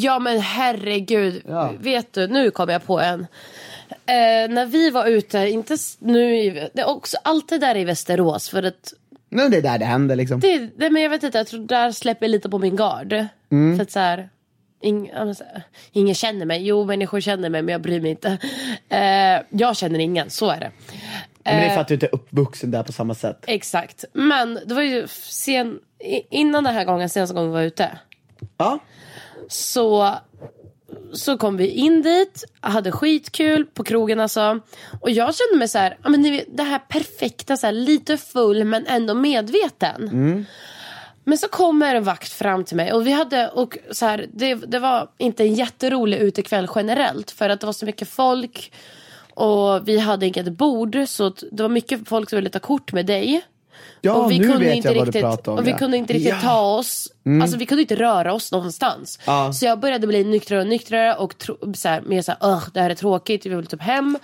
Ja 0.03 0.19
men 0.19 0.41
herregud, 0.41 1.43
Ja. 1.49 1.73
vet 1.81 2.13
du, 2.13 2.27
nu 2.27 2.51
kom 2.51 2.69
jag 2.69 2.87
på 2.87 3.01
en. 3.01 3.21
Eh, 3.91 4.51
när 4.51 4.67
vi 4.67 4.91
var 4.91 5.07
ute, 5.07 5.39
inte 5.39 5.77
nu, 5.99 6.37
i- 6.37 6.69
det 6.75 6.81
är 6.81 6.89
också 6.89 7.17
alltid 7.25 7.61
där 7.61 7.77
i 7.77 7.85
Västerås 7.85 8.49
för 8.49 8.63
att 8.63 8.93
Men 9.29 9.51
det 9.51 9.57
är 9.57 9.63
där 9.63 9.79
det 9.79 9.85
händer 9.85 10.17
liksom. 10.17 10.41
det, 10.41 10.59
det, 10.77 10.91
men 10.91 11.03
jag 11.03 11.11
vet 11.11 11.23
inte, 11.23 11.39
jag 11.39 11.47
tror 11.47 11.61
där 11.67 11.93
släpper 11.93 12.27
jag 12.27 12.31
lite 12.31 12.49
på 12.51 12.59
min 12.59 12.77
gard. 12.77 13.27
Mm. 13.51 13.77
För 13.77 13.83
att 13.83 13.91
så 13.91 13.99
här, 14.01 14.29
ing, 14.83 15.11
ja, 15.15 15.25
men 15.25 15.35
så 15.35 15.45
här, 15.45 15.63
ingen 15.93 16.15
känner 16.15 16.47
mig. 16.47 16.67
Jo, 16.67 16.85
människor 16.85 17.21
känner 17.21 17.49
mig 17.51 17.63
men 17.63 17.73
jag 17.73 17.81
bryr 17.83 18.01
mig 18.01 18.11
inte. 18.11 18.39
Eh, 18.89 19.43
jag 19.59 19.77
känner 19.77 19.99
ingen, 19.99 20.31
så 20.31 20.51
är 20.51 20.61
det. 20.61 20.71
Men 21.45 21.57
det 21.57 21.63
är 21.63 21.69
Eh, 21.69 21.75
för 21.75 21.81
att 21.81 21.89
du 21.89 21.95
inte 21.95 22.07
är 22.07 22.15
uppvuxen 22.15 22.71
där 22.71 22.83
på 22.83 22.93
samma 22.93 23.15
sätt. 23.15 23.45
Exakt. 23.47 24.05
Men 24.13 24.59
det 24.67 24.75
var 24.75 24.83
ju 24.83 25.07
sen, 25.09 25.79
innan 26.31 26.65
den 26.65 26.75
här 26.75 26.85
gången, 26.85 27.09
senaste 27.09 27.35
gången 27.35 27.51
vi 27.51 27.55
var 27.55 27.63
ute. 27.63 27.99
Ja, 28.57 28.79
så, 29.49 30.15
så 31.13 31.39
kom 31.39 31.57
vi 31.57 31.67
in 31.67 32.03
dit, 32.03 32.45
hade 32.61 32.93
skitkul 32.93 33.65
på 33.67 33.85
krogen 33.85 34.21
alltså. 34.21 34.61
Och 35.01 35.11
jag 35.11 35.35
kände 35.35 35.59
mig 35.59 35.69
så 35.69 35.79
här, 35.79 35.99
men 36.09 36.23
ni 36.23 36.31
vet, 36.31 36.57
det 36.57 36.63
här 36.63 36.79
perfekta, 36.79 37.57
så 37.57 37.67
här, 37.67 37.73
lite 37.73 38.17
full 38.17 38.65
men 38.65 38.87
ändå 38.87 39.15
medveten. 39.15 40.09
Men 41.25 41.39
så 41.39 41.49
kommer 41.49 41.95
en 41.95 42.05
vakt 42.05 42.33
fram 42.33 42.65
till 42.65 42.77
mig 42.77 42.93
och 42.93 43.07
vi 43.07 43.13
hade, 43.13 43.49
och 43.49 43.79
så 43.91 44.07
här, 44.07 44.27
det, 44.33 44.55
det 44.55 44.79
var 44.79 45.11
inte 45.19 45.45
en 45.45 45.55
jätterolig 45.55 46.19
utekväll 46.19 46.69
generellt 46.75 47.31
för 47.31 47.49
att 47.49 47.61
det 47.61 47.67
var 47.67 47.73
så 47.73 47.87
mycket 47.87 48.09
folk 48.09 48.73
och 49.35 49.89
vi 49.89 49.99
hade 49.99 50.27
inget 50.27 50.53
bord 50.53 50.99
så 51.07 51.33
det 51.53 51.63
var 51.63 51.69
mycket 51.69 52.09
folk 52.09 52.31
som 52.31 52.37
ville 52.37 52.51
ta 52.51 52.59
kort 52.59 52.93
med 52.93 53.07
dig 53.07 53.43
ja 54.01 54.13
och 54.13 54.31
vi 54.31 54.39
nu 54.39 54.49
kunde 54.49 54.65
vet 54.65 54.77
inte 54.77 54.89
jag 54.89 54.95
vad 54.95 55.07
du 55.07 55.09
riktigt, 55.09 55.23
pratar 55.23 55.53
om. 55.53 55.59
och 55.59 55.67
vi 55.67 55.71
ja. 55.71 55.79
kunde 55.79 55.97
inte 55.97 56.13
riktigt 56.13 56.29
ja. 56.29 56.35
Mm. 56.35 56.47
ta 56.47 56.61
oss, 56.61 57.09
alltså 57.43 57.57
vi 57.57 57.67
kunde 57.67 57.83
inte 57.83 57.97
röra 57.97 58.35
oss 58.35 58.53
någonstans. 58.53 59.19
Ja. 59.27 59.53
Så 59.53 59.65
jag 59.65 59.81
började 59.81 60.07
bli 60.07 60.25
nyktrare 60.25 60.61
och 60.61 60.67
nyktrare 60.67 61.15
och 61.15 61.39
tro, 61.39 61.75
så 61.75 61.89
här, 61.89 62.01
mer 62.01 62.23
såhär, 62.23 62.63
det 62.75 62.81
här 62.81 62.91
är 62.91 62.95
tråkigt, 62.95 63.47
vi 63.47 63.55
vill 63.55 63.67
typ 63.67 63.83
hem. 63.83 64.19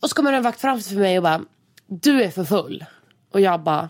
Och 0.00 0.08
så 0.08 0.14
kommer 0.14 0.32
en 0.32 0.42
vakt 0.42 0.60
fram 0.60 0.80
till 0.80 0.98
mig 0.98 1.18
och 1.18 1.22
bara, 1.22 1.40
du 1.86 2.22
är 2.22 2.30
för 2.30 2.44
full. 2.44 2.84
Och 3.32 3.40
jag 3.40 3.62
bara, 3.62 3.88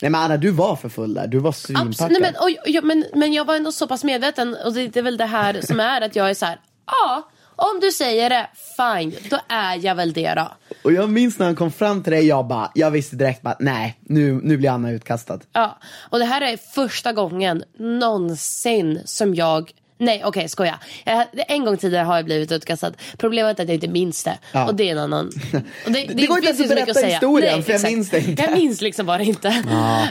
Nej 0.00 0.10
men 0.10 0.20
Anna, 0.20 0.36
du 0.36 0.50
var 0.50 0.76
för 0.76 0.88
full 0.88 1.14
där. 1.14 1.26
Du 1.26 1.38
var 1.38 1.52
svinpackad. 1.52 2.12
nej, 2.12 2.20
men, 2.20 2.34
oj, 2.40 2.58
oj, 2.66 2.80
men, 2.82 3.04
men 3.14 3.32
jag 3.32 3.44
var 3.44 3.56
ändå 3.56 3.72
så 3.72 3.86
pass 3.86 4.04
medveten 4.04 4.56
och 4.64 4.72
det, 4.72 4.88
det 4.88 4.98
är 4.98 5.02
väl 5.02 5.16
det 5.16 5.26
här 5.26 5.60
som 5.60 5.80
är 5.80 6.00
att 6.00 6.16
jag 6.16 6.30
är 6.30 6.34
så 6.34 6.46
här, 6.46 6.60
ja, 6.86 7.30
om 7.56 7.80
du 7.80 7.92
säger 7.92 8.30
det, 8.30 8.46
fine, 8.76 9.14
då 9.30 9.38
är 9.48 9.86
jag 9.86 9.94
väl 9.94 10.12
det 10.12 10.34
då. 10.34 10.52
Och 10.84 10.92
jag 10.92 11.10
minns 11.10 11.38
när 11.38 11.46
han 11.46 11.56
kom 11.56 11.72
fram 11.72 12.02
till 12.02 12.12
dig, 12.12 12.26
jag 12.26 12.46
bara, 12.46 12.70
jag 12.74 12.90
visste 12.90 13.16
direkt 13.16 13.42
bara, 13.42 13.56
nej, 13.60 13.98
nu, 14.00 14.40
nu 14.42 14.56
blir 14.56 14.70
Anna 14.70 14.90
utkastad. 14.90 15.40
Ja, 15.52 15.78
och 16.10 16.18
det 16.18 16.24
här 16.24 16.40
är 16.40 16.56
första 16.56 17.12
gången 17.12 17.64
någonsin 17.78 19.00
som 19.04 19.34
jag 19.34 19.72
Nej 19.98 20.22
okej 20.24 20.48
skoja. 20.48 20.78
Jag, 21.04 21.26
en 21.48 21.64
gång 21.64 21.76
tidigare 21.76 22.04
har 22.04 22.16
jag 22.16 22.24
blivit 22.24 22.52
utkastad. 22.52 22.92
Problemet 23.16 23.58
är 23.58 23.62
att 23.62 23.68
jag 23.68 23.74
inte 23.74 23.88
minns 23.88 24.24
det. 24.24 24.38
Ja. 24.52 24.66
Och 24.66 24.74
det 24.74 24.88
är 24.88 24.92
en 24.92 24.98
annan... 24.98 25.26
Och 25.86 25.92
det, 25.92 26.06
Det 26.14 26.26
går 26.26 26.36
inte 26.36 26.48
ens 26.48 26.60
att 26.60 26.68
berätta 26.68 26.94
säga. 26.94 27.06
historien, 27.06 27.62
för 27.62 27.72
jag 27.72 27.82
minns 27.82 28.10
det 28.10 28.18
inte. 28.18 28.42
Jag 28.42 28.52
minns 28.52 28.80
liksom 28.80 29.06
bara 29.06 29.22
inte. 29.22 29.48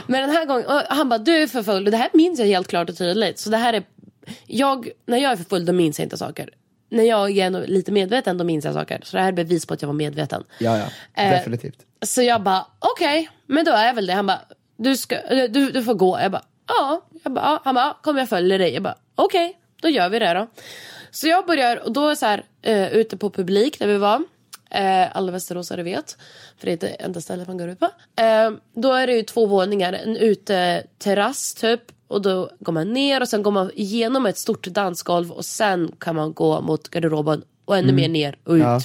Men 0.06 0.20
den 0.20 0.30
här 0.30 0.46
gången, 0.46 0.66
och 0.66 0.82
han 0.88 1.08
bara 1.08 1.18
du 1.18 1.42
är 1.42 1.46
för 1.46 1.62
full. 1.62 1.84
Och 1.84 1.90
det 1.90 1.96
här 1.96 2.08
minns 2.12 2.38
jag 2.38 2.46
helt 2.46 2.68
klart 2.68 2.90
och 2.90 2.98
tydligt. 2.98 3.38
Så 3.38 3.50
det 3.50 3.56
här 3.56 3.72
är... 3.72 3.82
Jag, 4.46 4.88
när 5.06 5.18
jag 5.18 5.32
är 5.32 5.36
för 5.36 5.44
full 5.44 5.66
då 5.66 5.72
minns 5.72 5.98
jag 5.98 6.06
inte 6.06 6.16
saker. 6.16 6.50
När 6.88 7.04
jag 7.04 7.38
är 7.38 7.66
lite 7.66 7.92
medveten 7.92 8.38
då 8.38 8.44
minns 8.44 8.64
jag 8.64 8.74
saker. 8.74 9.00
Så 9.04 9.16
det 9.16 9.22
här 9.22 9.28
är 9.28 9.32
bevis 9.32 9.66
på 9.66 9.74
att 9.74 9.82
jag 9.82 9.86
var 9.86 9.94
medveten. 9.94 10.44
Ja, 10.58 10.78
ja, 10.78 10.84
Eh, 11.22 11.30
definitivt. 11.30 11.78
Så 12.02 12.22
jag 12.22 12.42
bara, 12.42 12.66
okej, 12.78 13.30
men 13.46 13.64
då 13.64 13.72
är 13.72 13.86
jag 13.86 13.94
väl 13.94 14.06
det. 14.06 14.12
Han 14.12 14.26
bara, 14.26 14.40
du, 14.76 14.96
ska, 14.96 15.16
du, 15.48 15.70
du 15.70 15.82
får 15.82 15.94
gå. 15.94 16.18
Jag 16.20 16.32
bara, 16.32 16.42
ja. 16.68 17.00
Jag 17.24 17.32
bara, 17.32 17.44
ja. 17.44 17.60
Han 17.64 17.74
bara, 17.74 17.96
kom 18.02 18.16
jag 18.18 18.28
följer 18.28 18.58
dig. 18.58 18.74
Jag 18.74 18.82
bara, 18.82 18.98
okej, 19.14 19.58
då 19.82 19.88
gör 19.88 20.08
vi 20.08 20.18
det 20.18 20.34
då. 20.34 20.46
Så 21.10 21.28
jag 21.28 21.46
börjar, 21.46 21.76
och 21.76 21.92
då 21.92 22.08
är 22.08 22.14
så 22.14 22.26
här, 22.26 22.44
eh, 22.62 22.88
ute 22.92 23.16
på 23.16 23.30
publik 23.30 23.78
där 23.78 23.86
vi 23.86 23.96
var. 23.96 24.22
Eh, 24.70 25.16
alla 25.16 25.32
västeråsare 25.32 25.82
vet. 25.82 26.16
För 26.58 26.66
det 26.66 26.70
är 26.70 26.72
inte 26.72 26.88
enda 26.88 27.20
stället 27.20 27.48
man 27.48 27.58
går 27.58 27.68
ut 27.68 27.80
på. 27.80 27.88
Eh, 28.22 28.50
då 28.74 28.92
är 28.92 29.06
det 29.06 29.12
ju 29.12 29.22
två 29.22 29.46
våningar. 29.46 29.92
En 29.92 30.16
uteterrass 30.16 31.54
typ. 31.54 31.80
Och 32.14 32.22
då 32.22 32.50
går 32.60 32.72
man 32.72 32.92
ner 32.92 33.20
och 33.20 33.28
sen 33.28 33.42
går 33.42 33.50
man 33.50 33.70
igenom 33.74 34.26
ett 34.26 34.38
stort 34.38 34.66
dansgolv. 34.66 35.30
Och 35.32 35.44
sen 35.44 35.92
kan 36.00 36.16
man 36.16 36.32
gå 36.32 36.60
mot 36.60 36.88
garderoben. 36.88 37.42
Och 37.64 37.76
ännu 37.76 37.92
mer 37.92 38.08
ner 38.08 38.36
och 38.44 38.52
ut. 38.54 38.62
Ja. 38.62 38.80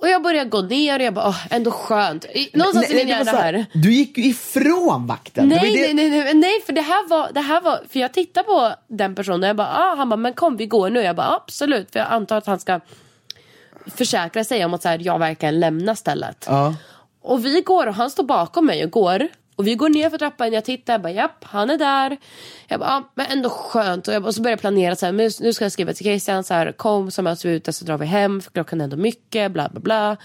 Och 0.00 0.08
jag 0.08 0.22
börjar 0.22 0.44
gå 0.44 0.60
ner 0.62 0.98
och 0.98 1.04
jag 1.04 1.14
bara, 1.14 1.28
åh, 1.28 1.46
ändå 1.50 1.70
skönt. 1.70 2.26
Någonstans 2.54 2.90
i 2.90 2.94
min 2.94 3.08
hjärna 3.08 3.30
här. 3.30 3.66
Du 3.72 3.92
gick 3.92 4.18
ju 4.18 4.24
ifrån 4.24 5.06
vakten. 5.06 5.48
Nej, 5.48 5.58
det- 5.72 5.94
nej, 5.94 6.10
nej, 6.10 6.24
nej, 6.24 6.34
nej, 6.34 6.60
för 6.66 6.72
det 6.72 6.80
här 6.80 7.08
var, 7.08 7.30
det 7.32 7.40
här 7.40 7.60
var, 7.60 7.80
för 7.88 8.00
jag 8.00 8.12
tittar 8.14 8.42
på 8.42 8.74
den 8.88 9.14
personen 9.14 9.42
och 9.42 9.48
jag 9.48 9.56
bara, 9.56 9.68
ah, 9.76 9.94
han 9.96 10.08
bara, 10.08 10.16
men 10.16 10.32
kom 10.32 10.56
vi 10.56 10.66
går 10.66 10.90
nu. 10.90 11.00
Jag 11.02 11.16
bara, 11.16 11.34
absolut, 11.36 11.90
för 11.92 11.98
jag 11.98 12.08
antar 12.10 12.36
att 12.36 12.46
han 12.46 12.58
ska 12.60 12.80
försäkra 13.96 14.44
sig 14.44 14.64
om 14.64 14.74
att 14.74 14.82
så 14.82 14.88
här, 14.88 14.98
jag 15.02 15.18
verkligen 15.18 15.60
lämnar 15.60 15.94
stället. 15.94 16.44
Ja. 16.48 16.74
Och 17.22 17.44
vi 17.44 17.60
går 17.60 17.86
och 17.86 17.94
han 17.94 18.10
står 18.10 18.24
bakom 18.24 18.66
mig 18.66 18.84
och 18.84 18.90
går. 18.90 19.28
Och 19.58 19.66
vi 19.66 19.74
går 19.74 19.88
ner 19.88 20.10
för 20.10 20.18
trappan, 20.18 20.52
jag 20.52 20.64
tittar, 20.64 20.92
jag 20.92 21.02
bara 21.02 21.12
japp, 21.12 21.44
han 21.44 21.70
är 21.70 21.78
där. 21.78 22.16
Jag 22.68 22.80
bara, 22.80 22.90
ja, 22.90 23.12
men 23.14 23.26
ändå 23.26 23.50
skönt. 23.50 24.08
Och, 24.08 24.14
jag 24.14 24.22
bara, 24.22 24.28
och 24.28 24.34
så 24.34 24.42
börjar 24.42 24.52
jag 24.52 24.60
planera 24.60 24.96
så 24.96 25.06
här, 25.06 25.12
nu 25.42 25.52
ska 25.52 25.64
jag 25.64 25.72
skriva 25.72 25.92
till 25.92 26.04
Christian 26.04 26.44
så 26.44 26.54
här, 26.54 26.72
kom 26.72 27.10
så 27.10 27.22
möts 27.22 27.44
vi 27.44 27.50
ute 27.50 27.72
så 27.72 27.84
drar 27.84 27.98
vi 27.98 28.06
hem 28.06 28.40
för 28.40 28.50
klockan 28.50 28.80
är 28.80 28.84
ändå 28.84 28.96
mycket, 28.96 29.52
bla 29.52 29.68
bla 29.68 29.80
bla. 29.80 30.16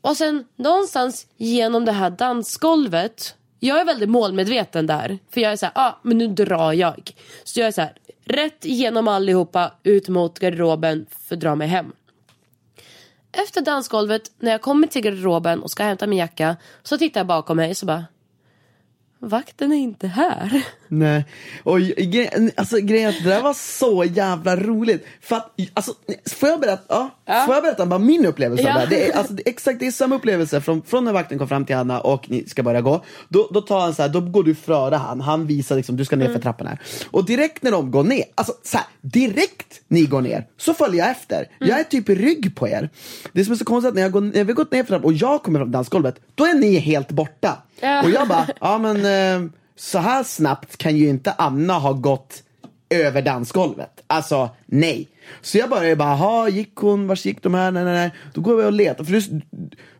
Och 0.00 0.16
sen 0.16 0.44
någonstans 0.56 1.26
genom 1.36 1.84
det 1.84 1.92
här 1.92 2.10
dansgolvet, 2.10 3.34
jag 3.60 3.80
är 3.80 3.84
väldigt 3.84 4.08
målmedveten 4.08 4.86
där. 4.86 5.18
För 5.30 5.40
jag 5.40 5.52
är 5.52 5.56
så 5.56 5.66
här, 5.66 5.72
ah, 5.74 5.98
men 6.02 6.18
nu 6.18 6.26
drar 6.28 6.72
jag. 6.72 7.12
Så 7.44 7.60
jag 7.60 7.66
är 7.66 7.72
så 7.72 7.80
här, 7.80 7.92
rätt 8.24 8.64
igenom 8.64 9.08
allihopa, 9.08 9.72
ut 9.82 10.08
mot 10.08 10.38
garderoben 10.38 11.06
för 11.28 11.34
att 11.34 11.40
dra 11.40 11.54
mig 11.54 11.68
hem. 11.68 11.92
Efter 13.32 13.60
dansgolvet, 13.60 14.22
när 14.38 14.50
jag 14.50 14.62
kommer 14.62 14.86
till 14.86 15.02
garderoben 15.02 15.62
och 15.62 15.70
ska 15.70 15.82
hämta 15.82 16.06
min 16.06 16.18
jacka, 16.18 16.56
så 16.82 16.98
tittar 16.98 17.20
jag 17.20 17.26
bakom 17.26 17.56
mig 17.56 17.74
så 17.74 17.86
bara 17.86 18.04
vakten 19.18 19.72
är 19.72 19.76
inte 19.76 20.08
här. 20.08 20.66
Nej, 20.88 21.24
och 21.62 21.78
gre- 21.80 22.50
alltså, 22.56 22.76
grejen 22.78 23.08
att 23.10 23.22
det 23.24 23.28
där 23.28 23.42
var 23.42 23.54
så 23.54 24.04
jävla 24.04 24.56
roligt. 24.56 25.06
För 25.20 25.36
att, 25.36 25.54
alltså, 25.74 25.92
får 26.36 26.48
jag 26.48 26.60
berätta, 26.60 26.82
ja, 26.88 27.10
Ja. 27.28 27.42
Får 27.46 27.54
jag 27.54 27.62
berätta 27.64 27.86
bara 27.86 27.98
min 27.98 28.26
upplevelse 28.26 28.64
Ja. 28.64 28.82
av 28.82 28.88
det? 28.88 29.08
är, 29.10 29.16
alltså, 29.16 29.32
det 29.32 29.42
är 29.48 29.50
exakt 29.50 29.80
det 29.80 29.86
är 29.86 29.90
samma 29.90 30.14
upplevelse 30.16 30.60
från, 30.60 30.82
från 30.82 31.04
när 31.04 31.12
vakten 31.12 31.38
kom 31.38 31.48
fram 31.48 31.64
till 31.64 31.76
Hanna 31.76 32.00
och 32.00 32.30
ni 32.30 32.44
ska 32.48 32.62
börja 32.62 32.80
gå. 32.80 33.04
Då, 33.28 33.48
då 33.52 33.60
tar 33.60 33.80
han 33.80 33.94
så 33.94 34.02
här, 34.02 34.08
då 34.08 34.20
går 34.20 34.42
du 34.42 34.54
före 34.54 34.94
han, 34.96 35.20
han 35.20 35.46
visar 35.46 35.76
liksom, 35.76 35.96
du 35.96 36.04
ska 36.04 36.16
ner 36.16 36.24
Mm. 36.26 36.34
för 36.36 36.42
trappan 36.42 36.66
här. 36.66 36.78
Och 37.10 37.24
direkt 37.26 37.62
när 37.62 37.70
de 37.70 37.90
går 37.90 38.04
ner, 38.04 38.24
alltså 38.34 38.52
så 38.62 38.76
här, 38.76 38.86
direkt 39.00 39.80
ni 39.88 40.04
går 40.04 40.20
ner, 40.20 40.46
så 40.56 40.74
följer 40.74 41.00
jag 41.00 41.10
efter. 41.10 41.36
Mm. 41.36 41.48
Jag 41.70 41.80
är 41.80 41.84
typ 41.84 42.08
i 42.08 42.14
rygg 42.14 42.56
på 42.56 42.68
er. 42.68 42.90
Det 43.32 43.44
som 43.44 43.52
är 43.52 43.56
så 43.56 43.64
konstigt 43.64 43.88
att 43.88 43.94
när, 43.94 44.02
jag 44.02 44.12
går, 44.12 44.20
när 44.20 44.44
vi 44.44 44.52
gått 44.52 44.72
ner 44.72 44.82
för 44.82 44.88
trappan 44.88 45.04
och 45.04 45.12
jag 45.12 45.42
kommer 45.42 45.60
fram 45.60 45.70
dansgolvet, 45.70 46.16
då 46.34 46.44
är 46.44 46.54
ni 46.54 46.76
helt 46.78 47.08
borta. 47.10 47.62
Ja. 47.80 48.02
Och 48.02 48.10
jag 48.10 48.28
bara, 48.28 48.46
ja 48.60 48.78
men 48.78 48.96
eh, 49.44 49.50
så 49.76 49.98
här 49.98 50.22
snabbt 50.24 50.76
kan 50.76 50.96
ju 50.96 51.08
inte 51.08 51.32
Anna 51.38 51.74
ha 51.78 51.92
gått 51.92 52.42
över 52.90 53.22
dansgolvet. 53.22 53.90
Alltså 54.06 54.50
nej. 54.66 55.08
Så 55.42 55.58
jag 55.58 55.70
började 55.70 55.96
bara, 55.96 56.14
ha 56.14 56.48
gick 56.48 56.74
hon, 56.74 57.06
vars 57.06 57.24
gick 57.26 57.42
de 57.42 57.54
här? 57.54 57.70
Nej, 57.70 57.84
nej, 57.84 57.92
nej. 57.94 58.10
Då 58.34 58.40
går 58.40 58.56
vi 58.56 58.64
och 58.64 58.72
letar. 58.72 59.04
För 59.04 59.12
du, 59.12 59.40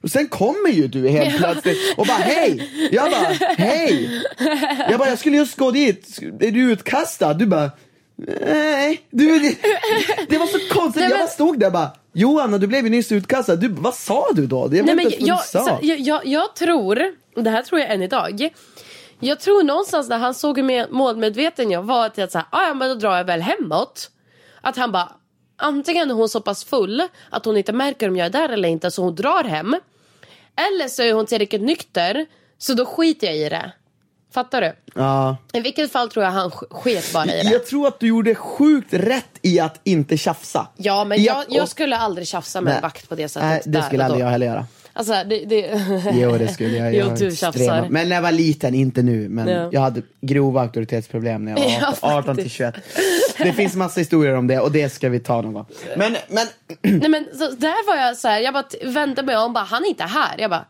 och 0.02 0.10
sen 0.10 0.28
kommer 0.28 0.70
ju 0.70 0.86
du 0.88 1.08
helt 1.08 1.36
plötsligt 1.38 1.76
och 1.96 2.06
bara 2.06 2.16
hej. 2.18 2.70
Jag 2.92 3.10
bara, 3.10 3.54
hej. 3.56 4.22
Jag 4.90 4.98
bara, 4.98 5.08
jag 5.08 5.18
skulle 5.18 5.36
just 5.36 5.56
gå 5.56 5.70
dit. 5.70 6.18
Är 6.40 6.50
du 6.50 6.72
utkastad? 6.72 7.34
Du 7.34 7.46
bara, 7.46 7.70
nej. 8.46 9.00
Du, 9.10 9.38
det, 9.38 9.54
det 10.28 10.38
var 10.38 10.46
så 10.46 10.74
konstigt. 10.74 11.00
Nej, 11.00 11.10
Jag 11.10 11.10
men- 11.10 11.18
bara 11.26 11.30
stod 11.30 11.60
där 11.60 11.66
och 11.66 11.72
bara, 11.72 11.90
Johanna 12.12 12.58
du 12.58 12.66
blev 12.66 12.84
ju 12.84 12.90
nyss 12.90 13.12
utkastad. 13.12 13.56
Du, 13.56 13.68
vad 13.68 13.94
sa 13.94 14.26
du 14.32 14.46
då? 14.46 14.58
Jag 14.62 14.68
vet 14.68 14.84
Nej, 14.86 14.94
men 14.94 15.04
inte 15.04 15.16
ens 15.16 15.54
vad 15.54 15.62
jag, 15.62 15.64
du 15.64 15.70
sa. 15.70 15.78
så, 15.80 15.86
jag, 15.86 15.98
jag, 16.00 16.26
jag 16.26 16.54
tror, 16.56 17.02
och 17.36 17.42
det 17.44 17.50
här 17.50 17.62
tror 17.62 17.80
jag 17.80 17.90
än 17.94 18.02
idag. 18.02 18.48
Jag 19.20 19.40
tror 19.40 19.62
någonstans 19.62 20.08
när 20.08 20.18
han 20.18 20.34
såg 20.34 20.56
hur 20.56 20.64
med- 20.64 20.90
målmedveten 20.92 21.70
jag 21.70 21.82
var 21.82 22.06
att 22.06 22.18
jag 22.18 22.30
så 22.32 22.38
här, 22.38 22.46
"Ah, 22.50 22.66
ja 22.68 22.74
men 22.74 22.88
då 22.88 22.94
drar 22.94 23.16
jag 23.16 23.24
väl 23.24 23.40
hemåt. 23.40 24.10
Att 24.60 24.76
han 24.76 24.92
bara, 24.92 25.12
antingen 25.56 26.10
är 26.10 26.14
hon 26.14 26.28
så 26.28 26.40
pass 26.40 26.64
full 26.64 27.02
att 27.30 27.44
hon 27.44 27.56
inte 27.56 27.72
märker 27.72 28.08
om 28.08 28.16
jag 28.16 28.26
är 28.26 28.30
där 28.30 28.48
eller 28.48 28.68
inte 28.68 28.90
så 28.90 29.02
hon 29.02 29.14
drar 29.14 29.44
hem. 29.44 29.76
Eller 30.56 30.88
så 30.88 31.02
är 31.02 31.12
hon 31.12 31.26
tillräckligt 31.26 31.62
nykter 31.62 32.26
så 32.58 32.74
då 32.74 32.86
skiter 32.86 33.26
jag 33.26 33.36
i 33.36 33.48
det. 33.48 33.72
Fattar 34.34 34.60
du? 34.60 34.76
Ja. 34.94 35.36
I 35.52 35.60
vilket 35.60 35.92
fall 35.92 36.08
tror 36.10 36.24
jag 36.24 36.32
han 36.32 36.50
sk- 36.50 36.74
sket 36.74 37.12
bara 37.12 37.24
i 37.24 37.42
det. 37.42 37.50
Jag 37.50 37.66
tror 37.66 37.86
att 37.88 38.00
du 38.00 38.06
gjorde 38.08 38.34
sjukt 38.34 38.92
rätt 38.94 39.38
i 39.42 39.60
att 39.60 39.80
inte 39.84 40.16
tjafsa. 40.16 40.66
Ja 40.76 41.04
men 41.04 41.22
jag, 41.22 41.36
att- 41.38 41.46
jag 41.48 41.68
skulle 41.68 41.96
aldrig 41.96 42.28
tjafsa 42.28 42.60
med 42.60 42.74
en 42.76 42.82
vakt 42.82 43.08
på 43.08 43.14
det 43.14 43.28
sättet. 43.28 43.48
Nej, 43.48 43.62
det 43.66 43.82
skulle 43.82 44.04
aldrig 44.04 44.24
jag 44.24 44.28
heller 44.30 44.46
göra. 44.46 44.66
Alltså 44.96 45.12
det... 45.12 45.44
det... 45.44 45.80
Jo, 46.12 46.38
det 46.38 46.48
skulle 46.48 46.76
jag. 46.76 46.94
jag 46.94 47.06
Jo, 47.08 47.14
du 47.18 47.26
extrema-. 47.28 47.86
Men 47.90 48.08
när 48.08 48.16
jag 48.16 48.22
var 48.22 48.32
liten, 48.32 48.74
inte 48.74 49.02
nu. 49.02 49.28
Men 49.28 49.48
Ja. 49.48 49.68
jag 49.72 49.80
hade 49.80 50.02
grova 50.20 50.60
auktoritetsproblem 50.62 51.44
när 51.44 51.52
jag 51.52 51.58
var 51.58 51.66
Ja, 51.80 51.88
18, 52.02 52.18
18 52.18 52.36
till 52.36 52.50
21. 52.50 52.74
Det 53.38 53.52
finns 53.52 53.76
massa 53.76 54.00
historier 54.00 54.34
om 54.36 54.46
det 54.46 54.60
och 54.60 54.72
det 54.72 54.88
ska 54.88 55.08
vi 55.08 55.20
ta 55.20 55.42
någon 55.42 55.52
gång. 55.52 55.66
Men, 55.96 56.16
men 56.28 56.46
Nej 56.82 57.08
men 57.08 57.24
så 57.32 57.50
där 57.50 57.86
var 57.86 58.06
jag 58.06 58.16
så 58.16 58.28
här, 58.28 58.40
jag 58.40 58.54
bara 58.54 58.64
vände 58.84 59.22
mig 59.22 59.36
om 59.36 59.52
bara 59.52 59.64
han 59.64 59.84
är 59.84 59.88
inte 59.88 60.04
här. 60.04 60.34
Jag 60.38 60.50
bara 60.50 60.64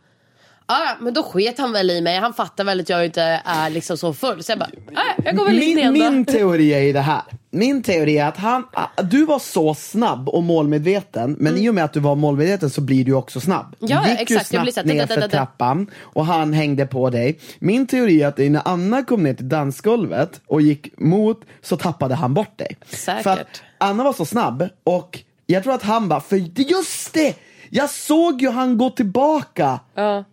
Ja, 0.68 0.96
men 1.00 1.14
då 1.14 1.22
sket 1.22 1.58
han 1.58 1.72
väl 1.72 1.90
i 1.90 2.00
mig. 2.00 2.18
Han 2.18 2.34
fattar 2.34 2.64
väl 2.64 2.80
att 2.80 2.88
jag 2.88 3.04
inte 3.04 3.40
är 3.44 3.70
liksom 3.70 3.98
så 3.98 4.14
full. 4.14 4.42
Så 4.42 4.52
jag 4.52 4.58
bara, 4.58 4.70
"Ja, 4.94 5.02
jag 5.24 5.36
går 5.36 5.44
väl 5.46 5.62
in 5.62 5.76
min, 5.76 5.92
min 5.92 6.24
teori 6.24 6.74
är 6.74 6.80
i 6.80 6.92
det 6.92 7.00
här. 7.00 7.22
Min 7.50 7.82
teori 7.82 8.18
är 8.18 8.26
att 8.28 8.36
han, 8.36 8.64
ah, 8.72 9.02
du 9.02 9.26
var 9.26 9.38
så 9.38 9.74
snabb 9.74 10.28
och 10.28 10.42
målmedveten, 10.42 11.36
men 11.38 11.56
i 11.56 11.68
och 11.70 11.74
med 11.74 11.84
att 11.84 11.92
du 11.92 12.00
var 12.00 12.14
målmedveten 12.14 12.70
så 12.70 12.80
blir 12.80 13.04
du 13.04 13.12
också 13.14 13.40
snabb. 13.40 13.74
Mm. 13.80 13.92
Ja, 13.92 14.02
du 14.04 14.10
gick 14.10 14.30
ju 14.30 14.36
exakt. 14.36 14.52
Jag 14.52 14.62
blir 14.62 14.72
snabbt 14.72 14.88
så 14.88 14.92
här, 14.94 14.98
ner 14.98 15.06
för 15.06 15.28
trappan 15.28 15.90
och 16.00 16.26
han 16.26 16.52
hängde 16.52 16.86
på 16.86 17.10
dig. 17.10 17.38
Min 17.58 17.86
teori 17.86 18.22
är 18.22 18.28
att 18.28 18.38
när 18.38 18.62
Anna 18.64 19.02
kom 19.02 19.22
ner 19.22 19.34
till 19.34 19.48
dansgolvet 19.48 20.40
och 20.46 20.62
gick 20.62 20.98
mot 20.98 21.40
så 21.62 21.76
tappade 21.76 22.14
han 22.14 22.34
bort 22.34 22.58
dig. 22.58 22.76
Säkert. 22.86 23.22
För 23.22 23.30
att 23.30 23.62
Anna 23.78 24.04
var 24.04 24.12
så 24.12 24.24
snabb 24.24 24.68
och 24.84 25.18
jag 25.46 25.62
tror 25.62 25.74
att 25.74 25.82
han 25.82 26.08
bara, 26.08 26.20
för 26.20 26.36
just 26.60 27.14
det! 27.14 27.34
Jag 27.70 27.90
såg 27.90 28.42
ju 28.42 28.50
han 28.50 28.78
gå 28.78 28.90
tillbaka. 28.90 29.80
Ja. 29.94 30.24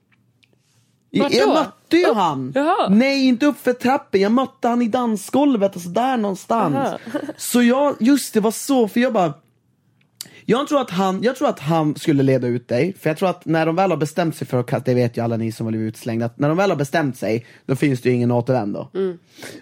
Jag, 1.15 1.23
Vart 1.23 1.33
jag 1.33 1.49
då? 1.49 1.53
mötte 1.53 1.97
ju 1.97 2.13
han. 2.13 2.51
Jaha. 2.55 2.89
Nej, 2.89 3.27
inte 3.27 3.45
upp 3.45 3.57
för 3.63 3.73
trappen. 3.73 4.21
Jag 4.21 4.31
mötte 4.31 4.67
han 4.67 4.81
i 4.81 4.87
dansgolvet, 4.87 5.73
alltså 5.73 5.89
där 5.89 6.17
någonstans. 6.17 6.75
Jaha. 6.75 7.21
Så 7.37 7.61
jag, 7.61 7.95
just 7.99 8.33
det 8.33 8.39
var 8.39 8.51
så, 8.51 8.87
för 8.87 8.99
jag 8.99 9.13
bara 9.13 9.33
jag 10.45 10.67
tror, 10.67 10.81
att 10.81 10.89
han, 10.89 11.23
jag 11.23 11.35
tror 11.35 11.49
att 11.49 11.59
han 11.59 11.95
skulle 11.95 12.23
leda 12.23 12.47
ut 12.47 12.67
dig, 12.67 12.93
för 12.99 13.09
jag 13.09 13.17
tror 13.17 13.29
att 13.29 13.45
när 13.45 13.65
de 13.65 13.75
väl 13.75 13.89
har 13.89 13.97
bestämt 13.97 14.35
sig 14.35 14.47
för 14.47 14.59
att 14.59 14.65
kasta, 14.65 14.91
det 14.91 14.93
vet 14.93 15.17
ju 15.17 15.23
alla 15.23 15.37
ni 15.37 15.51
som 15.51 15.65
har 15.65 15.71
blivit 15.71 15.95
utslängda, 15.95 16.25
att 16.25 16.39
när 16.39 16.47
de 16.47 16.57
väl 16.57 16.69
har 16.69 16.77
bestämt 16.77 17.17
sig, 17.17 17.45
då 17.65 17.75
finns 17.75 18.01
det 18.01 18.09
ju 18.09 18.15
ingen 18.15 18.31
återvändo. 18.31 18.87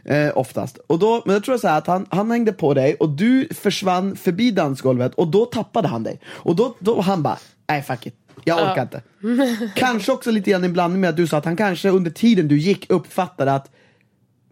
Eh, 0.05 0.37
oftast. 0.37 0.77
Och 0.87 0.99
då, 0.99 1.21
men 1.25 1.33
jag 1.33 1.43
tror 1.43 1.57
så 1.57 1.67
att 1.67 1.87
han, 1.87 2.05
han 2.09 2.31
hängde 2.31 2.53
på 2.53 2.73
dig 2.73 2.95
och 2.95 3.09
du 3.09 3.47
försvann 3.51 4.15
förbi 4.15 4.51
dansgolvet 4.51 5.13
och 5.13 5.27
då 5.27 5.45
tappade 5.45 5.87
han 5.87 6.03
dig. 6.03 6.19
Och 6.25 6.55
då, 6.55 6.75
då 6.79 7.01
han 7.01 7.23
bara, 7.23 7.37
nej 7.69 7.81
fuck 7.81 8.05
it, 8.05 8.15
jag 8.43 8.57
orkar 8.57 8.75
Ja. 8.75 8.81
inte. 8.81 9.71
kanske 9.75 10.11
också 10.11 10.31
lite 10.31 10.51
grann 10.51 10.63
i 10.63 10.69
blandning 10.69 11.01
med 11.01 11.09
att 11.09 11.17
du 11.17 11.27
sa 11.27 11.37
att 11.37 11.45
han 11.45 11.55
kanske 11.57 11.89
under 11.89 12.11
tiden 12.11 12.47
du 12.47 12.57
gick 12.57 12.89
uppfattade 12.91 13.53
att 13.53 13.71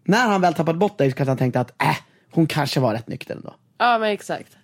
när 0.04 0.28
han 0.28 0.40
väl 0.40 0.54
tappade 0.54 0.78
bort 0.78 0.98
dig 0.98 1.10
så 1.10 1.16
kanske 1.16 1.30
han 1.30 1.38
tänkte 1.38 1.60
att 1.60 1.82
äh, 1.82 1.96
hon 2.32 2.46
kanske 2.46 2.80
var 2.80 2.94
rätt 2.94 3.08
nykter 3.08 3.34
ändå. 3.34 3.54
ja 3.78 3.98
men 3.98 4.10
exakt. 4.10 4.56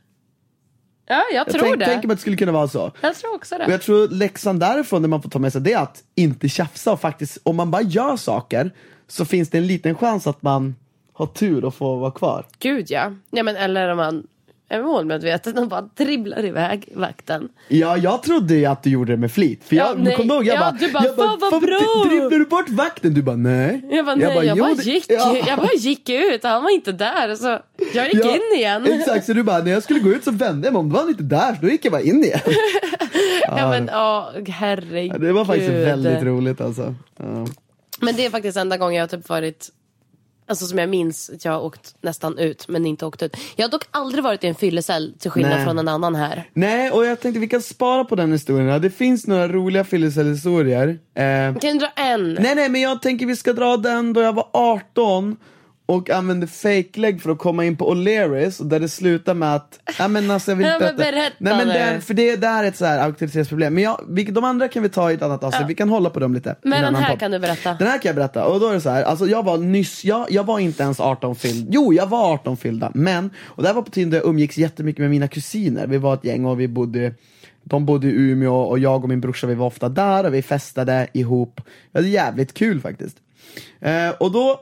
Ja 1.09 1.23
jag 1.33 1.47
Jag 1.47 1.53
tror 1.55 1.63
tänk, 1.63 1.79
det. 1.79 1.85
tänker 1.87 2.09
mig 2.09 2.13
att 2.13 2.19
det 2.19 2.21
skulle 2.21 2.37
kunna 2.37 2.53
vara 2.53 2.69
så. 2.69 2.93
Jag 3.01 3.17
tror 3.17 3.35
också 3.35 3.55
Och 3.55 3.61
det. 3.67 3.71
jag 3.71 3.83
tror 3.83 4.09
läxan 4.09 4.59
därifrån 4.59 5.03
det 5.03 5.09
man 5.09 5.23
får 5.23 5.31
ta 5.31 5.39
med 5.39 5.53
sig 5.53 5.61
det 5.61 5.73
är 5.73 5.79
att 5.83 6.03
inte 6.15 6.49
tjafsa 6.49 6.93
och 6.93 7.01
faktiskt, 7.01 7.39
om 7.43 7.57
man 7.57 7.71
bara 7.71 7.83
gör 7.83 8.17
saker 8.17 8.71
så 9.09 9.25
finns 9.25 9.51
det 9.51 9.59
en 9.59 9.67
liten 9.67 9.95
chans 9.95 10.27
att 10.27 10.43
man 10.43 10.75
har 11.13 11.27
tur 11.27 11.65
och 11.65 11.75
får 11.75 11.97
vara 11.99 12.11
kvar. 12.11 12.47
Gud 12.59 12.87
ja. 12.91 13.13
ja 13.31 13.43
men, 13.43 13.57
eller 13.57 13.89
om 13.89 13.97
man 13.97 14.27
är 14.69 14.83
målmedveten 14.83 15.59
och 15.59 15.69
bara 15.69 15.89
dribblar 15.97 16.45
iväg 16.45 16.89
vakten. 16.95 17.49
Ja, 17.69 17.97
jag 17.97 18.23
trodde 18.23 18.55
ju 18.55 18.65
att 18.67 18.83
du 18.83 18.91
gjorde 18.91 19.13
det 19.13 19.17
med 19.17 19.33
flit. 19.33 19.65
För 19.65 19.77
Ja, 19.77 19.87
jag, 19.89 19.99
nej. 20.01 20.17
kom 20.17 20.29
du 20.29 20.35
ihåg, 20.35 20.47
jag 20.47 20.57
Ja, 20.57 20.61
bara, 20.61 20.71
du 20.71 20.93
bara, 20.93 21.05
jag 21.05 21.17
"Fan, 21.17 21.39
vad 21.41 21.63
bra!" 21.63 21.79
dri- 21.79 22.09
Dribblar 22.09 22.39
du 22.39 22.45
bort 22.45 22.69
vakten? 22.69 23.15
Du 23.15 23.23
bara, 23.23 23.37
nej. 23.37 23.89
Jag 23.91 24.05
bara, 24.07 24.15
nej, 24.17 24.47
jag, 24.47 24.57
"Jo, 24.59 24.65
bara 24.65 24.75
det- 24.75 24.83
gick, 24.83 25.05
ja." 25.09 25.37
jag 25.47 25.59
bara 25.59 25.73
gick 25.77 26.09
ut, 26.09 26.43
han 26.45 26.63
var 26.63 26.71
inte 26.71 26.93
där. 26.93 27.35
Så 27.35 27.59
jag 27.95 28.07
gick 28.07 28.25
Ja, 28.25 28.35
in 28.37 28.59
igen. 28.59 28.87
Exakt, 28.87 29.27
så 29.27 29.33
du 29.33 29.43
bara, 29.43 29.59
när 29.59 29.71
jag 29.71 29.83
skulle 29.83 30.01
gå 30.01 30.11
ut 30.11 30.25
så 30.25 30.31
vände 30.31 30.67
jag 30.67 30.73
mig 30.73 30.81
om, 30.81 30.89
då 30.89 30.93
var 30.95 31.01
han 31.01 31.09
inte 31.11 31.23
där, 31.23 31.55
så 31.55 31.61
då 31.63 31.69
gick 31.69 31.85
jag 31.85 31.93
bara 31.93 32.03
in 32.03 32.25
igen. 32.25 32.41
Ja 33.43 33.71
men 33.71 33.91
åh 33.91 34.25
herregud. 34.49 35.13
Ja, 35.15 35.19
det 35.19 35.33
var 35.33 35.45
faktiskt 35.45 35.71
väldigt 35.71 36.23
roligt 36.23 36.61
alltså. 36.61 36.95
Ja. 37.19 37.47
Men 38.01 38.17
det 38.17 38.27
är 38.27 38.31
faktiskt 38.31 38.57
enda 38.57 38.77
gången 38.77 38.95
jag 38.95 39.03
har 39.03 39.09
typ 39.19 39.29
varit 39.29 39.69
Alltså 40.49 40.67
som 40.67 40.79
jag 40.79 40.89
minns 40.89 41.31
att 41.31 41.45
jag 41.45 41.53
har 41.53 41.61
åkt 41.61 41.95
nästan 42.01 42.39
ut 42.39 42.69
men 42.69 42.87
inte 42.87 43.07
åkt 43.07 43.23
ut. 43.23 43.37
Jag 43.57 43.65
har 43.65 43.71
dock 43.71 43.85
aldrig 43.91 44.25
varit 44.25 44.45
i 44.45 44.47
en 44.47 44.55
fyllecell 44.55 45.15
till 45.19 45.31
skillnad 45.31 45.57
Nej. 45.57 45.65
från 45.65 45.79
en 45.79 45.89
annan 45.89 46.15
här. 46.15 46.49
Nej, 46.53 46.91
och 46.91 47.07
jag 47.07 47.21
tänkte 47.21 47.41
vi 47.41 47.49
kan 47.49 47.63
spara 47.63 48.05
på 48.05 48.15
den 48.17 48.33
historien. 48.33 48.83
Det 48.83 48.91
finns 48.91 49.27
några 49.27 49.49
roliga 49.49 49.85
fyllecellhistorier. 49.85 50.89
Eh, 51.15 51.59
Kan 51.59 51.73
du 51.73 51.79
dra 51.79 51.89
en? 51.97 52.35
Nej 52.35 52.55
nej 52.55 52.69
men 52.69 52.81
jag 52.81 53.03
tänker 53.03 53.27
vi 53.27 53.37
ska 53.37 53.53
dra 53.53 53.77
den 53.77 54.13
då 54.13 54.21
jag 54.23 54.33
var 54.33 54.49
18 54.53 55.37
och 55.87 56.11
använde 56.11 56.47
fake-lägg 56.47 57.23
för 57.23 57.31
att 57.31 57.39
komma 57.39 57.65
in 57.65 57.77
på 57.77 57.95
O'Learys 57.95 58.65
där 58.65 58.81
det 58.81 58.89
slutar 58.89 59.35
med 59.35 59.55
att, 59.55 59.81
ja 59.99 60.09
men 60.09 60.31
alltså 60.31 60.51
jag 60.51 60.57
vill 60.57 60.67
inte 60.67 60.85
men 60.85 60.97
berätta 60.97 61.37
Nej 61.39 61.57
men 61.57 61.69
det, 61.69 62.01
för 62.01 62.15
det, 62.15 62.37
det 62.37 62.47
här 62.47 62.65
är 62.65 62.69
ett 62.69 62.77
så 62.77 62.85
här 62.85 62.99
auktoritetsproblem. 62.99 63.75
Men 63.75 63.83
jag, 63.83 64.01
vi, 64.09 64.25
de 64.25 64.45
andra 64.45 64.69
kan 64.69 64.83
vi 64.83 64.89
ta 64.89 65.11
i 65.11 65.15
ett 65.15 65.23
annat 65.23 65.45
avsnitt, 65.45 65.61
Ja. 65.61 65.67
vi 65.67 65.75
kan 65.75 65.89
hålla 65.89 66.11
på 66.11 66.21
dem 66.21 66.35
lite. 66.35 66.57
Men 66.63 66.83
den 66.83 66.95
här 66.95 67.17
kan 67.17 67.31
du 67.31 67.39
berätta. 67.39 67.75
Den 67.75 67.89
här 67.89 67.99
kan 67.99 68.09
jag 68.09 68.17
berätta, 68.17 68.45
och 68.47 68.61
då 68.61 68.69
är 68.69 68.75
det 68.75 68.81
så 68.81 68.91
här, 68.91 69.03
alltså 69.03 69.27
jag 69.27 69.43
var 69.43 69.59
nyss, 69.59 70.05
jag, 70.05 70.27
jag 70.31 70.45
var 70.45 70.59
inte 70.59 70.83
ens 70.83 71.01
18 71.01 71.37
fylld, 71.37 71.67
jo 71.71 71.93
jag 71.93 72.07
var 72.07 72.33
18 72.33 72.57
fyllda, 72.57 72.91
men, 72.95 73.31
och 73.45 73.63
det 73.63 73.69
här 73.69 73.75
var 73.75 73.83
på 73.83 73.91
tiden 73.91 74.11
då 74.11 74.17
jag 74.17 74.27
umgicks 74.27 74.59
jättemycket 74.59 75.01
med 75.01 75.11
mina 75.11 75.29
kusiner, 75.29 75.87
vi 75.87 75.99
var 75.99 76.15
ett 76.15 76.25
gäng 76.25 76.45
och 76.45 76.61
vi 76.61 76.69
bodde 76.69 77.15
de 77.69 77.87
bodde 77.87 78.07
i 78.07 78.11
Umeå 78.11 78.55
och 78.55 78.79
jag 78.79 79.03
och 79.03 79.09
min 79.09 79.21
brorsa 79.21 79.47
vi 79.47 79.55
var 79.55 79.67
ofta 79.67 79.89
där 79.89 80.25
och 80.27 80.35
vi 80.35 80.43
festade 80.43 81.07
ihop. 81.13 81.61
Vi 81.93 81.99
hade 81.99 82.09
jävligt 82.09 82.55
kul 82.55 82.81
faktiskt. 82.81 83.17
Eh, 83.81 84.11
och 84.21 84.33
då 84.33 84.61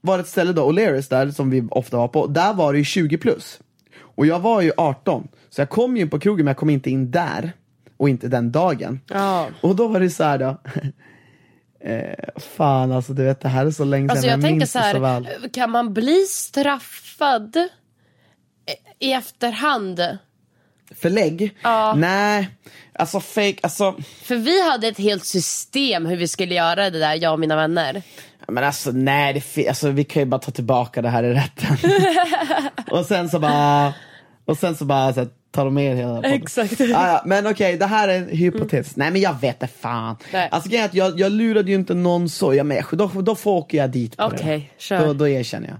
var 0.00 0.18
det 0.18 0.22
ett 0.22 0.28
ställe 0.28 0.52
då, 0.52 0.72
O'Learys 0.72 1.10
där, 1.10 1.30
som 1.30 1.50
vi 1.50 1.68
ofta 1.70 1.96
var 1.96 2.08
på, 2.08 2.26
där 2.26 2.54
var 2.54 2.72
det 2.72 2.78
ju 2.78 2.84
20 2.84 3.18
plus. 3.18 3.60
Och 4.00 4.26
jag 4.26 4.40
var 4.40 4.60
ju 4.60 4.72
18, 4.76 5.28
så 5.50 5.60
jag 5.60 5.70
kom 5.70 5.96
ju 5.96 6.02
in 6.02 6.10
på 6.10 6.18
krogen 6.18 6.44
men 6.44 6.50
jag 6.50 6.56
kom 6.56 6.70
inte 6.70 6.90
in 6.90 7.10
där. 7.10 7.52
Och 7.96 8.08
inte 8.08 8.28
den 8.28 8.52
dagen. 8.52 9.00
Ja. 9.08 9.48
Och 9.60 9.76
då 9.76 9.88
var 9.88 10.00
det 10.00 10.10
så 10.10 10.24
här 10.24 10.38
då. 10.38 10.56
eh, 11.88 12.40
fan 12.56 12.92
alltså 12.92 13.12
du 13.12 13.24
vet 13.24 13.40
det 13.40 13.48
här 13.48 13.66
är 13.66 13.70
så 13.70 13.84
länge 13.84 14.08
sedan 14.08 14.10
Alltså 14.10 14.28
jag 14.28 14.40
tänker 14.40 14.56
minns 14.56 14.72
så 14.72 14.78
här, 14.78 14.94
så 14.94 15.00
väl. 15.00 15.28
kan 15.52 15.70
man 15.70 15.94
bli 15.94 16.24
straffad 16.28 17.56
i 18.98 19.12
efterhand? 19.12 20.18
Förlägg? 20.94 21.56
Ja. 21.62 21.94
Nej, 21.94 22.48
alltså 22.92 23.20
fake, 23.20 23.56
alltså. 23.62 23.96
För 24.22 24.36
vi 24.36 24.70
hade 24.70 24.88
ett 24.88 24.98
helt 24.98 25.24
system 25.24 26.06
hur 26.06 26.16
vi 26.16 26.28
skulle 26.28 26.54
göra 26.54 26.90
det 26.90 26.98
där, 26.98 27.14
jag 27.14 27.32
och 27.32 27.40
mina 27.40 27.56
vänner. 27.56 28.02
Men 28.52 28.64
alltså 28.64 28.90
nej, 28.90 29.44
det, 29.54 29.68
alltså, 29.68 29.90
vi 29.90 30.04
kan 30.04 30.22
ju 30.22 30.26
bara 30.26 30.40
ta 30.40 30.50
tillbaka 30.50 31.02
det 31.02 31.08
här 31.08 31.22
i 31.22 31.34
rätten. 31.34 31.76
och 32.90 33.06
sen 33.06 33.28
så 33.28 33.38
bara, 33.38 33.94
och 34.44 34.58
sen 34.58 34.76
så 34.76 34.84
bara 34.84 35.12
så 35.12 35.20
här, 35.20 35.28
tar 35.50 35.64
de 35.64 35.74
med 35.74 35.96
hela 35.96 36.14
podden. 36.16 36.32
Exakt. 36.32 36.80
Ah, 36.80 36.84
ja, 36.84 37.22
men 37.26 37.46
okej, 37.46 37.76
det 37.76 37.86
här 37.86 38.08
är 38.08 38.18
en 38.18 38.28
hypotes. 38.28 38.96
Nej 38.96 39.10
men 39.10 39.20
jag 39.20 39.40
vet 39.40 39.60
det 39.60 39.66
fan. 39.66 40.16
Nej. 40.32 40.48
Alltså 40.52 40.70
grejen 40.70 40.84
är 40.84 40.88
att 40.88 40.94
jag, 40.94 41.20
jag 41.20 41.32
lurade 41.32 41.70
ju 41.70 41.76
inte 41.76 41.94
någon 41.94 42.28
så. 42.28 42.54
Jag 42.54 42.66
med, 42.66 42.84
då, 42.92 43.06
då 43.08 43.34
får 43.34 43.50
åker 43.50 43.78
jag 43.78 43.90
dit 43.90 44.16
på 44.16 44.24
Okej, 44.24 44.70
det. 44.76 44.82
kör. 44.82 45.06
Då, 45.06 45.12
då 45.12 45.28
erkänner 45.28 45.68
jag. 45.68 45.78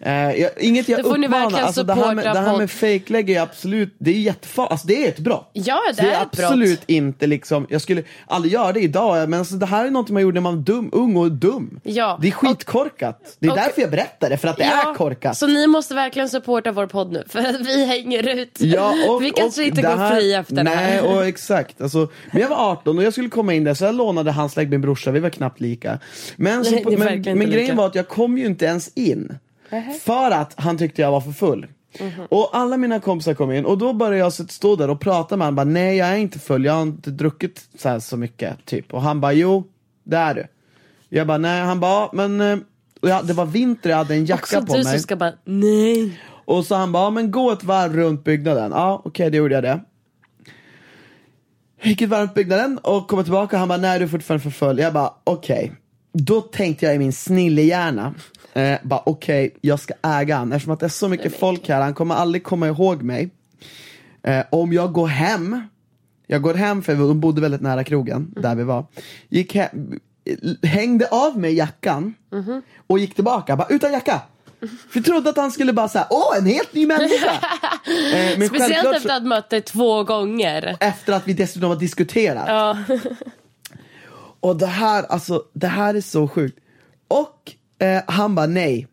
Eh, 0.00 0.12
jag, 0.12 0.50
inget 0.60 0.88
jag 0.88 1.00
uppmanar, 1.04 1.60
alltså 1.60 1.82
det 1.82 1.94
här 1.94 2.14
med, 2.14 2.24
det 2.24 2.38
här 2.40 2.56
med 2.58 2.70
fejklägg 2.70 3.30
är 3.30 3.40
absolut, 3.42 3.94
det 3.98 4.10
är 4.10 4.14
jättefarligt, 4.14 4.72
alltså 4.72 4.86
det 4.86 5.04
är 5.04 5.08
ett 5.08 5.18
brott. 5.18 5.50
Ja, 5.52 5.80
det 5.96 6.02
det 6.02 6.08
är 6.08 6.18
är 6.18 6.22
ett 6.22 6.30
brott. 6.30 6.44
absolut 6.44 6.80
inte 6.86 7.26
liksom, 7.26 7.66
jag 7.70 7.80
skulle 7.82 8.02
aldrig 8.26 8.52
göra 8.54 8.72
det 8.72 8.80
idag, 8.80 9.28
men 9.28 9.38
alltså 9.38 9.54
det 9.54 9.66
här 9.66 9.86
är 9.86 9.90
något 9.90 10.10
man 10.10 10.22
gjorde 10.22 10.34
när 10.34 10.40
man 10.40 10.54
var 10.56 10.62
dum, 10.62 10.88
ung 10.92 11.16
och 11.16 11.32
dum. 11.32 11.80
Ja. 11.82 12.18
Det 12.22 12.28
är 12.28 12.32
skitkorkat. 12.32 13.36
Det 13.38 13.46
är 13.46 13.50
och- 13.50 13.56
därför 13.56 13.80
jag 13.80 13.90
berättar 13.90 14.30
det, 14.30 14.36
för 14.36 14.48
att 14.48 14.56
det 14.56 14.64
är 14.64 14.94
korkat. 14.94 15.36
Så 15.36 15.46
ni 15.46 15.66
måste 15.66 15.94
verkligen 15.94 16.28
supporta 16.28 16.72
vår 16.72 16.86
podd 16.86 17.12
nu 17.12 17.24
för 17.28 17.38
att 17.38 17.60
vi 17.66 17.84
hänger 17.86 18.28
ut. 18.28 18.60
Ja, 18.60 18.94
och, 19.08 19.22
vi 19.22 19.30
kanske 19.30 19.60
och 19.60 19.66
inte 19.66 19.82
det 19.82 19.88
går 19.88 19.96
här- 19.96 20.16
fria 20.16 20.38
efter 20.40 20.54
det 20.56 20.62
Nej, 20.62 20.76
här. 20.76 21.06
och 21.16 21.26
exakt. 21.26 21.80
Alltså, 21.80 22.08
men 22.32 22.42
jag 22.42 22.48
var 22.48 22.70
18 22.72 22.98
och 22.98 23.04
jag 23.04 23.12
skulle 23.12 23.28
komma 23.28 23.54
in 23.54 23.64
där 23.64 23.74
så 23.74 23.84
jag 23.84 23.94
lånade 23.94 24.30
hans 24.32 24.56
lägg 24.56 24.70
min 24.70 24.80
brorsa, 24.80 25.10
vi 25.10 25.20
var 25.20 25.30
knappt 25.30 25.60
lika. 25.60 25.98
Men, 26.36 26.64
så, 26.64 26.70
Nej, 26.70 26.84
men, 26.86 26.98
men 26.98 27.22
grejen 27.22 27.50
lika. 27.50 27.74
var 27.74 27.86
att 27.86 27.94
jag 27.94 28.08
kom 28.08 28.38
ju 28.38 28.46
inte 28.46 28.64
ens 28.64 28.88
in. 28.94 29.38
För 30.00 30.30
att 30.30 30.54
han 30.56 30.78
tyckte 30.78 31.02
jag 31.02 31.10
var 31.10 31.20
för 31.20 31.32
full. 31.32 31.66
Mhm. 32.00 32.12
Och 32.30 32.50
alla 32.52 32.76
mina 32.76 33.00
kompisar 33.00 33.34
kom 33.34 33.52
in 33.52 33.64
och 33.64 33.78
då 33.78 33.92
började 33.92 34.16
jag 34.16 34.32
stå 34.32 34.76
där 34.76 34.90
och 34.90 35.00
prata 35.00 35.36
med 35.36 35.46
honom. 35.46 35.54
Bara, 35.56 35.64
Nej 35.64 35.96
jag 35.96 36.08
är 36.08 36.16
inte 36.16 36.38
full, 36.38 36.64
jag 36.64 36.72
har 36.72 36.82
inte 36.82 37.10
druckit 37.10 37.68
så, 37.78 37.88
här 37.88 37.98
så 37.98 38.16
mycket. 38.16 38.64
Typ. 38.66 38.94
Och 38.94 39.02
han 39.02 39.20
bara 39.20 39.32
jo, 39.32 39.64
det 40.04 40.16
är 40.16 40.34
du. 40.34 40.46
Jag 41.08 41.26
bara 41.26 41.38
nej, 41.38 41.60
han 41.62 41.80
bara 41.80 41.90
"Ja, 41.90 42.10
men 42.12 42.40
eh," 42.40 42.58
jag, 43.00 43.26
det 43.26 43.32
var 43.32 43.46
vinter, 43.46 43.90
jag 43.90 43.96
hade 43.96 44.14
en 44.14 44.24
jacka 44.26 44.42
Också 44.58 44.66
på 44.66 44.72
du 44.76 44.84
mig. 44.84 44.92
som 44.92 44.98
ska 45.02 45.16
bara, 45.16 45.32
nej. 45.44 46.20
Och 46.44 46.64
så 46.66 46.74
han 46.74 46.92
bara, 46.92 47.02
"Ja, 47.04 47.10
men 47.10 47.30
gå 47.30 47.52
ett 47.52 47.64
varv 47.64 47.96
runt 47.96 48.24
byggnaden. 48.24 48.70
Ja, 48.74 49.02
okej, 49.04 49.30
det 49.30 49.36
gjorde 49.36 49.54
jag 49.54 49.64
det. 49.64 49.80
Gick 51.82 52.00
ett 52.02 52.08
varv 52.08 52.20
runt 52.20 52.34
byggnaden 52.34 52.78
och 52.78 53.08
kom 53.08 53.22
tillbaka 53.24 53.56
och 53.56 53.60
han 53.60 53.68
bara, 53.68 53.78
nej 53.78 53.98
du 53.98 54.04
är 54.04 54.08
fortfarande 54.08 54.42
för 54.42 54.50
full. 54.50 54.78
Jag 54.78 54.92
bara, 54.92 55.12
okej. 55.24 55.72
Då 56.12 56.40
tänkte 56.40 56.86
jag 56.86 56.94
i 56.94 56.98
min 56.98 57.12
snillehjärna, 57.12 58.14
eh, 58.58 58.78
bara 58.82 59.02
okej, 59.06 59.56
jag 59.60 59.80
ska 59.80 59.94
äga 60.02 60.36
han. 60.36 60.52
Eftersom 60.52 60.72
att 60.72 60.80
det 60.80 60.86
är 60.86 60.90
så 60.90 61.08
mycket 61.08 61.38
folk 61.38 61.68
här, 61.68 61.80
han 61.80 61.94
kommer 61.94 62.14
aldrig 62.14 62.44
komma 62.44 62.66
ihåg 62.66 63.02
mig. 63.02 63.30
Eh, 64.22 64.44
om 64.50 64.72
jag 64.72 64.92
går 64.92 65.06
hem, 65.06 65.62
jag 66.26 66.42
går 66.42 66.54
hem 66.54 66.82
för 66.82 66.94
de 66.94 67.20
bodde 67.20 67.40
väldigt 67.40 67.60
nära 67.60 67.84
krogen, 67.84 68.34
där 68.36 68.54
vi 68.54 68.64
var. 68.64 68.86
Gick 69.28 69.54
hem, 69.54 70.00
hängde 70.62 71.08
av 71.08 71.38
mig 71.38 71.54
jackan 71.54 72.14
och 72.86 72.98
gick 72.98 73.14
tillbaka, 73.14 73.56
bara 73.56 73.68
utan 73.68 73.92
jacka. 73.92 74.22
För 74.60 74.98
jag 74.98 75.04
trodde 75.04 75.30
att 75.30 75.36
han 75.36 75.50
skulle 75.50 75.72
bara 75.72 75.88
säga, 75.88 76.06
åh 76.10 76.38
en 76.38 76.46
helt 76.46 76.74
ny 76.74 76.86
människa. 76.86 77.32
eh, 78.12 78.38
men 78.38 78.48
Speciellt 78.48 78.96
efter 78.96 79.10
att 79.10 79.22
ha 79.22 79.28
mött 79.28 79.50
dig 79.50 79.60
två 79.60 80.04
gånger. 80.04 80.76
efter 80.80 81.12
att 81.12 81.28
vi 81.28 81.32
dessutom 81.32 81.68
har 81.68 81.76
diskuterat. 81.76 82.44
Ja. 82.46 82.76
Och 84.40 84.56
det 84.56 84.66
här, 84.66 85.02
alltså, 85.02 85.42
det 85.52 85.66
här 85.66 85.94
är 85.94 86.00
så 86.00 86.28
sjukt. 86.28 86.58
Och 87.08 87.52
eh, 87.78 88.02
han 88.06 88.34
bara 88.34 88.46
nej. 88.46 88.86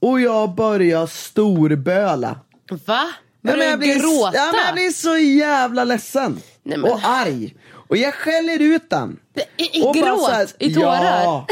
Och 0.00 0.20
jag 0.20 0.54
börjar 0.54 1.06
storböla. 1.06 2.40
Va? 2.86 3.02
Börjar 3.42 3.64
jag 3.64 3.72
du 3.72 3.76
blir, 3.78 3.94
gråta? 4.00 4.36
Ja, 4.36 4.52
men 4.52 4.60
jag 4.66 4.74
blir 4.74 4.90
så 4.90 5.16
jävla 5.16 5.84
ledsen. 5.84 6.40
Nej, 6.62 6.78
men- 6.78 6.90
Och 6.92 7.00
arg. 7.04 7.54
Och 7.88 7.96
jag 7.96 8.14
skäller 8.14 8.62
ut 8.62 8.86
han. 8.90 9.16
I, 9.56 9.78
i 9.78 9.82
Och 9.82 9.94
gråt? 9.94 10.30
här, 10.30 10.46
I 10.58 10.74
tårar? 10.74 11.22
Ja. 11.24 11.46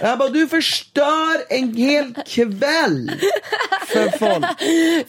Jag 0.00 0.18
bara, 0.18 0.28
du 0.28 0.46
förstör 0.48 1.36
en 1.48 1.74
hel 1.76 2.14
kväll 2.26 3.10
för 3.86 4.18
folk. 4.18 4.44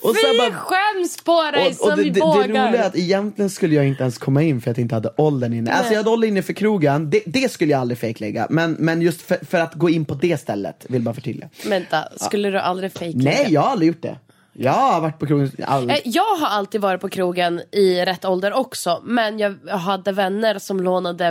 Och 0.02 0.16
Fy 0.16 0.38
bara, 0.38 0.52
skäms 0.52 1.18
på 1.24 1.52
dig 1.52 1.68
och, 1.68 1.76
som 1.76 1.90
och 1.92 1.98
det, 1.98 2.04
det, 2.04 2.10
det 2.10 2.20
vågar. 2.20 2.48
roliga 2.48 2.84
är 2.84 2.88
att 2.88 2.96
egentligen 2.96 3.50
skulle 3.50 3.76
jag 3.76 3.88
inte 3.88 4.02
ens 4.04 4.18
komma 4.18 4.42
in 4.44 4.62
för 4.62 4.72
att 4.72 4.78
jag 4.78 4.84
inte 4.84 4.96
hade 4.96 5.14
åldern 5.18 5.54
inne. 5.54 5.72
Alltså 5.72 5.94
jag 5.94 6.00
hade 6.00 6.10
åldern 6.10 6.30
inne 6.30 6.42
för 6.42 6.54
krogen, 6.54 7.10
det, 7.10 7.24
det 7.26 7.52
skulle 7.52 7.72
jag 7.72 7.82
aldrig 7.82 7.98
fejklägga. 7.98 8.48
Men, 8.50 8.72
men 8.80 9.02
just 9.02 9.22
för, 9.22 9.46
för 9.46 9.60
att 9.60 9.74
gå 9.74 9.90
in 9.90 10.06
på 10.06 10.14
det 10.14 10.38
stället, 10.38 10.86
vill 10.90 11.02
bara 11.02 11.16
förtälja. 11.16 11.50
Vänta, 11.66 12.04
skulle 12.18 12.50
du 12.50 12.60
aldrig 12.60 12.92
fejka? 12.92 13.20
Nej, 13.22 13.48
jag 13.50 13.62
har 13.62 13.70
aldrig 13.70 13.88
gjort 13.88 14.02
det. 14.02 14.18
Jag 14.58 14.72
har 14.72 15.02
varit 15.02 15.20
på 15.20 15.26
krogen, 15.26 15.52
aldrig. 15.66 15.98
Eh, 15.98 16.02
Jag 16.06 16.36
har 16.36 16.48
alltid 16.48 16.82
varit 16.82 17.02
på 17.02 17.10
krogen 17.10 17.62
i 17.72 18.06
rätt 18.06 18.26
ålder 18.26 18.54
också. 18.54 19.02
Men 19.04 19.40
jag 19.40 19.56
hade 19.78 20.12
vänner 20.12 20.60
som 20.60 20.80
lånade 20.80 21.26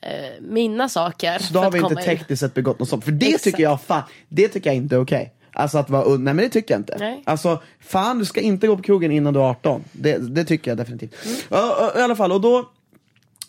eh, 0.00 0.10
mina 0.40 0.88
saker. 0.88 1.38
Så 1.38 1.54
då 1.54 1.60
har 1.60 1.70
vi 1.70 1.78
inte 1.78 1.94
tekniskt 1.94 2.40
sett 2.40 2.54
begått 2.54 2.78
något 2.78 2.88
sånt. 2.88 3.04
För 3.04 3.12
det 3.12 3.26
Exakt. 3.26 3.44
tycker 3.44 3.62
jag, 3.62 3.80
fan, 3.80 4.02
det 4.28 4.48
tycker 4.48 4.70
jag 4.70 4.76
inte 4.76 4.94
är 4.94 5.00
okej. 5.02 5.32
Alltså 5.52 5.78
att 5.78 5.90
vara 5.90 6.02
ung, 6.02 6.24
nej 6.24 6.34
men 6.34 6.44
det 6.44 6.48
tycker 6.48 6.74
jag 6.74 6.80
inte. 6.80 6.96
Nej. 6.98 7.22
Alltså, 7.26 7.62
fan 7.80 8.18
du 8.18 8.24
ska 8.24 8.40
inte 8.40 8.66
gå 8.66 8.76
på 8.76 8.82
krogen 8.82 9.12
innan 9.12 9.34
du 9.34 9.40
är 9.40 9.44
18. 9.44 9.84
Det, 9.92 10.18
det 10.34 10.44
tycker 10.44 10.70
jag 10.70 10.78
definitivt. 10.78 11.14
Mm. 11.24 11.36
Ja, 11.48 11.92
I 11.96 12.00
alla 12.00 12.16
fall, 12.16 12.32
och 12.32 12.40
då, 12.40 12.68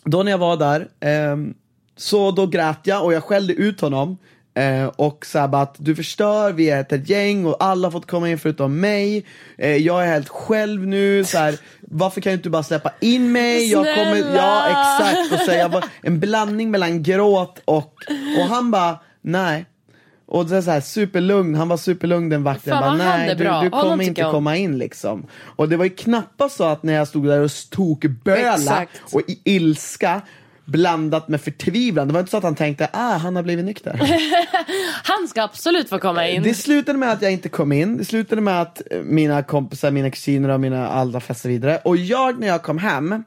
då 0.04 0.22
när 0.22 0.30
jag 0.30 0.38
var 0.38 0.56
där, 0.56 0.88
ehm, 1.00 1.54
så 1.96 2.30
då 2.30 2.46
grät 2.46 2.78
jag 2.84 3.04
och 3.04 3.12
jag 3.12 3.24
skällde 3.24 3.52
ut 3.52 3.80
honom. 3.80 4.18
Eh, 4.58 4.86
och 4.86 5.26
att 5.34 5.74
du 5.78 5.96
förstör, 5.96 6.52
vi 6.52 6.70
är 6.70 6.80
ett, 6.80 7.08
gäng 7.08 7.46
och 7.46 7.56
alla 7.60 7.86
har 7.86 7.92
fått 7.92 8.10
komma 8.10 8.30
in 8.30 8.38
förutom 8.38 8.80
mig. 8.80 9.24
Eh, 9.58 9.76
jag 9.76 10.04
är 10.04 10.12
helt 10.12 10.28
själv 10.28 10.86
nu, 10.86 11.24
så 11.24 11.38
här, 11.38 11.54
varför 11.80 12.20
kan 12.20 12.30
du 12.30 12.34
inte 12.34 12.50
bara 12.50 12.62
släppa 12.62 12.90
in 13.00 13.32
mig? 13.32 13.70
Jag 13.72 13.94
kommer, 13.94 14.16
ja 14.16 14.64
Snälla! 14.98 15.22
exakt. 15.22 15.68
Och 15.68 15.72
var 15.72 15.84
en 16.02 16.20
blandning 16.20 16.70
mellan 16.70 17.02
gråt 17.02 17.62
och, 17.64 17.94
och 18.38 18.48
han 18.48 18.70
bara, 18.70 18.98
nej. 19.20 19.66
Och 20.26 20.46
det 20.46 20.56
är 20.56 20.62
så 20.62 20.70
här 20.70 20.80
superlugn, 20.80 21.54
han 21.54 21.68
var 21.68 21.76
superlugn 21.76 22.28
den 22.28 22.42
vakten. 22.42 22.72
Fan, 22.72 22.98
Jag 22.98 22.98
bara, 22.98 23.16
nej 23.16 23.34
du, 23.34 23.44
du 23.44 23.50
Honom 23.50 23.70
kommer 23.70 23.96
tycker 23.96 24.08
inte 24.08 24.20
jag 24.20 24.28
om." 24.28 24.34
komma 24.34 24.56
in 24.56 24.78
liksom. 24.78 25.26
Och 25.56 25.68
det 25.68 25.76
var 25.76 25.84
ju 25.84 25.90
knappast 25.90 26.56
så 26.56 26.64
att 26.64 26.82
när 26.82 26.92
jag 26.94 27.08
stod 27.08 27.26
där 27.26 27.40
och 27.40 27.50
tokböla 27.70 28.54
Exakt. 28.54 29.00
och 29.12 29.20
i 29.26 29.40
ilska 29.44 30.20
blandat 30.68 31.28
med 31.28 31.40
förtvivlan. 31.40 32.08
Det 32.08 32.14
var 32.14 32.20
inte 32.20 32.30
så 32.30 32.36
att 32.36 32.42
han 32.42 32.54
tänkte, 32.54 32.88
ah 32.92 33.16
han 33.16 33.36
har 33.36 33.42
blivit 33.42 33.64
nykter. 33.64 34.00
Han 35.04 35.28
ska 35.28 35.42
absolut 35.42 35.88
få 35.88 35.98
komma 35.98 36.28
in. 36.28 36.42
Det 36.42 36.54
slutade 36.54 36.98
med 36.98 37.12
att 37.12 37.22
jag 37.22 37.32
inte 37.32 37.48
kom 37.48 37.72
in, 37.72 37.96
det 37.96 38.04
slutade 38.04 38.40
med 38.40 38.62
att 38.62 38.82
eh, 38.90 39.02
mina 39.02 39.42
kompisar, 39.42 39.90
mina 39.90 40.10
kusiner 40.10 40.48
och 40.48 40.60
mina 40.60 40.88
alla 40.88 41.20
festade 41.20 41.54
vidare. 41.54 41.80
Och 41.84 41.96
jag 41.96 42.40
när 42.40 42.46
jag 42.46 42.62
kom 42.62 42.78
hem, 42.78 43.24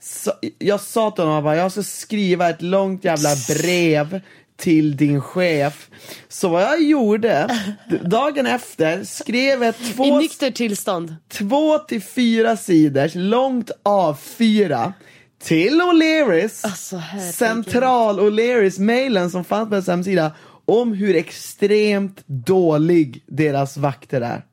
så, 0.00 0.32
jag 0.58 0.80
sa 0.80 1.10
till 1.10 1.24
honom, 1.24 1.44
bara, 1.44 1.56
jag 1.56 1.72
ska 1.72 1.82
skriva 1.82 2.48
ett 2.48 2.62
långt 2.62 3.04
jävla 3.04 3.30
brev 3.48 4.20
till 4.56 4.96
din 4.96 5.20
chef. 5.20 5.88
Så 6.28 6.48
vad 6.48 6.62
jag 6.62 6.82
gjorde, 6.82 7.58
dagen 8.04 8.46
efter 8.46 9.04
skrev 9.04 9.62
ett 9.62 9.80
I 9.80 9.92
två, 9.92 10.18
nykter 10.18 10.50
tillstånd. 10.50 11.16
två 11.28 11.78
till 11.78 12.02
fyra 12.02 12.56
sidors 12.56 13.14
långt 13.14 13.70
A4 13.84 14.92
till 15.38 15.80
O'Learys, 15.80 16.64
Alltså, 16.64 17.02
central 17.32 18.20
O'Learys 18.20 18.78
mailen 18.80 19.30
som 19.30 19.44
fanns 19.44 19.68
på 19.68 19.74
deras 19.74 19.86
hemsida 19.88 20.32
om 20.64 20.92
hur 20.92 21.16
extremt 21.16 22.22
dålig 22.26 23.22
deras 23.26 23.76
vakter 23.76 24.20
är. 24.20 24.44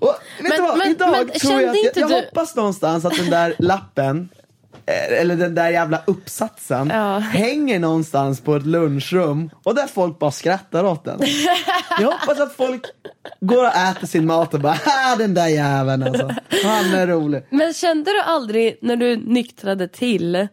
Och 0.00 0.14
vet 0.40 0.48
Men- 0.48 0.50
du 0.56 0.62
vad, 0.62 0.78
men- 0.78 0.90
idag 0.90 1.10
men 1.10 1.40
tror 1.40 1.60
jag 1.60 1.70
att 1.70 1.76
jag, 1.84 1.96
jag 1.96 2.08
du- 2.08 2.14
hoppas 2.14 2.56
någonstans 2.56 3.04
att 3.04 3.16
den 3.16 3.30
där 3.30 3.54
lappen 3.58 4.28
eller 4.86 5.36
den 5.36 5.54
där 5.54 5.70
jävla 5.70 6.02
uppsatsen 6.06 6.90
Ja. 6.94 7.18
hänger 7.18 7.78
någonstans 7.78 8.40
på 8.40 8.56
ett 8.56 8.66
lunchrum 8.66 9.50
och 9.64 9.74
där 9.74 9.86
folk 9.86 10.18
bara 10.18 10.30
skrattar 10.30 10.84
åt 10.84 11.04
den. 11.04 11.20
Jag 12.00 12.10
hoppas 12.12 12.40
att 12.40 12.56
folk 12.56 12.82
går 13.40 13.64
och 13.66 13.74
äter 13.76 14.06
sin 14.06 14.26
mat 14.26 14.54
och 14.54 14.60
bara 14.60 14.78
ah, 14.86 15.16
den 15.16 15.34
där 15.34 15.46
jäveln 15.48 16.02
alltså. 16.02 16.34
Han 16.64 16.94
är 16.94 17.06
rolig. 17.06 17.46
Men 17.50 17.72
kände 17.74 18.10
du 18.10 18.20
aldrig 18.20 18.78
när 18.82 18.96
du 18.96 19.16
nyktrade 19.16 19.88
till 19.88 20.48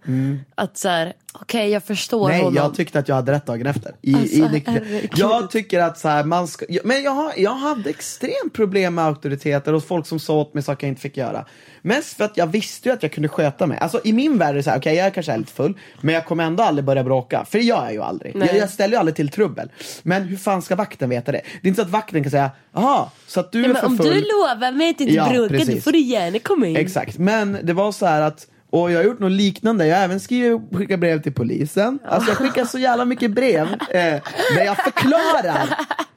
att 0.56 0.78
så 0.78 0.90
här, 0.90 1.14
okej 1.34 1.70
jag 1.70 1.84
förstår. 1.84 2.28
Nej, 2.30 2.38
honom. 2.40 2.56
jag 2.56 2.76
tyckte 2.76 3.00
att 3.00 3.08
jag 3.08 3.16
hade 3.16 3.32
rätt 3.32 3.46
dagen 3.46 3.68
efter. 3.68 3.96
I, 4.02 4.14
Alltså, 4.16 4.36
i 4.36 4.42
herregud. 4.42 5.10
jag 5.16 5.52
tycker 5.52 5.80
att 5.80 5.98
så 6.00 6.08
här, 6.08 6.24
man 6.24 6.48
ska, 6.48 6.66
jag- 6.70 6.86
men 6.86 7.04
jag, 7.04 7.12
har, 7.12 7.34
jag 7.38 7.52
hade 7.56 7.90
extremt 7.90 8.54
problem 8.54 8.96
med 8.96 9.06
auktoriteter 9.06 9.74
och 9.74 9.84
folk 9.84 10.08
som 10.08 10.20
sa 10.20 10.34
åt 10.34 10.54
mig 10.54 10.64
saker 10.64 10.88
jag 10.88 10.92
inte 10.92 11.02
fick 11.02 11.18
göra. 11.18 11.46
Mest 11.82 12.18
för 12.18 12.24
att 12.26 12.38
jag 12.38 12.48
visste 12.48 12.90
ju 12.90 12.94
att 12.94 13.04
jag 13.04 13.12
kunde 13.12 13.30
sköta 13.30 13.68
mig. 13.68 13.78
Alltså 13.78 14.02
i 14.04 14.14
min 14.14 14.38
värld 14.38 14.50
är 14.50 14.54
det 14.54 14.64
så 14.64 14.70
här, 14.70 14.80
okej 14.80 14.96
jag 14.96 15.06
är 15.08 15.12
kanske 15.12 15.32
är 15.32 15.38
lite 15.38 15.54
full, 15.54 15.78
men 16.02 16.16
jag 16.16 16.26
kommer 16.26 16.44
ändå 16.44 16.64
aldrig 16.64 16.86
börja 16.86 17.04
bråka. 17.04 17.46
För 17.50 17.58
det 17.58 17.64
gör 17.64 17.84
jag 17.84 17.94
ju 17.94 18.02
aldrig. 18.02 18.36
Jag, 18.36 18.56
jag 18.58 18.70
ställer 18.70 18.94
ju 18.94 19.00
aldrig 19.00 19.16
till 19.16 19.30
trubbel. 19.30 19.72
Men 20.04 20.24
hur 20.24 20.38
fan 20.38 20.62
ska 20.62 20.76
vakten 20.76 21.10
veta 21.10 21.32
det? 21.32 21.42
Det 21.62 21.68
är 21.68 21.70
inte 21.70 21.82
så 21.82 21.86
att 21.86 21.92
vakten 21.92 22.24
kan 22.24 22.32
säga, 22.32 22.52
jaha, 22.74 23.10
så 23.28 23.40
att 23.40 23.52
du 23.52 23.62
Nej, 23.62 23.70
är 23.70 23.74
men 23.74 23.82
för 23.82 23.88
om 23.88 23.98
full. 23.98 24.08
du 24.08 24.14
lovar 24.22 24.72
mig 24.72 24.90
att 24.90 25.02
inte 25.02 25.14
Ja, 25.14 25.30
bråka 25.30 25.42
då 25.42 25.50
precis. 25.60 25.84
får 25.84 25.92
du 25.92 26.00
gärna 26.00 26.40
komma 26.40 26.68
in. 26.68 26.76
Exakt, 26.76 27.18
men 27.18 27.58
det 27.64 27.74
var 27.74 27.92
så 27.92 28.06
här 28.06 28.22
att 28.22 28.48
och 28.70 28.92
jag 28.92 28.98
har 28.98 29.04
gjort 29.04 29.20
något 29.20 29.32
liknande, 29.32 29.88
jag 29.88 29.98
har 29.98 30.04
även 30.04 30.20
skrivit 30.20 30.62
skickat 30.74 31.00
brev 31.00 31.22
till 31.22 31.34
polisen. 31.34 32.00
Alltså 32.06 32.30
jag 32.30 32.38
skickar 32.38 32.66
så 32.66 32.80
jävla 32.80 33.06
mycket 33.06 33.32
brev 33.32 33.68
eh, 33.90 34.22
där 34.56 34.66
jag 34.66 34.78
förklarar 34.78 35.70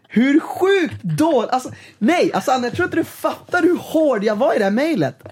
hur 0.08 0.40
sjukt 0.40 1.02
dåligt, 1.02 1.50
alltså 1.50 1.70
nej, 1.98 2.30
alltså 2.34 2.50
Anna 2.50 2.66
jag 2.66 2.74
tror 2.74 2.84
inte 2.84 2.96
du 2.96 3.04
fattar 3.04 3.62
hur 3.62 3.76
hård 3.76 4.24
jag 4.24 4.36
var 4.36 4.54
i 4.54 4.58
det 4.58 4.64
här 4.64 4.70
mejlet. 4.70 5.22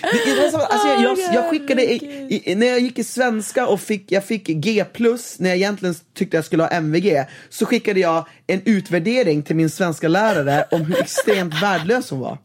Det, 0.00 0.44
alltså, 0.44 0.88
jag, 0.88 1.02
jag, 1.02 1.34
jag 1.34 1.50
skickade, 1.50 1.92
i, 1.92 2.42
i, 2.44 2.54
när 2.54 2.66
jag 2.66 2.80
gick 2.80 2.98
i 2.98 3.04
svenska 3.04 3.66
och 3.66 3.80
fick, 3.80 4.12
jag 4.12 4.24
fick 4.24 4.46
G 4.46 4.84
plus 4.92 5.38
när 5.38 5.48
jag 5.48 5.56
egentligen 5.56 5.94
tyckte 6.14 6.36
jag 6.36 6.44
skulle 6.44 6.62
ha 6.62 6.70
MVG, 6.70 7.24
så 7.48 7.66
skickade 7.66 8.00
jag 8.00 8.28
en 8.46 8.62
utvärdering 8.64 9.42
till 9.42 9.56
min 9.56 9.70
svenska 9.70 10.08
lärare 10.08 10.64
om 10.70 10.80
hur 10.80 11.00
extremt 11.00 11.62
värdelös 11.62 12.10
hon 12.10 12.20
var. 12.20 12.38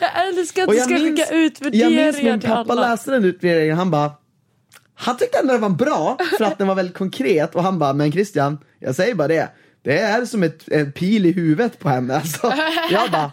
Jag 0.00 0.28
älskar 0.28 0.62
att 0.62 0.68
du 0.68 0.76
jag 0.76 0.84
ska 0.84 0.94
minns, 0.94 1.20
skicka 1.20 1.34
jag 1.34 1.44
utvärderingar 1.44 2.04
minns 2.04 2.22
min 2.22 2.40
till 2.40 2.48
pappa 2.48 2.72
alla. 2.72 2.90
läste 2.90 3.10
den 3.10 3.24
utvärderingen, 3.24 3.76
han 3.76 3.90
bara 3.90 4.10
han 5.00 5.16
tyckte 5.16 5.38
ändå 5.38 5.52
den 5.52 5.62
var 5.62 5.68
bra 5.68 6.18
för 6.38 6.44
att 6.44 6.58
den 6.58 6.66
var 6.68 6.74
väldigt 6.74 6.96
konkret 6.96 7.54
och 7.54 7.62
han 7.62 7.78
bara, 7.78 7.92
men 7.92 8.12
Christian, 8.12 8.58
jag 8.78 8.94
säger 8.94 9.14
bara 9.14 9.28
det, 9.28 9.48
det 9.88 9.98
är 9.98 10.24
som 10.24 10.42
ett, 10.42 10.68
en 10.68 10.92
pil 10.92 11.26
i 11.26 11.32
huvudet 11.32 11.78
på 11.78 11.88
henne. 11.88 12.14
Alltså, 12.16 12.52
jag 12.90 13.10
bara, 13.10 13.32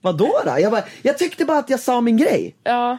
vadå 0.00 0.42
då? 0.44 0.56
Jag, 0.60 0.72
bara, 0.72 0.84
jag 1.02 1.18
tyckte 1.18 1.44
bara 1.44 1.58
att 1.58 1.70
jag 1.70 1.80
sa 1.80 2.00
min 2.00 2.16
grej. 2.16 2.56
Ja. 2.64 2.98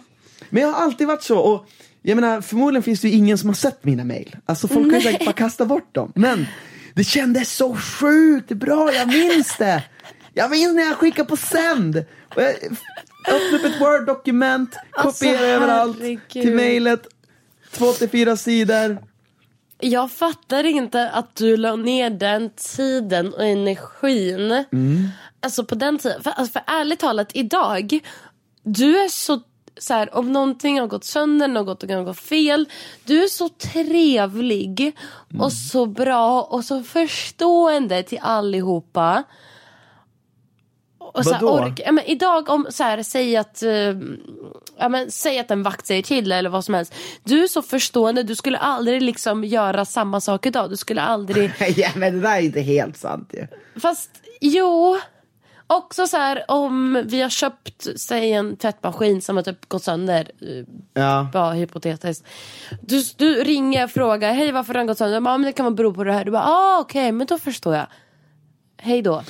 Men 0.49 0.63
jag 0.63 0.69
har 0.69 0.83
alltid 0.83 1.07
varit 1.07 1.23
så 1.23 1.37
och 1.39 1.65
jag 2.01 2.15
menar 2.15 2.41
förmodligen 2.41 2.83
finns 2.83 3.01
det 3.01 3.07
ju 3.09 3.13
ingen 3.17 3.37
som 3.37 3.49
har 3.49 3.53
sett 3.55 3.83
mina 3.85 4.03
mail. 4.03 4.35
Alltså 4.45 4.67
folk 4.67 4.89
kan 4.91 4.99
ju 4.99 5.05
säkert 5.05 5.25
bara 5.25 5.33
kasta 5.33 5.65
bort 5.65 5.95
dem. 5.95 6.11
Men 6.15 6.45
det 6.93 7.03
kändes 7.03 7.53
så 7.55 7.75
sjukt 7.75 8.49
bra, 8.49 8.93
jag 8.93 9.07
minns 9.07 9.57
det. 9.57 9.83
Jag 10.33 10.49
minns 10.51 10.75
när 10.75 10.83
jag 10.83 10.95
skickade 10.97 11.29
på 11.29 11.37
sänd. 11.37 12.05
Och 12.35 12.41
jag 12.41 12.49
öppnade 12.49 13.55
upp 13.55 13.65
ett 13.65 13.81
word-dokument, 13.81 14.75
Alltså, 14.91 15.25
kopierade 15.25 15.47
överallt 15.47 15.97
herregud. 15.99 16.29
till 16.31 16.55
mailet. 16.55 17.07
Två 17.71 17.91
till 17.91 18.09
fyra 18.09 18.37
sidor. 18.37 18.97
Jag 19.83 20.11
fattar 20.11 20.63
inte 20.63 21.09
att 21.09 21.35
du 21.35 21.57
la 21.57 21.75
ner 21.75 22.09
den 22.09 22.49
tiden 22.49 23.33
och 23.33 23.45
energin. 23.45 24.63
Alltså 25.39 25.63
på 25.65 25.75
den 25.75 25.97
tiden. 25.97 26.23
För, 26.23 26.31
alltså 26.31 26.51
för 26.51 26.61
ärligt 26.67 26.99
talat 26.99 27.31
idag. 27.33 27.99
Du 28.63 28.97
är 28.99 29.07
så, 29.07 29.41
så 29.77 29.93
här, 29.93 30.15
om 30.15 30.31
någonting 30.31 30.79
har 30.79 30.87
gått 30.87 31.03
sönder, 31.03 31.47
något 31.47 31.91
har 31.91 32.03
gått 32.03 32.19
fel. 32.19 32.69
Du 33.05 33.23
är 33.23 33.27
så 33.27 33.49
trevlig 33.49 34.97
och 35.39 35.53
så 35.53 35.85
bra 35.85 36.41
och 36.41 36.65
så 36.65 36.83
förstående 36.83 38.03
till 38.03 38.19
allihopa. 38.21 39.23
Och 40.97 41.23
så 41.23 41.33
här, 41.33 41.41
Vadå? 41.41 41.63
ork, 41.63 41.81
ja, 41.85 41.91
men 41.91 42.05
idag 42.05 42.49
om, 42.49 42.67
så 42.69 42.83
här, 42.83 43.03
säg 43.03 43.37
att, 43.37 43.63
eh, 43.63 43.95
ja, 44.77 44.89
men, 44.89 45.11
säg 45.11 45.39
att 45.39 45.51
en 45.51 45.63
vakt 45.63 45.87
säger 45.87 46.01
till 46.03 46.31
eller 46.31 46.49
vad 46.49 46.65
som 46.65 46.73
helst. 46.73 46.93
Du 47.23 47.43
är 47.43 47.47
så 47.47 47.61
förstående, 47.61 48.23
du 48.23 48.35
skulle 48.35 48.57
aldrig 48.57 49.01
liksom 49.01 49.43
göra 49.43 49.85
samma 49.85 50.21
sak 50.21 50.45
idag. 50.45 50.69
Du 50.69 50.77
skulle 50.77 51.01
aldrig, 51.01 51.51
ja 51.75 51.89
men 51.95 52.13
det 52.13 52.21
där 52.21 52.35
är 52.37 52.41
inte 52.41 52.61
helt 52.61 52.97
sant 52.97 53.29
ju. 53.33 53.47
fast 53.79 54.09
jo. 54.41 54.99
Också 55.67 56.07
så 56.07 56.17
här 56.17 56.43
om 56.47 57.03
vi 57.05 57.21
har 57.21 57.29
köpt, 57.29 57.87
säg 57.99 58.33
en 58.33 58.57
tvättmaskin 58.57 59.21
som 59.21 59.35
har 59.35 59.43
typ 59.43 59.69
gått 59.69 59.83
sönder. 59.83 60.31
eh, 60.41 60.65
Ja. 60.93 61.27
Bara 61.33 61.51
hypotetiskt. 61.53 62.25
Du, 62.81 63.03
du 63.17 63.43
ringer 63.43 63.83
och 63.83 63.91
frågar, 63.91 64.33
hej 64.33 64.51
varför 64.51 64.73
har 64.73 64.79
den 64.79 64.87
gått 64.87 64.97
sönder? 64.97 65.15
Ja 65.15 65.21
men 65.21 65.41
det 65.41 65.51
kan 65.51 65.75
bero 65.75 65.93
på 65.93 66.03
det 66.03 66.13
här. 66.13 66.25
Du 66.25 66.31
bara, 66.31 66.43
ah 66.43 66.79
okej 66.79 67.11
men 67.11 67.27
då 67.27 67.37
förstår 67.37 67.75
jag. 67.75 67.85
Hej 68.77 69.01
då. 69.01 69.23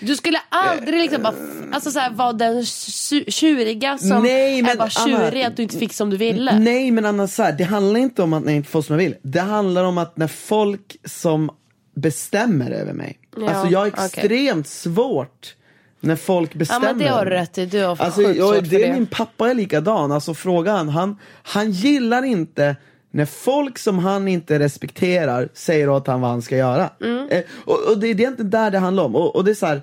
Du 0.00 0.16
skulle 0.16 0.38
aldrig 0.48 1.00
liksom 1.00 1.22
bara, 1.22 1.34
alltså 1.72 1.90
så 1.90 1.98
här, 1.98 2.10
vara 2.10 2.32
den 2.32 2.60
tju- 2.62 3.30
tjuriga 3.30 3.98
som 3.98 4.22
Nej, 4.22 4.58
är 4.58 4.62
men 4.62 4.78
bara 4.78 4.88
Anna- 4.88 5.06
tjurig 5.30 5.42
att 5.44 5.56
du 5.56 5.62
inte 5.62 5.78
fick 5.78 5.92
som 5.92 6.10
du 6.10 6.16
ville. 6.16 6.58
Nej 6.58 6.90
men 6.90 7.04
Anna, 7.04 7.28
så 7.28 7.42
här, 7.42 7.52
det 7.52 7.64
handlar 7.64 8.00
inte 8.00 8.22
om 8.22 8.32
att 8.32 8.44
jag 8.44 8.54
inte 8.54 8.68
får 8.70 8.82
som 8.82 8.92
jag 8.92 9.04
vill. 9.04 9.16
Det 9.22 9.40
handlar 9.40 9.84
om 9.84 9.98
att 9.98 10.16
när 10.16 10.26
folk 10.28 10.96
som 11.04 11.50
bestämmer 11.94 12.70
över 12.70 12.92
mig. 12.92 13.18
Ja, 13.36 13.50
alltså 13.50 13.66
jag 13.72 13.78
har 13.78 13.86
extremt 13.86 14.66
svårt 14.68 15.54
när 16.00 16.16
folk 16.16 16.50
Ja 16.54 16.58
bestämmer. 16.58 16.86
men 16.86 16.98
det 16.98 17.08
har 17.08 17.24
du 17.24 17.30
rätt 17.30 17.58
i, 17.58 17.66
du 17.66 17.82
har 17.84 17.96
Alltså, 18.00 18.20
sjukt 18.24 18.38
jag, 18.38 18.48
svårt 18.54 18.64
för 18.64 18.70
det 18.70 18.82
är 18.84 18.86
det. 18.88 18.92
min 18.94 19.06
pappa 19.06 19.50
är 19.50 19.54
likadan, 19.54 20.12
alltså 20.12 20.34
frågan, 20.34 20.88
han, 20.88 21.16
han 21.42 21.70
gillar 21.70 22.22
inte 22.22 22.76
när 23.12 23.24
folk 23.26 23.78
som 23.78 23.98
han 23.98 24.28
inte 24.28 24.58
respekterar 24.58 25.48
säger 25.54 25.88
åt 25.88 26.06
han 26.06 26.20
vad 26.20 26.30
han 26.30 26.42
ska 26.42 26.56
göra. 26.56 26.90
Mm. 27.00 27.28
Eh, 27.28 27.42
och, 27.64 27.78
och 27.90 27.98
det 27.98 28.06
är 28.06 28.10
egentligen 28.10 28.50
där 28.50 28.70
det 28.70 28.78
handlar 28.78 29.04
om. 29.04 29.16
Och, 29.16 29.36
och 29.36 29.44
det 29.44 29.50
är 29.50 29.54
så 29.54 29.66
här, 29.66 29.82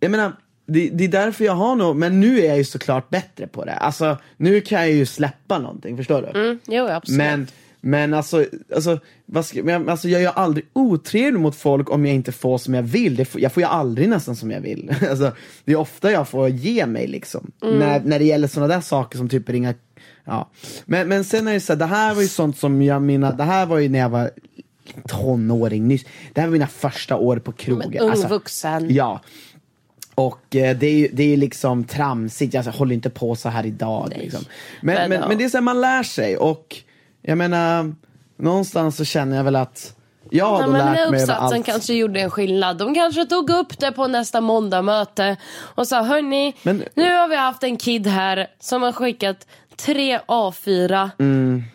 jag 0.00 0.10
menar, 0.10 0.32
det, 0.66 0.90
det 0.92 1.04
är 1.04 1.08
därför 1.08 1.44
jag 1.44 1.52
har 1.52 1.76
nog, 1.76 1.96
men 1.96 2.20
nu 2.20 2.40
är 2.40 2.48
jag 2.48 2.58
ju 2.58 2.64
såklart 2.64 3.10
bättre 3.10 3.46
på 3.46 3.64
det. 3.64 3.72
Alltså 3.72 4.18
nu 4.36 4.60
kan 4.60 4.80
jag 4.80 4.90
ju 4.90 5.06
släppa 5.06 5.58
någonting, 5.58 5.96
förstår 5.96 6.22
du? 6.22 6.40
Mm, 6.40 6.58
jo 6.66 6.86
absolut. 6.86 7.18
Men, 7.18 7.46
men 7.80 8.14
alltså, 8.14 8.44
alltså, 8.74 8.98
vad 9.26 9.44
ska, 9.44 9.62
men, 9.62 9.88
alltså 9.88 10.08
jag 10.08 10.20
är 10.20 10.24
ju 10.24 10.32
aldrig 10.34 10.66
otrevlig 10.72 11.40
mot 11.40 11.56
folk 11.56 11.90
om 11.90 12.06
jag 12.06 12.14
inte 12.14 12.32
får 12.32 12.58
som 12.58 12.74
jag 12.74 12.82
vill. 12.82 13.16
Det 13.16 13.24
får, 13.24 13.40
jag 13.40 13.52
får 13.52 13.62
ju 13.62 13.68
aldrig 13.68 14.08
nästan 14.08 14.36
som 14.36 14.50
jag 14.50 14.60
vill. 14.60 14.94
Alltså, 15.10 15.32
det 15.64 15.72
är 15.72 15.76
ofta 15.76 16.12
jag 16.12 16.28
får 16.28 16.48
ge 16.48 16.86
mig 16.86 17.06
liksom. 17.06 17.50
Mm. 17.62 17.78
När, 17.78 18.00
när 18.00 18.18
det 18.18 18.24
gäller 18.24 18.48
sådana 18.48 18.74
där 18.74 18.80
saker 18.80 19.18
som 19.18 19.28
typ 19.28 19.48
ringa 19.48 19.74
Ja. 20.24 20.50
Men, 20.84 21.08
men 21.08 21.24
sen 21.24 21.48
är 21.48 21.52
det 21.52 21.60
så 21.60 21.72
här, 21.72 21.78
det 21.78 21.86
här 21.86 22.14
var 22.14 22.22
ju 22.22 22.28
sånt 22.28 22.58
som 22.58 22.82
jag 22.82 23.02
mina, 23.02 23.32
det 23.32 23.44
här 23.44 23.66
var 23.66 23.78
ju 23.78 23.88
när 23.88 23.98
jag 23.98 24.08
var 24.08 24.30
tonåring 25.08 25.88
nyss. 25.88 26.04
Det 26.32 26.40
här 26.40 26.48
var 26.48 26.52
mina 26.52 26.66
första 26.66 27.16
år 27.16 27.36
på 27.36 27.52
krogen. 27.52 27.90
Men 27.90 28.00
ung 28.02 28.10
Alltså, 28.10 28.28
vuxen. 28.28 28.94
Ja. 28.94 29.20
Och 30.20 30.56
eh, 30.56 30.76
det 30.76 30.86
är 30.86 30.94
ju 30.94 31.08
det 31.12 31.32
är 31.32 31.36
liksom 31.36 31.84
tramsigt, 31.84 32.54
jag 32.54 32.62
håller 32.62 32.94
inte 32.94 33.10
på 33.10 33.36
så 33.36 33.48
här 33.48 33.66
idag. 33.66 34.12
Liksom. 34.16 34.44
Men, 34.80 35.10
Men 35.10 35.28
men, 35.28 35.38
det 35.38 35.44
är 35.44 35.48
så 35.48 35.56
här, 35.56 35.62
man 35.62 35.80
lär 35.80 36.02
sig 36.02 36.36
och 36.36 36.76
jag 37.22 37.38
menar, 37.38 37.94
någonstans 38.36 38.96
så 38.96 39.04
känner 39.04 39.36
jag 39.36 39.44
väl 39.44 39.56
att 39.56 39.96
jag 40.30 40.46
har 40.46 40.62
då 40.62 40.70
men 40.70 40.94
lärt 40.94 41.10
mig 41.10 41.20
uppsatsen 41.20 41.62
kanske 41.62 41.94
gjorde 41.94 42.20
en 42.20 42.30
skillnad. 42.30 42.78
De 42.78 42.94
kanske 42.94 43.26
tog 43.26 43.50
upp 43.50 43.78
det 43.78 43.92
på 43.92 44.06
nästa 44.06 44.40
måndagmöte 44.40 45.36
och 45.58 45.88
sa 45.88 46.02
hörni, 46.02 46.56
Men- 46.62 46.84
nu 46.94 47.16
har 47.16 47.28
vi 47.28 47.36
haft 47.36 47.62
en 47.62 47.76
kid 47.76 48.06
här 48.06 48.46
som 48.60 48.82
har 48.82 48.92
skickat 48.92 49.46
tre 49.84 50.18
A4 50.28 51.10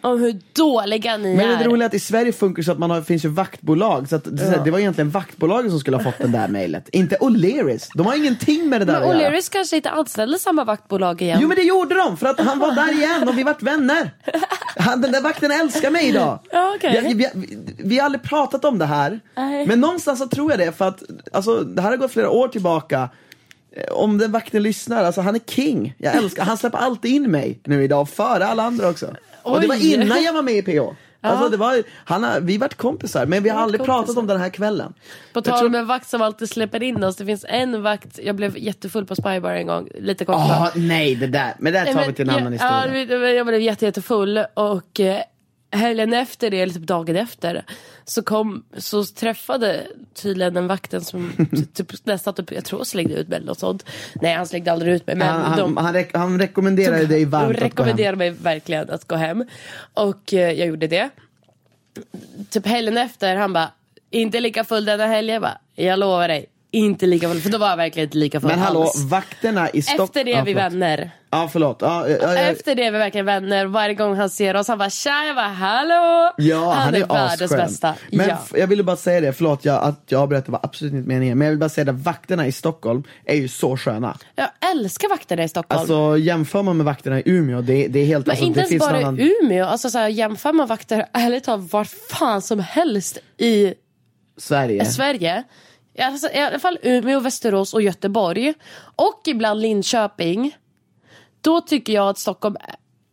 om 0.01 0.20
hur 0.20 0.39
dåliga 0.53 1.18
ni 1.18 1.34
Mm. 1.34 1.38
Men 1.47 1.56
är. 1.56 1.64
det 1.64 1.70
roliga 1.70 1.84
är 1.86 1.88
att 1.88 1.93
i 1.93 1.99
Sverige 1.99 2.32
funkar 2.34 2.62
det 2.62 2.66
så 2.66 2.72
att 2.72 2.78
man 2.80 2.89
har, 2.91 3.01
finns 3.01 3.26
ju 3.26 3.30
vaktbolag, 3.30 4.10
så 4.10 4.16
att 4.16 4.24
det, 4.24 4.43
Ja. 4.56 4.64
det 4.64 4.72
var 4.72 4.80
egentligen 4.80 5.10
vaktbolagen 5.10 5.72
som 5.72 5.80
skulle 5.80 5.97
ha 5.97 6.03
fått 6.03 6.18
det 6.18 6.28
där 6.28 6.47
mejlet, 6.47 6.89
inte 6.89 7.16
O'Learys. 7.18 7.88
De 7.95 8.06
har 8.06 8.16
ingenting 8.16 8.70
med 8.70 8.82
det 8.82 8.86
där 8.86 8.99
men 8.99 9.10
att 9.16 9.22
göra. 9.22 9.41
Kanske 9.51 9.76
inte 9.76 9.89
anställde 9.89 10.39
samma 10.39 10.64
vaktbolag 10.64 11.22
igen. 11.22 11.39
Jo 11.41 11.47
men 11.47 11.58
det 11.58 11.64
gjorde 11.64 11.95
de, 11.95 12.18
för 12.18 12.28
att 12.28 12.39
han 12.39 12.60
var 12.60 12.72
där 12.76 12.91
igen 12.93 13.28
och 13.30 13.38
vi 13.38 13.43
vart 13.43 13.62
vänner. 13.62 14.12
Han, 14.78 15.01
den 15.01 15.12
där 15.12 15.22
vakten 15.22 15.51
älskar 15.51 15.91
mig 15.91 16.08
idag. 16.10 16.39
Ja, 16.51 16.74
okej. 16.76 17.01
vi, 17.03 17.14
vi, 17.14 17.30
vi, 17.34 17.58
vi 17.78 17.97
har 17.97 18.06
aldrig 18.06 18.24
pratat 18.24 18.66
om 18.66 18.78
det 18.78 18.86
här, 18.86 19.20
Nej. 19.36 19.68
men 19.68 19.80
någonstans 19.82 20.20
så 20.20 20.28
tror 20.28 20.51
jag 20.51 20.60
det, 20.60 20.72
för 20.78 20.88
att 20.88 21.03
alltså, 21.34 21.60
det 21.60 21.82
här 21.82 21.89
har 21.89 21.97
gått 21.97 22.12
flera 22.12 22.30
år 22.30 22.47
tillbaka. 22.47 23.10
Om 23.91 24.17
den 24.17 24.32
vakten 24.32 24.63
lyssnar, 24.63 25.03
alltså 25.03 25.21
han 25.21 25.36
är 25.36 25.39
king. 25.39 25.93
Jag 25.97 26.15
älskar, 26.15 26.43
han 26.43 26.57
släpper 26.57 26.78
alltid 26.78 27.11
in 27.11 27.32
mig 27.32 27.59
nu 27.63 27.84
idag, 27.84 28.09
före 28.09 28.45
alla 28.45 28.63
andra 28.63 28.89
också. 28.89 29.15
Och 29.43 29.61
det 29.61 29.67
var 29.67 29.76
Oj. 29.76 29.93
innan 29.93 30.23
jag 30.23 30.34
var 30.34 30.41
med 30.41 30.53
i 30.55 30.61
PH. 30.61 30.95
Alltså 31.21 31.49
det 31.49 31.57
var, 31.57 31.84
han 32.05 32.23
har, 32.23 32.39
vi 32.39 32.57
vart 32.57 32.76
kompisar, 32.76 33.26
men 33.26 33.43
vi 33.43 33.49
har 33.49 33.55
varit 33.55 33.63
aldrig 33.63 33.86
pratat 33.86 33.97
kompisar. 34.05 34.21
om 34.21 34.28
den 34.28 34.39
här 34.39 34.49
kvällen. 34.49 34.93
På 35.34 35.38
Jag 35.38 35.43
tal 35.43 35.57
tror- 35.59 35.67
om 35.69 35.76
en 35.76 35.88
vakt 35.88 36.09
som 36.09 36.21
alltid 36.21 36.49
släpper 36.49 36.84
in 36.84 37.03
oss. 37.03 37.15
Det 37.15 37.26
finns 37.26 37.45
en 37.49 37.82
vakt, 37.82 38.19
jag 38.23 38.36
blev 38.36 38.57
jättefull 38.57 39.05
på 39.05 39.15
Spybar 39.15 39.51
en 39.51 39.67
gång, 39.67 39.89
lite 39.99 40.26
kort. 40.26 40.36
Ah, 40.36 40.71
nej, 40.76 41.15
det 41.15 41.28
där, 41.28 41.53
men 41.59 41.73
det 41.73 41.80
där 41.80 41.86
tar 41.86 41.93
Nej, 41.93 42.07
vi 42.07 42.13
till 42.13 42.30
en 42.30 42.36
men 42.36 42.47
annan 42.47 42.53
jag, 42.53 42.93
historia. 43.01 43.19
Ja, 43.19 43.34
jag 43.34 43.47
blev 43.47 43.61
jätte, 43.61 43.86
jättefull 43.86 44.45
och 44.53 44.99
eh, 44.99 45.21
helgen 45.76 46.13
efter 46.13 46.49
det, 46.51 46.61
eller 46.61 46.73
typ 46.73 46.88
dagen 46.88 47.15
efter, 47.15 47.65
så 48.05 48.23
kom, 48.23 48.63
så 48.78 49.03
träffade 49.03 49.88
tydligen 50.13 50.53
den 50.53 50.67
vakten 50.67 51.01
som 51.01 51.47
typ, 51.73 52.05
nästan 52.05 52.34
typ, 52.34 52.51
jag 52.51 52.65
tror 52.65 52.84
slängde 52.84 53.13
ut 53.13 53.28
mig 53.28 53.36
eller 53.36 53.47
något 53.47 53.59
sånt. 53.59 53.86
Nej 54.21 54.34
han 54.34 54.47
slängde 54.47 54.71
aldrig 54.71 54.93
ut 54.93 55.07
mig 55.07 55.15
men 55.15 55.28
han, 55.28 55.57
de, 55.57 55.78
han, 55.78 55.95
rek- 55.95 56.17
han 56.17 56.39
rekommenderade 56.39 57.05
dig 57.05 57.26
varmt 57.26 57.43
att 57.43 57.57
gå 57.57 57.61
hem. 57.61 57.69
rekommenderade 57.69 58.17
mig 58.17 58.30
verkligen 58.30 58.89
att 58.89 59.07
gå 59.07 59.15
hem. 59.15 59.45
Och 59.93 60.34
eh, 60.34 60.51
jag 60.51 60.67
gjorde 60.67 60.88
det. 60.88 61.09
Typ 62.49 62.65
helgen 62.65 62.97
efter, 62.97 63.36
han 63.36 63.53
bara, 63.53 63.71
inte 64.09 64.39
lika 64.39 64.63
full 64.63 64.86
denna 64.86 65.05
helg. 65.05 65.32
Jag 65.32 65.41
bara, 65.41 65.57
jag 65.76 65.99
lovar 65.99 66.28
dig, 66.28 66.45
inte 66.72 67.05
lika 67.05 67.30
full. 67.30 67.41
För 67.41 67.49
då 67.49 67.57
var 67.57 67.70
jag 67.70 67.78
verkligen 67.78 68.07
inte 68.07 68.18
lika 68.18 68.39
full 68.39 68.49
Men 68.49 68.59
hallå, 68.59 68.82
alls. 68.82 69.03
vakterna 69.03 69.70
i 69.70 69.82
Stockholm... 69.82 70.03
Efter 70.03 70.24
det 70.24 70.34
är 70.34 70.43
vi 70.43 70.53
vänner. 70.53 71.11
Ja, 71.30 71.49
förlåt. 71.51 71.78
Ja, 71.82 72.09
ja, 72.09 72.18
ja, 72.22 72.38
Efter 72.38 72.76
det 72.76 72.86
är 72.86 72.91
vi 72.91 72.97
verkligen 72.97 73.26
vänner. 73.26 73.66
Varje 73.66 73.95
gång 73.95 74.16
han 74.16 74.30
ser 74.30 74.55
oss, 74.55 74.68
han 74.68 74.78
bara 74.78 74.89
tja, 74.89 75.26
jag 75.28 75.36
bara 75.36 75.47
hallå. 75.47 76.34
ja, 76.38 76.74
han, 76.74 76.95
är, 76.95 77.07
världens 77.07 77.41
asskön. 77.41 77.57
bästa. 77.57 77.95
Men 78.11 78.30
ja. 78.30 78.38
jag 78.53 78.68
ville 78.68 78.84
bara 78.84 78.95
säga 78.95 79.22
det, 79.22 79.34
förlåt 79.34 79.66
jag, 79.66 79.84
att 79.84 80.03
jag 80.07 80.30
det 80.30 80.49
var 80.49 80.59
absolut 80.63 80.93
inte 80.93 81.07
meningen. 81.07 81.38
Men 81.38 81.45
jag 81.45 81.51
vill 81.51 81.59
bara 81.59 81.70
säga 81.70 81.91
att 81.91 81.99
vakterna 81.99 82.47
i 82.47 82.51
Stockholm 82.51 83.03
är 83.26 83.36
ju 83.36 83.47
så 83.47 83.78
sköna. 83.78 84.18
Jag 84.36 84.49
älskar 84.72 85.09
vakterna 85.09 85.43
i 85.43 85.49
Stockholm. 85.49 85.80
Alltså 85.80 86.18
jämför 86.18 86.63
man 86.63 86.78
med 86.78 86.86
vakterna 86.86 87.20
i 87.20 87.24
Umeå, 87.26 87.61
det, 87.61 87.88
det 87.88 87.99
är 87.99 88.05
helt... 88.05 88.26
men 88.26 88.32
alltså, 88.32 88.45
inte 88.45 88.59
det 88.59 88.61
ens 88.61 88.70
finns 88.70 88.84
bara 88.84 88.97
annan... 88.97 89.20
i 89.20 89.34
Umeå. 89.41 89.66
Alltså, 89.66 89.89
så 89.89 89.97
här, 89.97 90.09
jämför 90.09 90.53
man 90.53 90.68
vakter 90.68 91.05
ärligt 91.13 91.43
talat 91.43 91.74
var 91.74 91.84
fan 92.09 92.41
som 92.41 92.59
helst 92.59 93.18
i 93.38 93.74
Sverige. 94.38 94.86
Sverige. 94.86 95.43
Alltså, 95.99 96.27
I 96.33 96.37
alla 96.41 96.59
fall 96.59 96.77
Umeå, 96.81 97.19
Västerås 97.19 97.73
och 97.73 97.81
Göteborg. 97.81 98.53
Och 98.95 99.21
ibland 99.25 99.61
Linköping. 99.61 100.55
Då 101.41 101.61
tycker 101.61 101.93
jag 101.93 102.09
att 102.09 102.17
Stockholm 102.17 102.55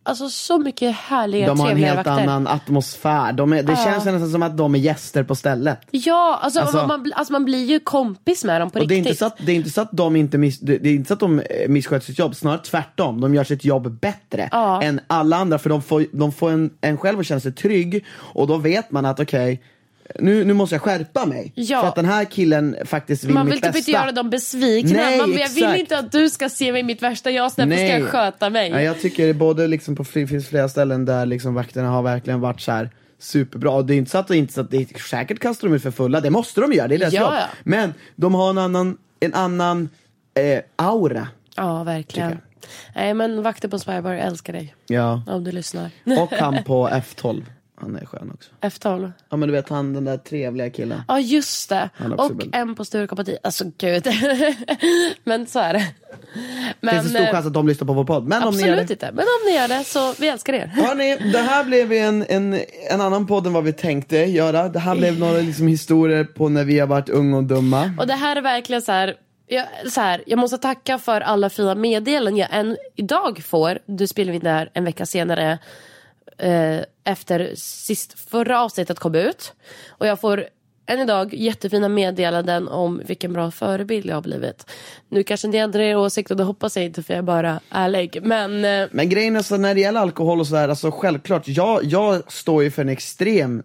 alltså 0.05 0.29
så 0.29 0.57
mycket 0.57 0.95
härliga, 0.95 1.47
De 1.47 1.59
har 1.59 1.69
en 1.71 1.77
helt 1.77 1.95
vakter. 1.95 2.11
annan 2.11 2.47
atmosfär. 2.47 3.33
De 3.33 3.53
är, 3.53 3.63
det 3.63 3.75
känns 3.75 4.05
nästan 4.05 4.31
som 4.31 4.43
att 4.43 4.57
de 4.57 4.75
är 4.75 4.79
gäster 4.79 5.23
på 5.23 5.35
stället. 5.35 5.79
Ja, 5.91 6.39
alltså, 6.41 6.59
Alltså- 6.59 6.77
man, 6.77 6.87
man, 6.87 7.11
alltså 7.15 7.33
man 7.33 7.45
blir 7.45 7.65
ju 7.65 7.79
kompis 7.79 8.43
med 8.43 8.61
dem 8.61 8.69
på 8.71 8.79
Och 8.79 8.87
det 8.87 8.93
är, 8.93 8.97
riktigt. 8.97 9.09
inte 9.11 9.19
så 9.19 9.25
att, 9.25 9.37
det 9.45 9.51
är 9.51 9.55
inte 9.55 9.69
så 9.69 9.81
att 9.81 9.89
de 9.91 10.15
inte 10.15 10.37
miss, 10.37 10.59
det 10.59 10.77
det 10.77 10.89
är 10.89 10.93
inte 10.93 11.07
så 11.07 11.13
att 11.13 11.19
de 11.19 11.39
eh, 11.39 11.69
missköter 11.69 12.05
sitt 12.05 12.19
jobb, 12.19 12.35
snarare 12.35 12.59
tvärtom. 12.59 13.21
De 13.21 13.35
gör 13.35 13.43
sitt 13.43 13.65
jobb 13.65 13.99
bättre 13.99 14.49
Ja. 14.51 14.81
än 14.83 14.99
alla 15.07 15.37
andra 15.37 15.59
för 15.59 15.69
de 15.69 15.81
får, 15.81 16.05
de 16.11 16.31
får 16.31 16.51
en, 16.51 16.69
en 16.81 16.97
själv 16.97 17.19
att 17.19 17.25
känna 17.25 17.39
sig 17.39 17.51
trygg 17.53 18.05
och 18.15 18.47
då 18.47 18.57
vet 18.57 18.91
man 18.91 19.05
att 19.05 19.19
okej, 19.19 19.61
nu, 20.19 20.43
nu 20.43 20.53
måste 20.53 20.75
jag 20.75 20.81
skärpa 20.81 21.25
mig. 21.25 21.51
Ja. 21.55 21.81
För 21.81 21.87
att 21.87 21.95
den 21.95 22.05
här 22.05 22.25
killen 22.25 22.75
faktiskt 22.85 23.23
vill 23.23 23.33
man 23.33 23.45
mitt 23.45 23.53
vill 23.55 23.61
typ 23.61 23.73
bästa. 23.73 23.79
inte 23.79 23.91
göra 23.91 24.11
dem 24.11 24.29
besvikna. 24.29 24.93
Nej, 24.97 25.17
man, 25.17 25.33
jag 25.33 25.49
vill 25.49 25.75
inte 25.79 25.97
att 25.97 26.11
du 26.11 26.29
ska 26.29 26.49
se 26.49 26.71
mig 26.71 26.83
mitt 26.83 27.01
värsta 27.01 27.31
jag, 27.31 27.51
därför 27.55 27.75
ska 27.75 27.87
jag 27.87 28.09
sköta 28.09 28.49
mig. 28.49 28.69
Ja, 28.69 28.81
jag 28.81 29.01
tycker 29.01 29.33
både 29.33 29.67
liksom 29.67 29.95
på, 29.95 30.05
det 30.13 30.27
finns 30.27 30.47
flera 30.47 30.69
ställen 30.69 31.05
där 31.05 31.25
liksom 31.25 31.53
vakterna 31.53 31.89
har 31.89 32.01
verkligen 32.01 32.41
varit 32.41 32.61
så 32.61 32.71
här 32.71 32.89
superbra. 33.19 33.71
Och 33.71 33.85
det 33.85 33.93
är 33.93 33.97
inte 33.97 34.11
så 34.11 34.17
att, 34.17 34.27
det 34.27 34.37
inte 34.37 34.53
så 34.53 34.61
att 34.61 34.71
det, 34.71 34.99
säkert 35.01 35.39
kastar 35.39 35.67
de 35.67 35.75
ut 35.75 35.83
för 35.83 35.91
fulla, 35.91 36.21
det 36.21 36.29
måste 36.29 36.61
de 36.61 36.73
göra, 36.73 36.87
det 36.87 36.95
är 36.95 36.99
deras 36.99 37.13
Ja, 37.13 37.21
jobb. 37.21 37.33
ja. 37.33 37.47
Men 37.63 37.93
de 38.15 38.33
har 38.35 38.49
en 38.49 38.57
annan, 38.57 38.97
en 39.19 39.33
annan 39.33 39.89
eh, 40.33 40.59
aura. 40.75 41.27
Ja, 41.55 41.83
verkligen. 41.83 42.37
Nej, 42.95 43.13
men 43.13 43.41
vakter 43.43 43.67
på 43.67 43.79
Spybar, 43.79 44.13
älskar 44.13 44.53
dig. 44.53 44.75
Ja. 44.87 45.23
Om 45.27 45.43
du 45.43 45.51
lyssnar. 45.51 45.89
Och 46.19 46.31
han 46.31 46.63
på 46.63 46.89
F12. 47.15 47.43
Han 47.83 47.95
är 47.95 48.05
skön 48.05 48.31
också. 48.33 48.51
F12. 48.61 49.11
Ja 49.29 49.37
men 49.37 49.49
du 49.49 49.53
vet 49.53 49.69
han 49.69 49.93
den 49.93 50.05
där 50.05 50.17
trevliga 50.17 50.69
killen. 50.69 51.01
Ja, 51.07 51.19
just 51.19 51.69
det. 51.69 51.89
Och 52.17 52.29
väldigt- 52.31 52.55
en 52.55 52.75
på 52.75 52.85
Sturecompagniet. 52.85 53.39
Alltså 53.43 53.63
gud. 53.77 54.07
men 55.23 55.45
så 55.47 55.59
är 55.59 55.73
det. 55.73 55.85
Men, 56.81 56.93
Finns 56.93 57.13
det 57.13 57.19
stor 57.23 57.31
chans 57.33 57.45
att 57.45 57.53
de 57.53 57.67
lyssnar 57.67 57.87
på 57.87 57.93
vår 57.93 58.03
podd. 58.05 58.27
Men 58.27 58.43
om 58.43 58.55
ni 58.55 58.61
gör 58.61 58.67
Absolut 58.69 58.87
det. 58.87 58.93
inte. 58.93 59.11
Men 59.11 59.23
om 59.23 59.49
ni 59.49 59.55
gör 59.55 59.67
det 59.67 59.83
så 59.83 60.13
vi 60.19 60.27
älskar 60.27 60.53
er. 60.53 60.65
Hörni, 60.65 61.31
det 61.31 61.39
här 61.39 61.63
blev 61.63 61.91
en, 61.91 62.25
en, 62.29 62.59
en 62.91 63.01
annan 63.01 63.27
podd 63.27 63.47
än 63.47 63.53
vad 63.53 63.63
vi 63.63 63.73
tänkte 63.73 64.17
göra. 64.17 64.69
Det 64.69 64.79
här 64.79 64.95
blev 64.95 65.19
några 65.19 65.37
liksom 65.37 65.67
historier 65.67 66.23
på 66.23 66.49
när 66.49 66.63
vi 66.63 66.79
har 66.79 66.87
varit 66.87 67.09
unga 67.09 67.37
och 67.37 67.43
dumma. 67.43 67.91
Och 67.99 68.07
det 68.07 68.13
här 68.13 68.35
är 68.35 68.41
verkligen 68.41 68.81
så 68.81 68.91
här. 68.91 69.15
Jag, 69.47 69.65
så 69.91 70.01
här, 70.01 70.23
jag 70.25 70.39
måste 70.39 70.57
tacka 70.57 70.97
för 70.97 71.21
alla 71.21 71.49
fina 71.49 71.75
meddelanden 71.75 72.37
jag 72.37 72.47
än 72.51 72.77
idag 72.95 73.43
får. 73.43 73.79
Du 73.85 74.07
spelar 74.07 74.33
in 74.33 74.39
det 74.39 74.49
här 74.49 74.69
en 74.73 74.83
vecka 74.85 75.05
senare 75.05 75.57
eh, 76.37 76.79
efter 77.03 77.51
sist, 77.55 78.19
förra 78.29 78.61
avsnittet 78.61 78.99
kom 78.99 79.15
ut. 79.15 79.53
Och 79.87 80.07
jag 80.07 80.19
får 80.19 80.45
än 80.85 80.99
idag 80.99 81.33
jättefina 81.33 81.89
meddelanden 81.89 82.67
om 82.67 83.01
vilken 83.05 83.33
bra 83.33 83.51
förebild 83.51 84.05
jag 84.05 84.15
har 84.15 84.21
blivit. 84.21 84.65
Nu 85.09 85.23
kanske 85.23 85.47
ni 85.47 85.57
ändrar 85.57 85.81
er 85.81 85.97
åsikt 85.97 86.31
och 86.31 86.37
det 86.37 86.43
hoppas 86.43 86.75
jag 86.75 86.85
inte 86.85 87.03
för 87.03 87.13
jag 87.13 87.17
är 87.17 87.23
bara 87.23 87.59
ärlig. 87.69 88.19
Men 88.23 88.65
eh, 88.65 88.87
Men 88.91 89.09
grejen 89.09 89.35
är 89.35 89.41
så 89.41 89.57
när 89.57 89.75
det 89.75 89.81
gäller 89.81 89.99
alkohol 89.99 90.39
och 90.39 90.47
sådär, 90.47 90.69
alltså 90.69 90.91
självklart, 90.91 91.47
jag, 91.47 91.83
jag 91.83 92.31
står 92.31 92.63
ju 92.63 92.71
för 92.71 92.81
en 92.81 92.89
extrem 92.89 93.63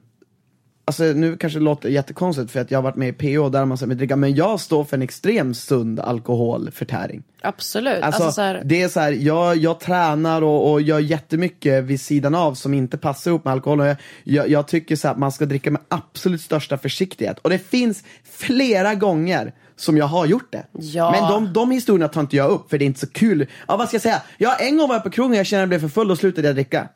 Alltså 0.89 1.05
nu 1.05 1.37
kanske 1.37 1.59
det 1.59 1.65
låter 1.65 1.89
jättekonstigt 1.89 2.51
för 2.51 2.61
att 2.61 2.71
jag 2.71 2.79
har 2.79 2.83
varit 2.83 2.97
med 2.97 3.09
i 3.09 3.13
PO 3.13 3.49
där 3.49 3.65
man 3.65 3.79
säger 3.79 3.95
dricka, 3.95 4.17
men 4.17 4.35
jag 4.35 4.61
står 4.61 4.85
för 4.85 4.97
en 4.97 5.03
extremt 5.03 5.57
sund 5.57 6.01
alkoholförtäring. 6.01 7.23
absolut. 7.43 8.03
Alltså, 8.03 8.23
Alltså, 8.23 8.35
så 8.35 8.41
här, 8.41 8.63
det 8.65 8.83
är 8.83 8.89
så 8.89 9.01
här, 9.01 9.13
jag, 9.13 9.57
jag 9.57 9.81
tränar 9.81 10.43
och, 10.43 10.73
och 10.73 10.81
gör 10.83 10.99
jättemycket 10.99 11.85
vid 11.85 12.01
sidan 12.01 12.35
av 12.35 12.55
som 12.55 12.75
inte 12.75 12.99
passar 12.99 13.31
ihop 13.31 13.45
med 13.45 13.53
alkohol. 13.53 13.81
Och 13.81 13.87
jag, 13.87 13.97
jag, 14.25 14.49
jag 14.49 14.69
tycker 14.69 14.97
så 14.97 15.09
att 15.09 15.19
man 15.19 15.33
ska 15.33 15.47
dricka 15.47 15.71
med 15.71 15.81
absolut 15.89 16.41
största 16.41 16.79
försiktighet. 16.79 17.39
Och 17.39 17.51
det 17.51 17.59
finns 17.59 18.05
flera 18.33 18.95
gånger 18.95 19.53
som 19.77 19.97
jag 19.97 20.07
har 20.07 20.27
gjort 20.27 20.53
det. 20.53 20.67
Ja. 20.73 21.11
Men 21.11 21.31
de, 21.31 21.53
de 21.53 21.71
historierna 21.71 22.09
tar 22.09 22.21
inte 22.21 22.37
jag 22.37 22.51
upp 22.51 22.71
för 22.71 22.79
det 22.79 22.85
är 22.85 22.87
inte 22.87 23.01
så 23.01 23.11
kul. 23.11 23.47
Ja, 23.69 23.77
vad 23.77 23.89
ska 23.89 23.95
jag 23.95 24.03
säga? 24.03 24.23
Ja, 24.39 24.55
en 24.55 24.77
gång 24.77 24.89
var 24.89 24.95
jag 24.95 25.05
på 25.05 25.11
krogen 25.11 25.31
och 25.33 25.37
jag 25.39 25.47
kände 25.47 25.61
att 25.61 25.63
jag 25.63 25.69
blev 25.69 25.81
för 25.91 25.95
full 26.01 26.11
och 26.11 26.19
slutade 26.19 26.49
jag 26.49 26.57
dricka. 26.57 26.89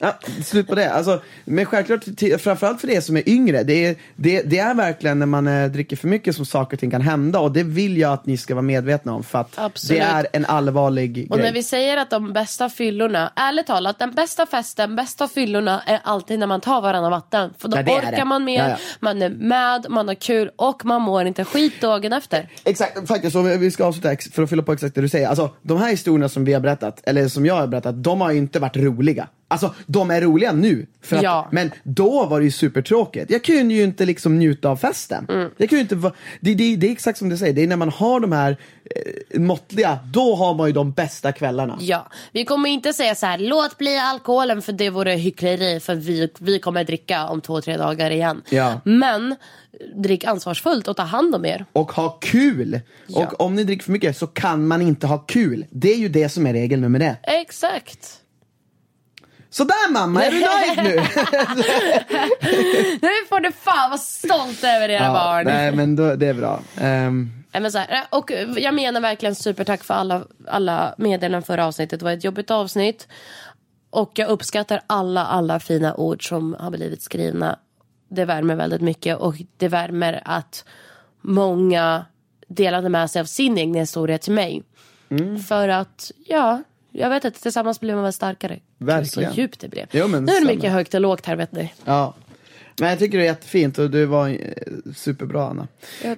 Ja, 0.00 0.18
slut 0.44 0.66
på 0.68 0.74
det. 0.74 0.92
Alltså, 0.92 1.22
men 1.44 1.66
självklart, 1.66 2.04
framförallt 2.38 2.80
för 2.80 2.90
er 2.90 3.00
som 3.00 3.16
är 3.16 3.28
yngre, 3.28 3.62
det 3.62 3.86
är, 3.86 3.96
det, 4.16 4.42
det 4.42 4.58
är 4.58 4.74
verkligen 4.74 5.18
när 5.18 5.26
man 5.26 5.46
eh, 5.46 5.66
dricker 5.70 5.96
för 5.96 6.08
mycket 6.08 6.36
som 6.36 6.46
saker 6.46 6.76
och 6.76 6.80
ting 6.80 6.90
kan 6.90 7.00
hända 7.00 7.40
och 7.40 7.52
det 7.52 7.62
vill 7.62 7.98
jag 7.98 8.12
att 8.12 8.26
ni 8.26 8.36
ska 8.36 8.54
vara 8.54 8.62
medvetna 8.62 9.12
om 9.14 9.24
för 9.24 9.38
att 9.38 9.58
Absolut. 9.58 10.02
det 10.02 10.06
är 10.08 10.26
en 10.32 10.44
allvarlig 10.44 11.26
Och 11.30 11.36
grej. 11.36 11.46
när 11.46 11.52
vi 11.52 11.62
säger 11.62 11.96
att 11.96 12.10
de 12.10 12.32
bästa 12.32 12.68
fyllorna, 12.70 13.32
ärligt 13.36 13.66
talat, 13.66 13.98
den 13.98 14.10
bästa 14.10 14.46
festen, 14.46 14.96
bästa 14.96 15.28
fyllorna 15.28 15.82
är 15.86 16.00
alltid 16.04 16.38
när 16.38 16.46
man 16.46 16.60
tar 16.60 16.80
varannan 16.80 17.10
vatten. 17.10 17.50
För 17.58 17.68
då 17.68 17.76
det 17.76 17.92
är 17.92 17.98
orkar 17.98 18.12
det. 18.12 18.24
man 18.24 18.44
mer, 18.44 18.58
Ja, 18.58 18.68
ja. 18.68 18.76
man 19.00 19.22
är 19.22 19.28
med, 19.30 19.86
man 19.88 20.08
har 20.08 20.14
kul 20.14 20.50
och 20.56 20.84
man 20.84 21.02
mår 21.02 21.24
inte 21.26 21.44
skit 21.44 21.80
dagen 21.80 22.12
efter. 22.12 22.48
Exakt, 22.64 23.08
faktiskt, 23.08 23.36
om 23.36 23.44
vi 23.60 23.70
ska 23.70 23.84
avsluta 23.84 24.16
för 24.32 24.42
att 24.42 24.50
fylla 24.50 24.62
på 24.62 24.72
exakt 24.72 24.94
det 24.94 25.00
du 25.00 25.08
säger. 25.08 25.28
Alltså, 25.28 25.50
de 25.62 25.78
här 25.78 25.90
historierna 25.90 26.28
som 26.28 26.44
vi 26.44 26.52
har 26.52 26.60
berättat, 26.60 27.00
eller 27.04 27.28
som 27.28 27.46
jag 27.46 27.54
har 27.54 27.66
berättat, 27.66 28.02
de 28.04 28.20
har 28.20 28.30
ju 28.32 28.38
inte 28.38 28.58
varit 28.58 28.76
roliga. 28.76 29.28
Alltså, 29.62 29.74
de 29.86 30.10
är 30.10 30.20
roliga 30.20 30.52
nu. 30.52 30.86
För 31.02 31.16
att, 31.16 31.22
Ja. 31.22 31.48
Men 31.52 31.70
då 31.82 32.26
var 32.26 32.38
det 32.40 32.44
ju 32.44 32.50
supertråkigt. 32.50 33.30
Jag 33.30 33.44
kunde 33.44 33.74
ju 33.74 33.82
inte 33.84 34.04
liksom 34.06 34.38
njuta 34.38 34.68
av 34.68 34.76
festen. 34.76 35.26
Mm. 35.28 35.50
Jag 35.56 35.68
kunde 35.68 35.80
inte, 35.82 35.94
va- 35.96 36.12
det, 36.40 36.54
det, 36.54 36.76
det 36.76 36.86
är 36.88 36.92
exakt 36.92 37.18
som 37.18 37.28
du 37.28 37.36
säger, 37.36 37.52
det 37.52 37.62
är 37.62 37.66
när 37.66 37.76
man 37.76 37.90
har 37.90 38.20
de 38.20 38.32
här 38.32 38.56
eh, 39.30 39.40
måttliga, 39.40 39.98
då 40.12 40.34
har 40.34 40.54
man 40.54 40.66
ju 40.66 40.72
de 40.72 40.92
bästa 40.92 41.32
kvällarna. 41.32 41.78
Ja, 41.80 42.06
vi 42.32 42.44
kommer 42.44 42.68
inte 42.68 42.92
säga 42.92 43.14
så 43.14 43.26
här, 43.26 43.38
låt 43.38 43.78
bli 43.78 43.96
alkoholen 43.98 44.62
för 44.62 44.72
det 44.72 44.90
vore 44.90 45.12
hyckleri 45.12 45.80
för 45.80 45.94
vi, 45.94 46.28
vi 46.38 46.58
kommer 46.58 46.84
dricka 46.84 47.26
om 47.26 47.40
två, 47.40 47.60
tre 47.60 47.76
dagar 47.76 48.10
igen. 48.10 48.42
Ja. 48.50 48.80
Men 48.84 49.36
drick 49.94 50.24
ansvarsfullt 50.24 50.88
och 50.88 50.96
ta 50.96 51.02
hand 51.02 51.34
om 51.34 51.44
er. 51.44 51.64
och 51.72 51.92
ha 51.92 52.08
kul. 52.10 52.80
Ja. 53.06 53.26
Och 53.26 53.40
om 53.40 53.54
ni 53.54 53.64
dricker 53.64 53.84
för 53.84 53.92
mycket 53.92 54.16
så 54.16 54.26
kan 54.26 54.66
man 54.66 54.82
inte 54.82 55.06
ha 55.06 55.18
kul. 55.18 55.64
Det 55.70 55.92
är 55.92 55.96
ju 55.98 56.08
det 56.08 56.28
som 56.28 56.46
är 56.46 56.52
regel 56.52 56.80
nummer 56.80 57.00
ett. 57.00 57.18
Exakt. 57.22 58.20
Sådär 59.54 59.92
mamma, 59.92 60.24
är 60.24 60.30
du 60.30 60.40
nöjd 60.40 60.94
nu? 60.94 60.96
Nu 63.02 63.26
får 63.28 63.40
du 63.40 63.52
fan 63.52 63.90
vara 63.90 63.98
stolt 63.98 64.64
över 64.64 64.88
era 64.88 65.12
barn. 65.12 65.44
nej 65.46 65.72
men 65.72 65.96
då, 65.96 66.14
det 66.14 66.26
är 66.26 66.34
bra. 66.34 66.60
Nej, 67.52 67.62
men 67.62 67.72
så 67.72 67.78
här, 67.78 68.04
och 68.10 68.32
jag 68.56 68.74
menar 68.74 69.00
verkligen 69.00 69.34
supertack 69.34 69.84
för 69.84 69.94
alla, 69.94 70.24
alla 70.48 70.94
meddelanden 70.98 71.42
förra 71.42 71.66
avsnittet. 71.66 72.00
Det 72.00 72.04
var 72.04 72.12
ett 72.12 72.24
jobbigt 72.24 72.50
avsnitt. 72.50 73.08
Och 73.90 74.12
jag 74.14 74.28
uppskattar 74.28 74.80
alla, 74.86 75.24
alla 75.24 75.60
fina 75.60 75.94
ord 75.94 76.28
som 76.28 76.56
har 76.60 76.70
blivit 76.70 77.02
skrivna. 77.02 77.58
Det 78.08 78.24
värmer 78.24 78.54
väldigt 78.54 78.82
mycket 78.82 79.16
och 79.16 79.34
det 79.56 79.68
värmer 79.68 80.22
att 80.24 80.64
många 81.20 82.04
delade 82.48 82.88
med 82.88 83.10
sig 83.10 83.20
av 83.20 83.24
sin 83.24 83.58
egen 83.58 83.74
historia 83.74 84.18
till 84.18 84.32
mig. 84.32 84.62
Mm. 85.10 85.38
För 85.38 85.68
att, 85.68 86.10
ja, 86.26 86.62
jag 86.96 87.10
vet 87.10 87.24
inte, 87.24 87.40
tillsammans 87.40 87.80
blir 87.80 87.94
man 87.94 88.04
väl 88.04 88.12
starkare. 88.12 88.58
Verkligen. 88.78 89.32
Så 89.32 89.40
djupt 89.40 89.60
det 89.60 89.68
blev. 89.68 89.86
Jo, 89.90 90.08
men 90.08 90.24
nu 90.24 90.32
är 90.32 90.34
det 90.34 90.40
samma. 90.40 90.54
mycket 90.54 90.72
högt 90.72 90.94
och 90.94 91.00
lågt 91.00 91.26
här 91.26 91.36
vet 91.36 91.52
ni. 91.52 91.72
ja. 91.84 92.14
Men 92.80 92.88
jag 92.88 92.98
tycker 92.98 93.18
det 93.18 93.24
är 93.24 93.26
jättefint 93.26 93.78
och 93.78 93.90
du 93.90 94.04
var 94.04 94.28
eh, 94.28 94.36
superbra 94.96 95.48
Anna. 95.48 95.68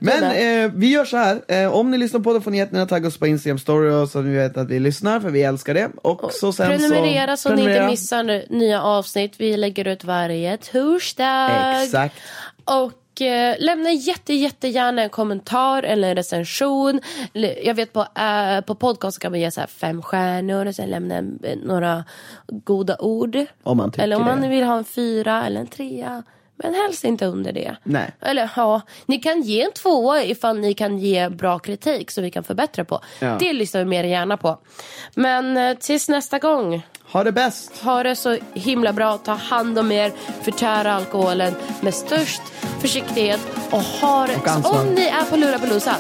Men 0.01 0.23
eh, 0.23 0.73
vi 0.75 0.91
gör 0.91 1.05
så 1.05 1.17
här. 1.17 1.41
Eh, 1.49 1.75
om 1.75 1.91
ni 1.91 1.99
lyssnar 1.99 2.21
på 2.21 2.33
det 2.33 2.41
får 2.41 2.51
ni 2.51 2.59
jättegärna 2.59 2.87
tagga 2.87 3.09
oss 3.09 3.19
på 3.19 3.27
Instagram 3.27 3.59
story 3.59 3.91
och 3.91 4.09
så 4.09 4.23
ni 4.23 4.37
vet 4.37 4.57
att 4.57 4.71
vi 4.71 4.79
lyssnar 4.79 5.21
för 5.21 5.31
vi 5.31 5.43
älskar 5.43 5.75
det. 5.75 5.91
Och, 6.03 6.33
så 6.33 6.53
sen 6.53 6.67
Prenumerera 6.69 7.37
så, 7.37 7.49
så, 7.49 7.55
ni 7.55 7.63
inte 7.63 7.87
missar 7.87 8.53
nya 8.53 8.83
avsnitt. 8.83 9.35
Vi 9.39 9.57
lägger 9.57 9.89
ut 9.89 10.05
varje 10.05 10.57
torsdag. 10.57 11.83
Exakt. 11.83 12.15
Och 12.65 12.93
eh, 13.21 13.55
lämna 13.59 13.93
jätte, 13.93 14.35
jättegärna 14.35 15.03
en 15.03 15.11
kommentar 15.11 15.83
eller 15.83 16.09
en 16.09 16.17
recension. 16.17 17.01
Jag 17.63 17.75
vet 17.75 17.93
på, 17.93 18.01
eh, 18.01 18.61
på 18.61 18.75
podcast 18.75 19.19
kan 19.19 19.33
man 19.33 19.41
ge 19.41 19.51
så 19.51 19.61
här 19.61 19.67
fem 19.67 20.03
stjärnor 20.03 20.67
och 20.67 20.75
sen 20.75 20.91
lämna 20.91 21.17
eh, 21.17 21.57
några 21.65 22.05
goda 22.47 22.97
ord. 22.99 23.39
Om 23.63 23.77
man 23.77 23.91
tycker 23.91 24.03
eller 24.03 24.17
om 24.17 24.25
man 24.25 24.41
det. 24.41 24.49
vill 24.49 24.65
ha 24.65 24.77
en 24.77 24.85
fyra 24.85 25.47
eller 25.47 25.61
en 25.61 25.67
trea. 25.67 26.23
Men 26.59 26.75
helst 26.75 27.05
inte 27.05 27.27
under 27.27 27.53
det. 27.53 27.77
Nej. 27.83 28.11
Eller 28.21 28.51
ja, 28.57 28.81
ni 29.07 29.19
kan 29.19 29.43
ge 29.43 29.63
en 29.63 29.73
tvåa 29.73 30.23
ifall 30.25 30.59
ni 30.59 30.75
kan 30.75 30.99
ge 30.99 31.29
bra 31.29 31.59
kritik 31.59 32.11
så 32.11 32.21
vi 32.23 32.31
kan 32.31 32.45
förbättra 32.45 32.85
på. 32.85 33.01
Ja. 33.21 33.37
Det 33.41 33.53
lyssnar 33.53 33.81
vi 33.81 33.85
mer 33.85 34.05
än 34.05 34.11
gärna 34.11 34.37
på. 34.37 34.59
Men 35.15 35.57
eh, 35.57 35.77
tills 35.77 36.09
nästa 36.09 36.39
gång. 36.39 36.83
Ha 37.17 37.25
det 37.25 37.33
bäst. 37.33 37.71
Ha 37.83 38.03
det 38.03 38.17
så 38.17 38.39
himla 38.55 38.93
bra. 38.93 39.19
Ta 39.19 39.33
hand 39.33 39.79
om 39.79 39.93
er. 39.93 40.13
Förtära 40.43 40.95
alkoholen 40.95 41.55
med 41.81 41.95
störst 41.95 42.43
försiktighet. 42.81 43.41
Och 43.71 43.81
ha 43.83 44.27
det. 44.27 44.37
Och 44.37 44.49
ansvar. 44.49 44.81
Om 44.81 44.87
ni 44.87 45.07
är 45.07 45.25
på 45.31 45.37
Lurapalooza. 45.37 45.95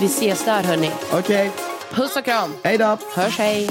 Vi 0.00 0.06
ses 0.06 0.44
där 0.44 0.62
hörni. 0.62 0.90
Okej, 1.12 1.50
Puss 1.90 2.16
och 2.16 2.24
kram. 2.24 2.54
hej 2.62 2.78
då. 2.78 2.98
Hörs 3.14 3.38
hej. 3.38 3.68